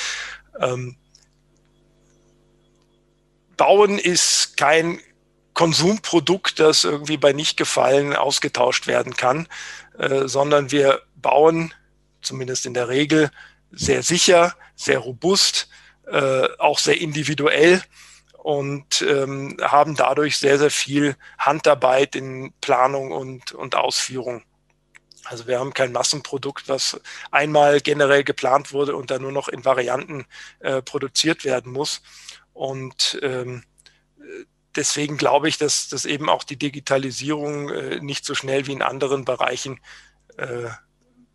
Ähm, 0.59 0.97
Bauen 3.59 3.99
ist 3.99 4.57
kein 4.57 5.01
Konsumprodukt, 5.53 6.61
das 6.61 6.85
irgendwie 6.85 7.19
bei 7.19 7.35
Nichtgefallen 7.35 8.17
ausgetauscht 8.17 8.87
werden 8.87 9.15
kann, 9.17 9.49
äh, 9.99 10.27
sondern 10.27 10.71
wir 10.71 11.03
bauen 11.17 11.75
zumindest 12.23 12.65
in 12.65 12.75
der 12.75 12.89
Regel 12.89 13.31
sehr 13.71 14.03
sicher, 14.03 14.55
sehr 14.77 15.01
robust, 15.01 15.69
äh, 16.07 16.49
auch 16.59 16.79
sehr 16.79 17.01
individuell 17.01 17.83
und 18.39 19.03
ähm, 19.03 19.57
haben 19.61 19.97
dadurch 19.97 20.39
sehr, 20.39 20.59
sehr 20.59 20.71
viel 20.71 21.17
Handarbeit 21.39 22.15
in 22.15 22.53
Planung 22.61 23.11
und, 23.13 23.53
und 23.53 23.75
Ausführung. 23.75 24.45
Also 25.25 25.47
wir 25.47 25.59
haben 25.59 25.75
kein 25.75 25.93
Massenprodukt, 25.93 26.69
was 26.69 27.01
einmal 27.31 27.81
generell 27.81 28.25
geplant 28.25 28.73
wurde 28.73 28.97
und 28.97 29.11
dann 29.11 29.23
nur 29.23 29.33
noch 29.33 29.49
in 29.49 29.65
Varianten 29.65 30.25
äh, 30.61 30.81
produziert 30.81 31.45
werden 31.45 31.73
muss. 31.73 32.01
Und 32.59 33.21
ähm, 33.23 33.63
deswegen 34.75 35.17
glaube 35.17 35.49
ich, 35.49 35.59
dass, 35.59 35.89
dass 35.89 36.05
eben 36.05 36.29
auch 36.29 36.43
die 36.43 36.59
Digitalisierung 36.59 37.69
äh, 37.69 38.01
nicht 38.01 38.25
so 38.25 38.35
schnell 38.35 38.67
wie 38.67 38.73
in 38.73 38.83
anderen 38.83 39.25
Bereichen 39.25 39.79
äh, 40.37 40.69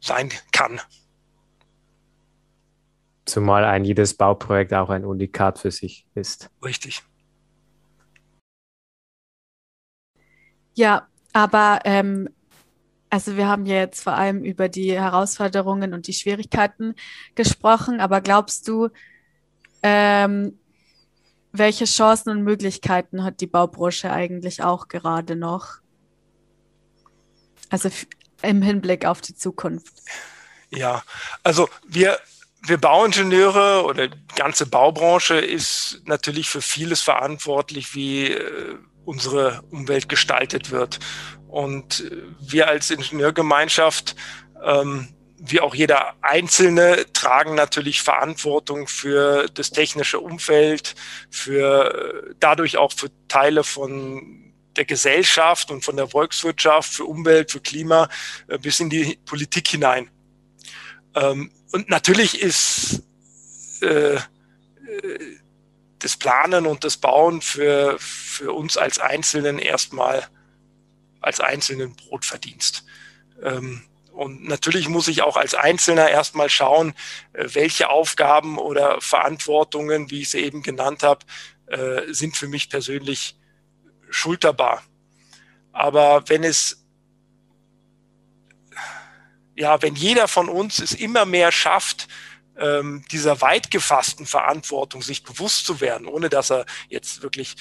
sein 0.02 0.34
kann. 0.52 0.82
Zumal 3.24 3.64
ein 3.64 3.86
jedes 3.86 4.16
Bauprojekt 4.16 4.74
auch 4.74 4.90
ein 4.90 5.06
Unikat 5.06 5.60
für 5.60 5.72
sich 5.72 6.06
ist. 6.14 6.50
Richtig. 6.62 7.04
Ja, 10.74 11.08
aber 11.32 11.80
ähm, 11.86 12.28
also 13.10 13.38
wir 13.38 13.48
haben 13.48 13.66
ja 13.66 13.76
jetzt 13.78 14.04
vor 14.04 14.16
allem 14.16 14.44
über 14.44 14.68
die 14.68 14.92
Herausforderungen 14.92 15.94
und 15.94 16.08
die 16.08 16.14
Schwierigkeiten 16.14 16.96
gesprochen, 17.36 18.02
aber 18.02 18.20
glaubst 18.20 18.68
du, 18.68 18.90
ähm, 19.84 20.60
welche 21.54 21.86
Chancen 21.86 22.32
und 22.32 22.44
Möglichkeiten 22.44 23.24
hat 23.24 23.40
die 23.40 23.48
Baubranche 23.48 24.12
eigentlich 24.12 24.64
auch 24.64 24.88
gerade 24.88 25.36
noch? 25.36 25.76
Also 27.70 27.90
im 28.42 28.62
Hinblick 28.62 29.06
auf 29.06 29.22
die 29.22 29.36
Zukunft. 29.36 29.94
Ja, 30.70 31.04
also 31.44 31.70
wir, 31.88 32.20
wir 32.64 32.78
Bauingenieure 32.78 33.86
oder 33.86 34.08
die 34.10 34.36
ganze 34.36 34.66
Baubranche 34.66 35.36
ist 35.36 36.02
natürlich 36.06 36.50
für 36.50 36.62
vieles 36.62 37.02
verantwortlich, 37.02 37.94
wie 37.94 38.32
äh, 38.32 38.78
unsere 39.06 39.62
Umwelt 39.70 40.10
gestaltet 40.10 40.72
wird. 40.72 41.00
Und 41.48 42.04
wir 42.40 42.68
als 42.68 42.90
Ingenieurgemeinschaft 42.90 44.16
ähm, 44.64 45.14
wie 45.38 45.60
auch 45.60 45.76
jeder 45.76 46.16
Einzelne 46.22 47.06
tragen 47.14 47.56
natürlich 47.56 48.02
Verantwortung 48.02 48.88
für 48.88 49.48
das 49.54 49.72
technische 49.72 50.20
Umfeld, 50.20 50.96
für 51.30 52.34
dadurch 52.40 52.78
auch 52.78 52.94
für 52.94 53.10
Teile 53.28 53.64
von 53.64 54.54
der 54.76 54.86
Gesellschaft 54.86 55.72
und 55.72 55.84
von 55.84 55.98
der 55.98 56.08
Volkswirtschaft, 56.08 56.94
für 56.94 57.06
Umwelt, 57.06 57.52
für 57.52 57.60
Klima 57.60 58.10
äh, 58.48 58.58
bis 58.58 58.80
in 58.80 58.90
die 58.90 59.20
Politik 59.26 59.68
hinein. 59.68 60.10
Ähm, 61.16 61.52
und 61.72 61.90
natürlich 61.90 62.42
ist 62.42 63.04
äh, 63.82 64.16
äh, 64.16 64.20
das 66.00 66.18
Planen 66.18 66.66
und 66.66 66.84
das 66.84 66.98
Bauen 66.98 67.42
für, 67.42 67.98
für 68.00 68.52
uns 68.52 68.78
als 68.78 69.00
Einzelnen 69.00 69.60
erstmal 69.60 70.28
als 71.22 71.40
einzelnen 71.40 71.96
Brotverdienst. 71.96 72.84
Ähm, 73.42 73.84
und 74.14 74.44
natürlich 74.44 74.90
muss 74.90 75.08
ich 75.08 75.24
auch 75.24 75.38
als 75.38 75.56
Einzelner 75.56 76.10
erstmal 76.10 76.50
schauen, 76.50 76.94
äh, 77.34 77.48
welche 77.54 77.90
Aufgaben 77.90 78.60
oder 78.60 79.02
Verantwortungen, 79.02 80.12
wie 80.12 80.22
ich 80.22 80.30
sie 80.30 80.40
eben 80.40 80.62
genannt 80.62 81.02
habe, 81.02 81.26
äh, 81.68 82.14
sind 82.14 82.38
für 82.38 82.48
mich 82.48 82.70
persönlich 82.70 83.36
schulterbar. 84.10 84.84
Aber 85.72 86.30
wenn 86.30 86.44
es, 86.44 86.86
ja, 89.56 89.82
wenn 89.82 89.96
jeder 89.96 90.28
von 90.28 90.48
uns 90.48 90.78
es 90.80 90.94
immer 90.94 91.26
mehr 91.26 91.52
schafft, 91.52 92.08
ähm, 92.56 93.04
dieser 93.12 93.42
weit 93.42 93.72
gefassten 93.72 94.28
Verantwortung 94.28 95.02
sich 95.02 95.24
bewusst 95.24 95.66
zu 95.66 95.82
werden, 95.82 96.06
ohne 96.06 96.30
dass 96.30 96.52
er 96.52 96.68
jetzt 96.88 97.24
wirklich 97.24 97.56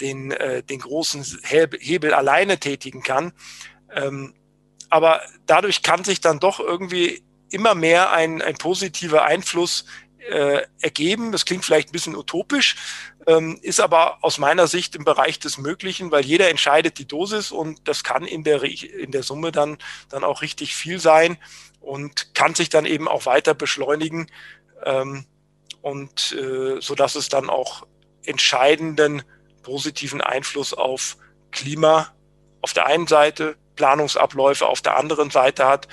den, 0.00 0.30
äh, 0.30 0.62
den 0.62 0.80
großen 0.80 1.22
Hebel 1.42 2.14
alleine 2.14 2.58
tätigen 2.58 3.02
kann, 3.02 3.32
ähm, 3.92 4.34
aber 4.88 5.20
dadurch 5.46 5.82
kann 5.82 6.04
sich 6.04 6.20
dann 6.20 6.40
doch 6.40 6.60
irgendwie 6.60 7.22
immer 7.50 7.74
mehr 7.74 8.10
ein, 8.12 8.42
ein 8.42 8.56
positiver 8.56 9.24
Einfluss 9.24 9.84
äh, 10.18 10.62
ergeben. 10.80 11.32
Das 11.32 11.44
klingt 11.44 11.64
vielleicht 11.64 11.88
ein 11.88 11.92
bisschen 11.92 12.16
utopisch, 12.16 12.76
ähm, 13.26 13.58
ist 13.62 13.80
aber 13.80 14.18
aus 14.22 14.38
meiner 14.38 14.66
Sicht 14.66 14.94
im 14.94 15.04
Bereich 15.04 15.38
des 15.38 15.58
Möglichen, 15.58 16.10
weil 16.10 16.24
jeder 16.24 16.50
entscheidet 16.50 16.98
die 16.98 17.06
Dosis 17.06 17.50
und 17.50 17.88
das 17.88 18.04
kann 18.04 18.24
in 18.24 18.44
der, 18.44 18.62
in 18.62 19.10
der 19.10 19.22
Summe 19.22 19.52
dann, 19.52 19.78
dann 20.08 20.24
auch 20.24 20.42
richtig 20.42 20.74
viel 20.74 20.98
sein 20.98 21.38
und 21.80 22.34
kann 22.34 22.54
sich 22.54 22.68
dann 22.68 22.86
eben 22.86 23.08
auch 23.08 23.26
weiter 23.26 23.54
beschleunigen 23.54 24.26
ähm, 24.84 25.24
und 25.80 26.32
äh, 26.32 26.80
so 26.80 26.94
dass 26.94 27.14
es 27.14 27.28
dann 27.28 27.48
auch 27.48 27.86
entscheidenden 28.24 29.22
positiven 29.62 30.20
Einfluss 30.20 30.74
auf 30.74 31.16
Klima 31.50 32.14
auf 32.60 32.72
der 32.72 32.86
einen 32.86 33.06
Seite, 33.06 33.56
Planungsabläufe 33.78 34.66
auf 34.66 34.82
der 34.82 34.96
anderen 34.96 35.30
Seite 35.30 35.66
hat 35.66 35.86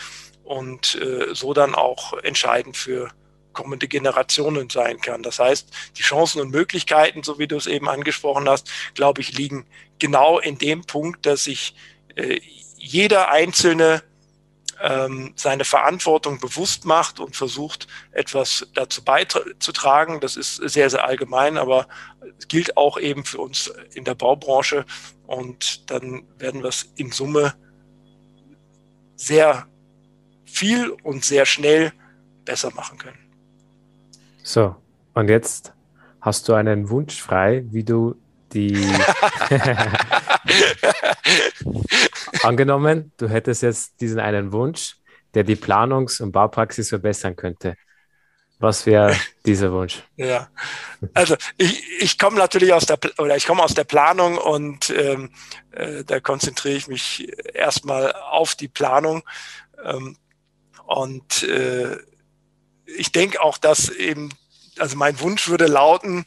und 0.44 0.96
äh, 0.96 1.36
so 1.36 1.54
dann 1.54 1.76
auch 1.76 2.14
entscheidend 2.24 2.76
für 2.76 3.10
kommende 3.54 3.88
Generationen 3.88 4.70
sein 4.72 5.00
kann. 5.00 5.22
Das 5.22 5.38
heißt, 5.38 5.70
die 5.98 6.02
Chancen 6.02 6.42
und 6.42 6.50
Möglichkeiten, 6.50 7.24
so 7.24 7.38
wie 7.38 7.48
du 7.48 7.56
es 7.56 7.68
eben 7.68 7.88
angesprochen 7.88 8.50
hast, 8.50 8.70
glaube 8.96 9.22
ich, 9.22 9.38
liegen 9.38 9.66
genau 10.00 10.40
in 10.40 10.58
dem 10.58 10.82
Punkt, 10.82 11.26
dass 11.28 11.46
sich 11.46 11.76
äh, 12.16 12.42
jeder 12.76 13.30
Einzelne 13.30 14.02
ähm, 14.82 15.34
seine 15.36 15.64
Verantwortung 15.64 16.40
bewusst 16.40 16.86
macht 16.86 17.20
und 17.20 17.36
versucht, 17.36 17.88
etwas 18.12 18.68
dazu 18.74 19.04
beizutragen. 19.04 20.20
Das 20.20 20.36
ist 20.36 20.56
sehr, 20.56 20.90
sehr 20.90 21.06
allgemein, 21.06 21.58
aber 21.58 21.88
es 22.38 22.48
gilt 22.48 22.76
auch 22.78 22.98
eben 22.98 23.26
für 23.26 23.40
uns 23.40 23.72
in 23.94 24.04
der 24.04 24.16
Baubranche. 24.16 24.86
Und 25.28 25.90
dann 25.90 26.28
werden 26.38 26.62
wir 26.62 26.70
es 26.70 26.92
in 26.98 27.12
Summe 27.12 27.54
sehr 29.16 29.68
viel 30.46 30.90
und 31.04 31.24
sehr 31.24 31.46
schnell 31.46 31.92
besser 32.46 32.72
machen 32.74 32.98
können. 32.98 33.18
So, 34.44 34.76
und 35.14 35.30
jetzt 35.30 35.74
hast 36.22 36.48
du 36.48 36.54
einen 36.54 36.90
Wunsch 36.90 37.22
frei, 37.22 37.66
wie 37.72 37.84
du 37.84 38.16
die 38.54 38.76
angenommen, 42.44 43.12
du 43.18 43.28
hättest 43.28 43.64
jetzt 43.64 44.00
diesen 44.02 44.20
einen 44.20 44.52
Wunsch, 44.52 44.98
der 45.34 45.44
die 45.44 45.56
Planungs- 45.56 46.22
und 46.22 46.32
Baupraxis 46.32 46.90
verbessern 46.90 47.36
könnte. 47.36 47.76
Was 48.60 48.86
wäre 48.86 49.16
dieser 49.46 49.72
Wunsch? 49.72 50.04
Ja, 50.16 50.50
also 51.14 51.36
ich, 51.58 51.84
ich 52.00 52.18
komme 52.18 52.38
natürlich 52.38 52.74
aus 52.74 52.86
der 52.86 52.98
oder 53.18 53.36
ich 53.36 53.46
komme 53.46 53.62
aus 53.62 53.74
der 53.74 53.84
Planung 53.84 54.38
und 54.38 54.90
ähm, 54.90 55.32
äh, 55.72 56.04
da 56.04 56.20
konzentriere 56.20 56.78
ich 56.78 56.88
mich 56.88 57.32
erstmal 57.54 58.14
auf 58.14 58.56
die 58.56 58.70
Planung. 58.70 59.24
Ähm, 59.84 60.18
und 60.86 61.44
äh, 61.44 61.98
ich 62.86 63.12
denke 63.12 63.42
auch, 63.42 63.58
dass 63.58 63.90
eben 63.90 64.30
also 64.80 64.98
mein 64.98 65.20
Wunsch 65.20 65.48
würde 65.48 65.68
lauten, 65.68 66.26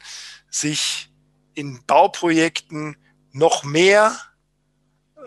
sich 0.49 1.11
in 1.53 1.83
Bauprojekten 1.85 2.97
noch 3.31 3.63
mehr 3.63 4.15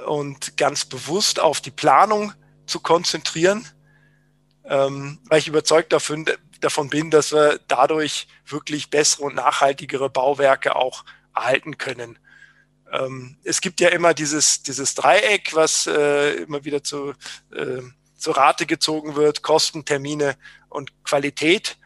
und 0.07 0.57
ganz 0.57 0.85
bewusst 0.85 1.39
auf 1.41 1.61
die 1.61 1.71
Planung 1.71 2.33
zu 2.67 2.81
konzentrieren, 2.81 3.67
ähm, 4.65 5.21
weil 5.25 5.39
ich 5.39 5.49
überzeugt 5.49 5.93
davon, 5.93 6.27
davon 6.65 6.89
bin, 6.89 7.11
dass 7.11 7.33
wir 7.33 7.61
dadurch 7.69 8.27
wirklich 8.47 8.91
bessere 8.91 9.25
und 9.25 9.35
nachhaltigere 9.35 10.11
Bauwerke 10.11 10.77
auch 10.77 11.05
erhalten 11.35 11.79
können. 11.79 12.19
Ähm, 12.93 13.39
es 13.45 13.61
gibt 13.61 13.81
ja 13.81 13.89
immer 13.89 14.15
dieses, 14.15 14.63
dieses 14.63 14.95
Dreieck, 14.95 15.55
was 15.55 15.87
äh, 15.87 16.35
immer 16.35 16.65
wieder 16.65 16.83
zu, 16.83 17.15
äh, 17.55 17.83
zur 18.17 18.37
Rate 18.37 18.67
gezogen 18.67 19.17
wird, 19.17 19.43
Kosten, 19.43 19.85
Termine 19.85 20.37
und 20.69 20.93
Qualität. 21.05 21.79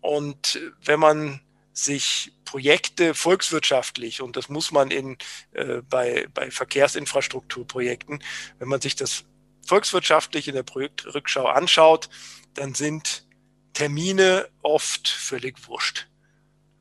Und 0.00 0.60
wenn 0.84 1.00
man 1.00 1.40
sich 1.72 2.32
Projekte 2.44 3.14
volkswirtschaftlich, 3.14 4.22
und 4.22 4.36
das 4.36 4.48
muss 4.48 4.70
man 4.70 4.90
in, 4.90 5.18
äh, 5.52 5.82
bei, 5.88 6.28
bei 6.32 6.50
Verkehrsinfrastrukturprojekten, 6.50 8.22
wenn 8.58 8.68
man 8.68 8.80
sich 8.80 8.96
das 8.96 9.24
volkswirtschaftlich 9.66 10.48
in 10.48 10.54
der 10.54 10.62
Projektrückschau 10.62 11.46
anschaut, 11.46 12.08
dann 12.54 12.74
sind 12.74 13.27
Termine 13.78 14.48
oft 14.62 15.06
völlig 15.06 15.68
wurscht. 15.68 16.08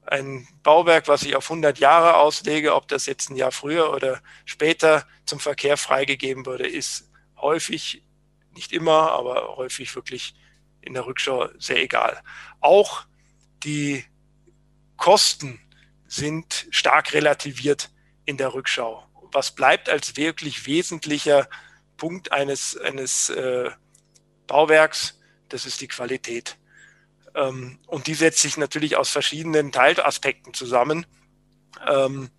Ein 0.01 0.47
Bauwerk, 0.63 1.07
was 1.07 1.21
ich 1.21 1.35
auf 1.35 1.51
100 1.51 1.77
Jahre 1.77 2.15
auslege, 2.15 2.73
ob 2.73 2.87
das 2.87 3.05
jetzt 3.05 3.29
ein 3.29 3.35
Jahr 3.35 3.51
früher 3.51 3.93
oder 3.93 4.23
später 4.45 5.05
zum 5.23 5.39
Verkehr 5.39 5.77
freigegeben 5.77 6.47
würde, 6.47 6.65
ist 6.65 7.11
häufig, 7.35 8.03
nicht 8.55 8.73
immer, 8.73 9.11
aber 9.11 9.57
häufig 9.57 9.93
wirklich 9.93 10.33
in 10.81 10.95
der 10.95 11.05
Rückschau 11.05 11.49
sehr 11.59 11.77
egal. 11.83 12.19
Auch 12.61 13.05
die 13.63 14.03
Kosten 14.95 15.59
sind 16.07 16.65
stark 16.71 17.13
relativiert 17.13 17.91
in 18.25 18.37
der 18.37 18.55
Rückschau. 18.55 19.07
Was 19.31 19.53
bleibt 19.53 19.87
als 19.87 20.17
wirklich 20.17 20.65
wesentlicher 20.65 21.47
Punkt 21.95 22.31
eines, 22.31 22.75
eines 22.75 23.29
äh, 23.29 23.69
Bauwerks? 24.47 25.21
Das 25.49 25.67
ist 25.67 25.79
die 25.81 25.87
Qualität. 25.87 26.57
Ähm, 27.37 27.79
und 27.85 28.07
die 28.07 28.15
setzt 28.15 28.39
sich 28.39 28.57
natürlich 28.57 28.97
aus 28.97 29.09
verschiedenen 29.09 29.71
Teilaspekten 29.71 30.53
zusammen. 30.53 31.05
Ähm, 31.87 32.29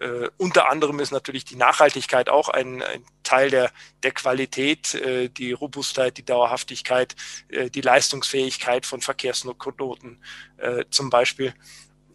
äh, 0.00 0.28
unter 0.38 0.70
anderem 0.70 1.00
ist 1.00 1.10
natürlich 1.10 1.44
die 1.44 1.56
Nachhaltigkeit 1.56 2.28
auch 2.28 2.48
ein, 2.48 2.82
ein 2.82 3.04
Teil 3.22 3.50
der, 3.50 3.70
der 4.02 4.12
Qualität, 4.12 4.94
äh, 4.94 5.28
die 5.28 5.52
Robustheit, 5.52 6.16
die 6.16 6.24
Dauerhaftigkeit, 6.24 7.14
äh, 7.48 7.68
die 7.68 7.82
Leistungsfähigkeit 7.82 8.86
von 8.86 9.02
Verkehrsknoten 9.02 10.24
äh, 10.56 10.84
zum 10.90 11.10
Beispiel. 11.10 11.54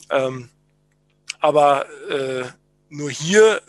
Ähm, 0.09 0.49
aber 1.39 1.85
äh, 2.09 2.45
nur 2.89 3.11
hier 3.11 3.61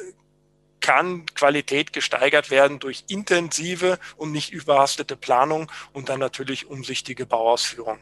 kann 0.80 1.26
Qualität 1.34 1.92
gesteigert 1.92 2.50
werden 2.50 2.78
durch 2.78 3.04
intensive 3.08 3.98
und 4.16 4.32
nicht 4.32 4.52
überhastete 4.52 5.16
Planung 5.16 5.70
und 5.92 6.08
dann 6.08 6.20
natürlich 6.20 6.66
umsichtige 6.66 7.26
Bauausführung. 7.26 7.98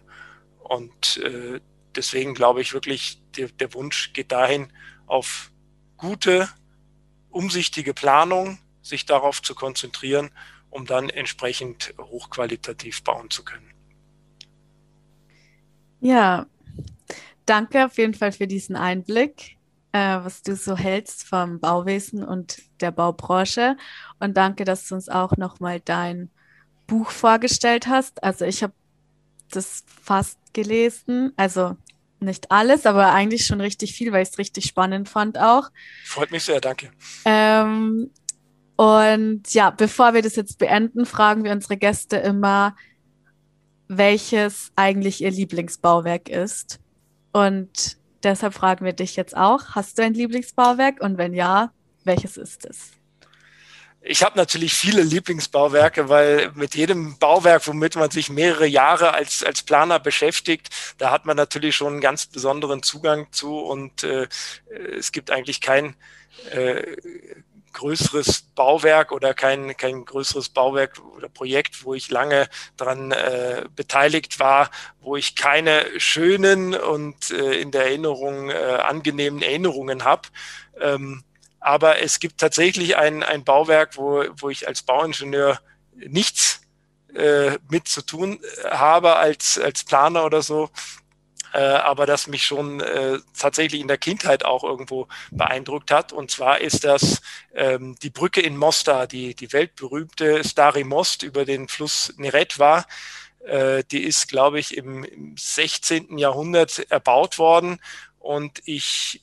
Und 0.72 1.18
äh, 1.18 1.60
deswegen 1.94 2.32
glaube 2.32 2.62
ich 2.62 2.72
wirklich, 2.72 3.20
der, 3.36 3.48
der 3.48 3.74
Wunsch 3.74 4.14
geht 4.14 4.32
dahin, 4.32 4.72
auf 5.06 5.52
gute, 5.98 6.48
umsichtige 7.28 7.92
Planung, 7.92 8.58
sich 8.80 9.04
darauf 9.04 9.42
zu 9.42 9.54
konzentrieren, 9.54 10.30
um 10.70 10.86
dann 10.86 11.10
entsprechend 11.10 11.92
hochqualitativ 12.00 13.04
bauen 13.04 13.28
zu 13.28 13.44
können. 13.44 13.70
Ja, 16.00 16.46
danke 17.44 17.84
auf 17.84 17.98
jeden 17.98 18.14
Fall 18.14 18.32
für 18.32 18.46
diesen 18.46 18.74
Einblick 18.74 19.58
äh, 19.92 20.24
was 20.24 20.42
du 20.42 20.56
so 20.56 20.74
hältst 20.74 21.24
vom 21.24 21.60
Bauwesen 21.60 22.24
und 22.24 22.62
der 22.80 22.90
Baubranche. 22.90 23.76
Und 24.18 24.38
danke, 24.38 24.64
dass 24.64 24.88
du 24.88 24.94
uns 24.94 25.10
auch 25.10 25.36
nochmal 25.36 25.80
dein 25.80 26.30
Buch 26.86 27.10
vorgestellt 27.10 27.86
hast. 27.86 28.22
Also 28.24 28.46
ich 28.46 28.62
habe 28.62 28.72
das 29.56 29.84
fast 30.02 30.38
gelesen. 30.52 31.32
Also 31.36 31.76
nicht 32.20 32.50
alles, 32.50 32.86
aber 32.86 33.12
eigentlich 33.12 33.46
schon 33.46 33.60
richtig 33.60 33.94
viel, 33.94 34.12
weil 34.12 34.22
ich 34.22 34.30
es 34.30 34.38
richtig 34.38 34.66
spannend 34.66 35.08
fand 35.08 35.38
auch. 35.38 35.70
Freut 36.04 36.30
mich 36.30 36.44
sehr, 36.44 36.60
danke. 36.60 36.90
Ähm, 37.24 38.10
und 38.76 39.54
ja, 39.54 39.70
bevor 39.70 40.14
wir 40.14 40.22
das 40.22 40.36
jetzt 40.36 40.58
beenden, 40.58 41.06
fragen 41.06 41.44
wir 41.44 41.52
unsere 41.52 41.76
Gäste 41.76 42.16
immer, 42.16 42.76
welches 43.88 44.72
eigentlich 44.76 45.22
ihr 45.22 45.30
Lieblingsbauwerk 45.30 46.28
ist. 46.28 46.80
Und 47.32 47.98
Deshalb 48.22 48.54
fragen 48.54 48.84
wir 48.84 48.92
dich 48.92 49.16
jetzt 49.16 49.36
auch, 49.36 49.70
hast 49.70 49.98
du 49.98 50.02
ein 50.02 50.14
Lieblingsbauwerk 50.14 51.00
und 51.00 51.18
wenn 51.18 51.34
ja, 51.34 51.72
welches 52.04 52.36
ist 52.36 52.64
es? 52.64 52.92
Ich 54.04 54.24
habe 54.24 54.36
natürlich 54.36 54.74
viele 54.74 55.02
Lieblingsbauwerke, 55.02 56.08
weil 56.08 56.50
mit 56.54 56.74
jedem 56.74 57.18
Bauwerk, 57.18 57.68
womit 57.68 57.94
man 57.94 58.10
sich 58.10 58.30
mehrere 58.30 58.66
Jahre 58.66 59.14
als, 59.14 59.44
als 59.44 59.62
Planer 59.62 60.00
beschäftigt, 60.00 60.70
da 60.98 61.12
hat 61.12 61.24
man 61.24 61.36
natürlich 61.36 61.76
schon 61.76 61.92
einen 61.92 62.00
ganz 62.00 62.26
besonderen 62.26 62.82
Zugang 62.82 63.28
zu 63.30 63.60
und 63.60 64.02
äh, 64.02 64.26
es 64.98 65.12
gibt 65.12 65.30
eigentlich 65.30 65.60
kein 65.60 65.94
äh, 66.50 66.96
größeres 67.72 68.42
Bauwerk 68.56 69.12
oder 69.12 69.34
kein, 69.34 69.76
kein 69.76 70.04
größeres 70.04 70.48
Bauwerk 70.48 71.00
oder 71.16 71.28
Projekt, 71.28 71.84
wo 71.84 71.94
ich 71.94 72.10
lange 72.10 72.48
dran 72.76 73.12
äh, 73.12 73.66
beteiligt 73.76 74.40
war, 74.40 74.70
wo 75.00 75.16
ich 75.16 75.36
keine 75.36 75.86
schönen 75.98 76.74
und 76.74 77.30
äh, 77.30 77.54
in 77.54 77.70
der 77.70 77.84
Erinnerung 77.84 78.50
äh, 78.50 78.54
angenehmen 78.54 79.42
Erinnerungen 79.42 80.04
habe. 80.04 80.28
Ähm, 80.80 81.22
aber 81.62 82.00
es 82.00 82.18
gibt 82.18 82.38
tatsächlich 82.38 82.96
ein, 82.96 83.22
ein 83.22 83.44
Bauwerk, 83.44 83.96
wo, 83.96 84.24
wo 84.38 84.50
ich 84.50 84.66
als 84.66 84.82
Bauingenieur 84.82 85.60
nichts 85.94 86.60
äh, 87.14 87.58
mit 87.70 87.88
zu 87.88 88.02
tun 88.02 88.40
habe 88.70 89.16
als, 89.16 89.58
als 89.58 89.84
Planer 89.84 90.24
oder 90.24 90.42
so, 90.42 90.70
äh, 91.52 91.58
aber 91.58 92.06
das 92.06 92.26
mich 92.26 92.44
schon 92.44 92.80
äh, 92.80 93.18
tatsächlich 93.38 93.80
in 93.80 93.88
der 93.88 93.98
Kindheit 93.98 94.44
auch 94.44 94.64
irgendwo 94.64 95.06
beeindruckt 95.30 95.90
hat. 95.90 96.12
Und 96.12 96.30
zwar 96.30 96.60
ist 96.60 96.84
das 96.84 97.20
ähm, 97.54 97.96
die 98.02 98.10
Brücke 98.10 98.40
in 98.40 98.56
Mostar, 98.56 99.06
die, 99.06 99.34
die 99.34 99.52
weltberühmte 99.52 100.42
Stari 100.44 100.84
Most 100.84 101.22
über 101.22 101.44
den 101.44 101.68
Fluss 101.68 102.14
Neretva. 102.16 102.86
Äh, 103.44 103.84
die 103.90 104.02
ist, 104.02 104.28
glaube 104.28 104.58
ich, 104.58 104.76
im, 104.76 105.04
im 105.04 105.36
16. 105.36 106.16
Jahrhundert 106.18 106.90
erbaut 106.90 107.38
worden 107.38 107.80
und 108.18 108.62
ich 108.64 109.20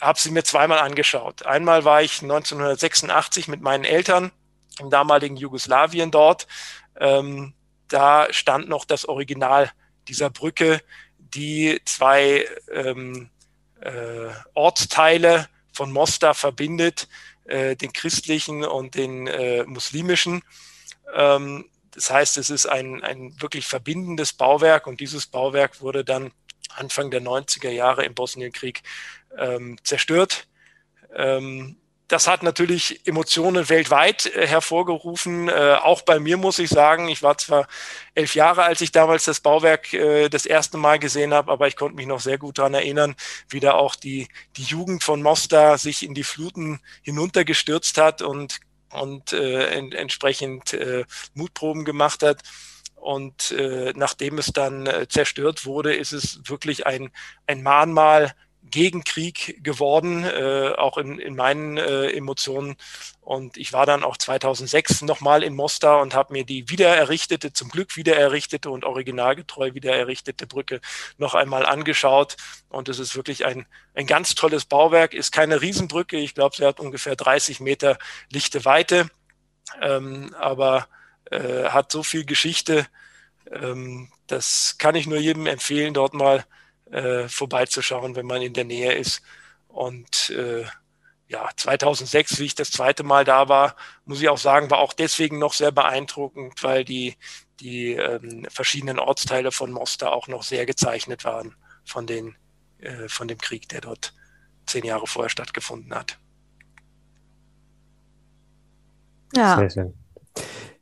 habe 0.00 0.18
sie 0.18 0.30
mir 0.30 0.44
zweimal 0.44 0.78
angeschaut. 0.78 1.44
Einmal 1.44 1.84
war 1.84 2.02
ich 2.02 2.22
1986 2.22 3.48
mit 3.48 3.60
meinen 3.60 3.84
Eltern 3.84 4.30
im 4.78 4.90
damaligen 4.90 5.36
Jugoslawien 5.36 6.10
dort. 6.10 6.46
Ähm, 6.98 7.54
da 7.88 8.26
stand 8.30 8.68
noch 8.68 8.84
das 8.84 9.06
Original 9.06 9.70
dieser 10.08 10.30
Brücke 10.30 10.80
die 11.18 11.80
zwei 11.84 12.46
ähm, 12.72 13.30
äh, 13.80 14.30
Ortsteile 14.54 15.48
von 15.72 15.92
Mostar 15.92 16.34
verbindet, 16.34 17.08
äh, 17.44 17.76
den 17.76 17.92
christlichen 17.92 18.64
und 18.64 18.94
den 18.94 19.26
äh, 19.26 19.64
muslimischen. 19.64 20.42
Ähm, 21.14 21.68
das 21.92 22.10
heißt, 22.10 22.36
es 22.38 22.50
ist 22.50 22.66
ein, 22.66 23.02
ein 23.02 23.40
wirklich 23.40 23.66
verbindendes 23.66 24.32
Bauwerk 24.32 24.86
und 24.86 25.00
dieses 25.00 25.26
Bauwerk 25.26 25.80
wurde 25.80 26.04
dann 26.04 26.32
Anfang 26.76 27.10
der 27.10 27.22
90er 27.22 27.70
Jahre 27.70 28.04
im 28.04 28.14
Bosnienkrieg 28.14 28.82
ähm, 29.36 29.78
zerstört. 29.82 30.46
Ähm, 31.14 31.76
das 32.08 32.28
hat 32.28 32.44
natürlich 32.44 33.06
Emotionen 33.06 33.68
weltweit 33.68 34.26
äh, 34.26 34.46
hervorgerufen. 34.46 35.48
Äh, 35.48 35.76
auch 35.82 36.02
bei 36.02 36.20
mir 36.20 36.36
muss 36.36 36.58
ich 36.58 36.70
sagen, 36.70 37.08
ich 37.08 37.22
war 37.22 37.36
zwar 37.38 37.66
elf 38.14 38.34
Jahre, 38.34 38.62
als 38.62 38.80
ich 38.80 38.92
damals 38.92 39.24
das 39.24 39.40
Bauwerk 39.40 39.92
äh, 39.92 40.28
das 40.28 40.46
erste 40.46 40.78
Mal 40.78 40.98
gesehen 40.98 41.34
habe, 41.34 41.50
aber 41.50 41.66
ich 41.66 41.76
konnte 41.76 41.96
mich 41.96 42.06
noch 42.06 42.20
sehr 42.20 42.38
gut 42.38 42.58
daran 42.58 42.74
erinnern, 42.74 43.16
wie 43.48 43.60
da 43.60 43.72
auch 43.72 43.96
die, 43.96 44.28
die 44.56 44.62
Jugend 44.62 45.02
von 45.02 45.20
Mostar 45.20 45.78
sich 45.78 46.04
in 46.04 46.14
die 46.14 46.24
Fluten 46.24 46.80
hinuntergestürzt 47.02 47.98
hat 47.98 48.22
und, 48.22 48.60
und 48.92 49.32
äh, 49.32 49.66
en, 49.70 49.90
entsprechend 49.92 50.74
äh, 50.74 51.04
Mutproben 51.34 51.84
gemacht 51.84 52.22
hat. 52.22 52.42
Und 52.96 53.52
äh, 53.52 53.92
nachdem 53.94 54.38
es 54.38 54.46
dann 54.52 54.86
äh, 54.86 55.06
zerstört 55.08 55.64
wurde, 55.64 55.94
ist 55.94 56.12
es 56.12 56.40
wirklich 56.48 56.86
ein, 56.86 57.10
ein 57.46 57.62
Mahnmal 57.62 58.34
gegen 58.70 59.04
Krieg 59.04 59.62
geworden, 59.62 60.24
äh, 60.24 60.72
auch 60.76 60.98
in, 60.98 61.18
in 61.18 61.36
meinen 61.36 61.76
äh, 61.76 62.10
Emotionen. 62.10 62.76
Und 63.20 63.56
ich 63.56 63.72
war 63.72 63.86
dann 63.86 64.02
auch 64.02 64.16
2006 64.16 65.02
nochmal 65.02 65.42
in 65.42 65.54
Mostar 65.54 66.00
und 66.00 66.14
habe 66.14 66.32
mir 66.32 66.44
die 66.44 66.68
wiedererrichtete, 66.68 67.52
zum 67.52 67.68
Glück 67.68 67.96
wiedererrichtete 67.96 68.70
und 68.70 68.84
originalgetreu 68.84 69.74
wiedererrichtete 69.74 70.46
Brücke 70.46 70.80
noch 71.16 71.34
einmal 71.34 71.64
angeschaut. 71.64 72.36
Und 72.68 72.88
es 72.88 72.98
ist 72.98 73.14
wirklich 73.14 73.46
ein, 73.46 73.66
ein 73.94 74.06
ganz 74.06 74.34
tolles 74.34 74.64
Bauwerk, 74.64 75.14
ist 75.14 75.32
keine 75.32 75.60
Riesenbrücke. 75.60 76.16
Ich 76.16 76.34
glaube, 76.34 76.56
sie 76.56 76.66
hat 76.66 76.80
ungefähr 76.80 77.16
30 77.16 77.60
Meter 77.60 77.98
lichte 78.30 78.64
Weite, 78.64 79.08
ähm, 79.80 80.34
aber 80.38 80.88
äh, 81.30 81.64
hat 81.64 81.92
so 81.92 82.02
viel 82.02 82.24
Geschichte. 82.24 82.86
Ähm, 83.50 84.10
das 84.26 84.76
kann 84.78 84.94
ich 84.94 85.06
nur 85.06 85.18
jedem 85.18 85.46
empfehlen, 85.46 85.94
dort 85.94 86.14
mal 86.14 86.44
äh, 86.90 87.28
vorbeizuschauen, 87.28 88.16
wenn 88.16 88.26
man 88.26 88.42
in 88.42 88.52
der 88.52 88.64
Nähe 88.64 88.92
ist. 88.92 89.22
Und 89.68 90.30
äh, 90.30 90.64
ja, 91.28 91.48
2006, 91.56 92.38
wie 92.38 92.44
ich 92.44 92.54
das 92.54 92.70
zweite 92.70 93.02
Mal 93.02 93.24
da 93.24 93.48
war, 93.48 93.74
muss 94.04 94.20
ich 94.20 94.28
auch 94.28 94.38
sagen, 94.38 94.70
war 94.70 94.78
auch 94.78 94.92
deswegen 94.92 95.38
noch 95.38 95.52
sehr 95.52 95.72
beeindruckend, 95.72 96.62
weil 96.62 96.84
die, 96.84 97.16
die 97.60 97.92
ähm, 97.92 98.46
verschiedenen 98.48 98.98
Ortsteile 98.98 99.50
von 99.50 99.72
Mostar 99.72 100.12
auch 100.12 100.28
noch 100.28 100.44
sehr 100.44 100.66
gezeichnet 100.66 101.24
waren 101.24 101.54
von, 101.84 102.06
den, 102.06 102.36
äh, 102.78 103.08
von 103.08 103.26
dem 103.26 103.38
Krieg, 103.38 103.68
der 103.68 103.80
dort 103.80 104.14
zehn 104.66 104.84
Jahre 104.84 105.06
vorher 105.06 105.30
stattgefunden 105.30 105.94
hat. 105.94 106.18
Ja. 109.34 109.56
Sehr 109.56 109.70
schön. 109.70 109.94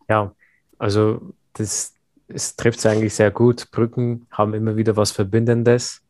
Ja, 0.08 0.34
also 0.78 1.34
das, 1.54 1.94
es 2.28 2.56
trifft 2.56 2.78
es 2.78 2.86
eigentlich 2.86 3.14
sehr 3.14 3.30
gut. 3.30 3.70
Brücken 3.70 4.26
haben 4.30 4.54
immer 4.54 4.76
wieder 4.76 4.96
was 4.96 5.12
Verbindendes 5.12 6.02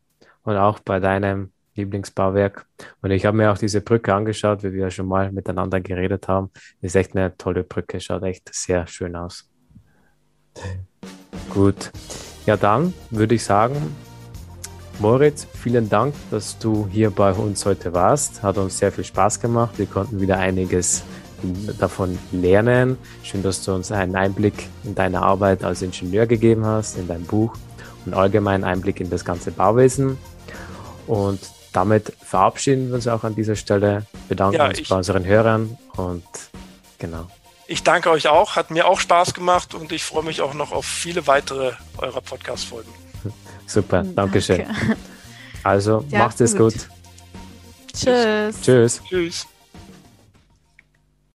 und 0.43 0.57
auch 0.57 0.79
bei 0.79 0.99
deinem 0.99 1.51
Lieblingsbauwerk. 1.75 2.65
Und 3.01 3.11
ich 3.11 3.25
habe 3.25 3.37
mir 3.37 3.51
auch 3.51 3.57
diese 3.57 3.81
Brücke 3.81 4.13
angeschaut, 4.13 4.63
wie 4.63 4.73
wir 4.73 4.81
ja 4.81 4.91
schon 4.91 5.07
mal 5.07 5.31
miteinander 5.31 5.81
geredet 5.81 6.27
haben. 6.27 6.49
Ist 6.81 6.95
echt 6.95 7.15
eine 7.15 7.35
tolle 7.37 7.63
Brücke, 7.63 7.99
schaut 7.99 8.23
echt 8.23 8.53
sehr 8.53 8.87
schön 8.87 9.15
aus. 9.15 9.49
Gut. 11.49 11.91
Ja, 12.45 12.57
dann 12.57 12.93
würde 13.09 13.35
ich 13.35 13.43
sagen, 13.43 13.75
Moritz, 14.99 15.45
vielen 15.53 15.89
Dank, 15.89 16.13
dass 16.31 16.57
du 16.57 16.87
hier 16.87 17.09
bei 17.11 17.33
uns 17.33 17.65
heute 17.65 17.93
warst. 17.93 18.43
Hat 18.43 18.57
uns 18.57 18.77
sehr 18.77 18.91
viel 18.91 19.03
Spaß 19.03 19.41
gemacht. 19.41 19.77
Wir 19.77 19.87
konnten 19.87 20.21
wieder 20.21 20.37
einiges 20.37 21.03
davon 21.79 22.17
lernen. 22.31 22.97
Schön, 23.23 23.43
dass 23.43 23.63
du 23.63 23.73
uns 23.73 23.91
einen 23.91 24.15
Einblick 24.15 24.67
in 24.83 24.95
deine 24.95 25.21
Arbeit 25.21 25.63
als 25.63 25.81
Ingenieur 25.81 26.25
gegeben 26.25 26.65
hast, 26.65 26.97
in 26.97 27.07
dein 27.07 27.23
Buch 27.23 27.53
und 28.05 28.13
allgemeinen 28.13 28.63
Einblick 28.63 28.99
in 28.99 29.09
das 29.09 29.25
ganze 29.25 29.51
Bauwesen. 29.51 30.17
Und 31.07 31.39
damit 31.73 32.13
verabschieden 32.23 32.87
wir 32.89 32.95
uns 32.95 33.07
auch 33.07 33.23
an 33.23 33.35
dieser 33.35 33.55
Stelle, 33.55 34.05
bedanken 34.27 34.57
ja, 34.57 34.67
uns 34.67 34.87
bei 34.87 34.95
unseren 34.95 35.25
Hörern 35.25 35.77
und 35.97 36.23
genau. 36.97 37.27
Ich 37.67 37.83
danke 37.83 38.11
euch 38.11 38.27
auch, 38.27 38.55
hat 38.55 38.69
mir 38.69 38.87
auch 38.87 38.99
Spaß 38.99 39.33
gemacht 39.33 39.73
und 39.73 39.91
ich 39.91 40.03
freue 40.03 40.23
mich 40.23 40.41
auch 40.41 40.53
noch 40.53 40.71
auf 40.71 40.85
viele 40.85 41.25
weitere 41.27 41.71
eurer 41.97 42.21
Podcast-Folgen. 42.21 42.91
Super, 43.65 44.03
Dankeschön. 44.03 44.65
Danke. 44.65 44.97
Also, 45.63 46.05
ja, 46.09 46.19
macht 46.19 46.39
es 46.41 46.55
gut. 46.55 46.75
Tschüss. 47.91 48.61
Tschüss. 48.61 49.01
Tschüss. 49.09 49.47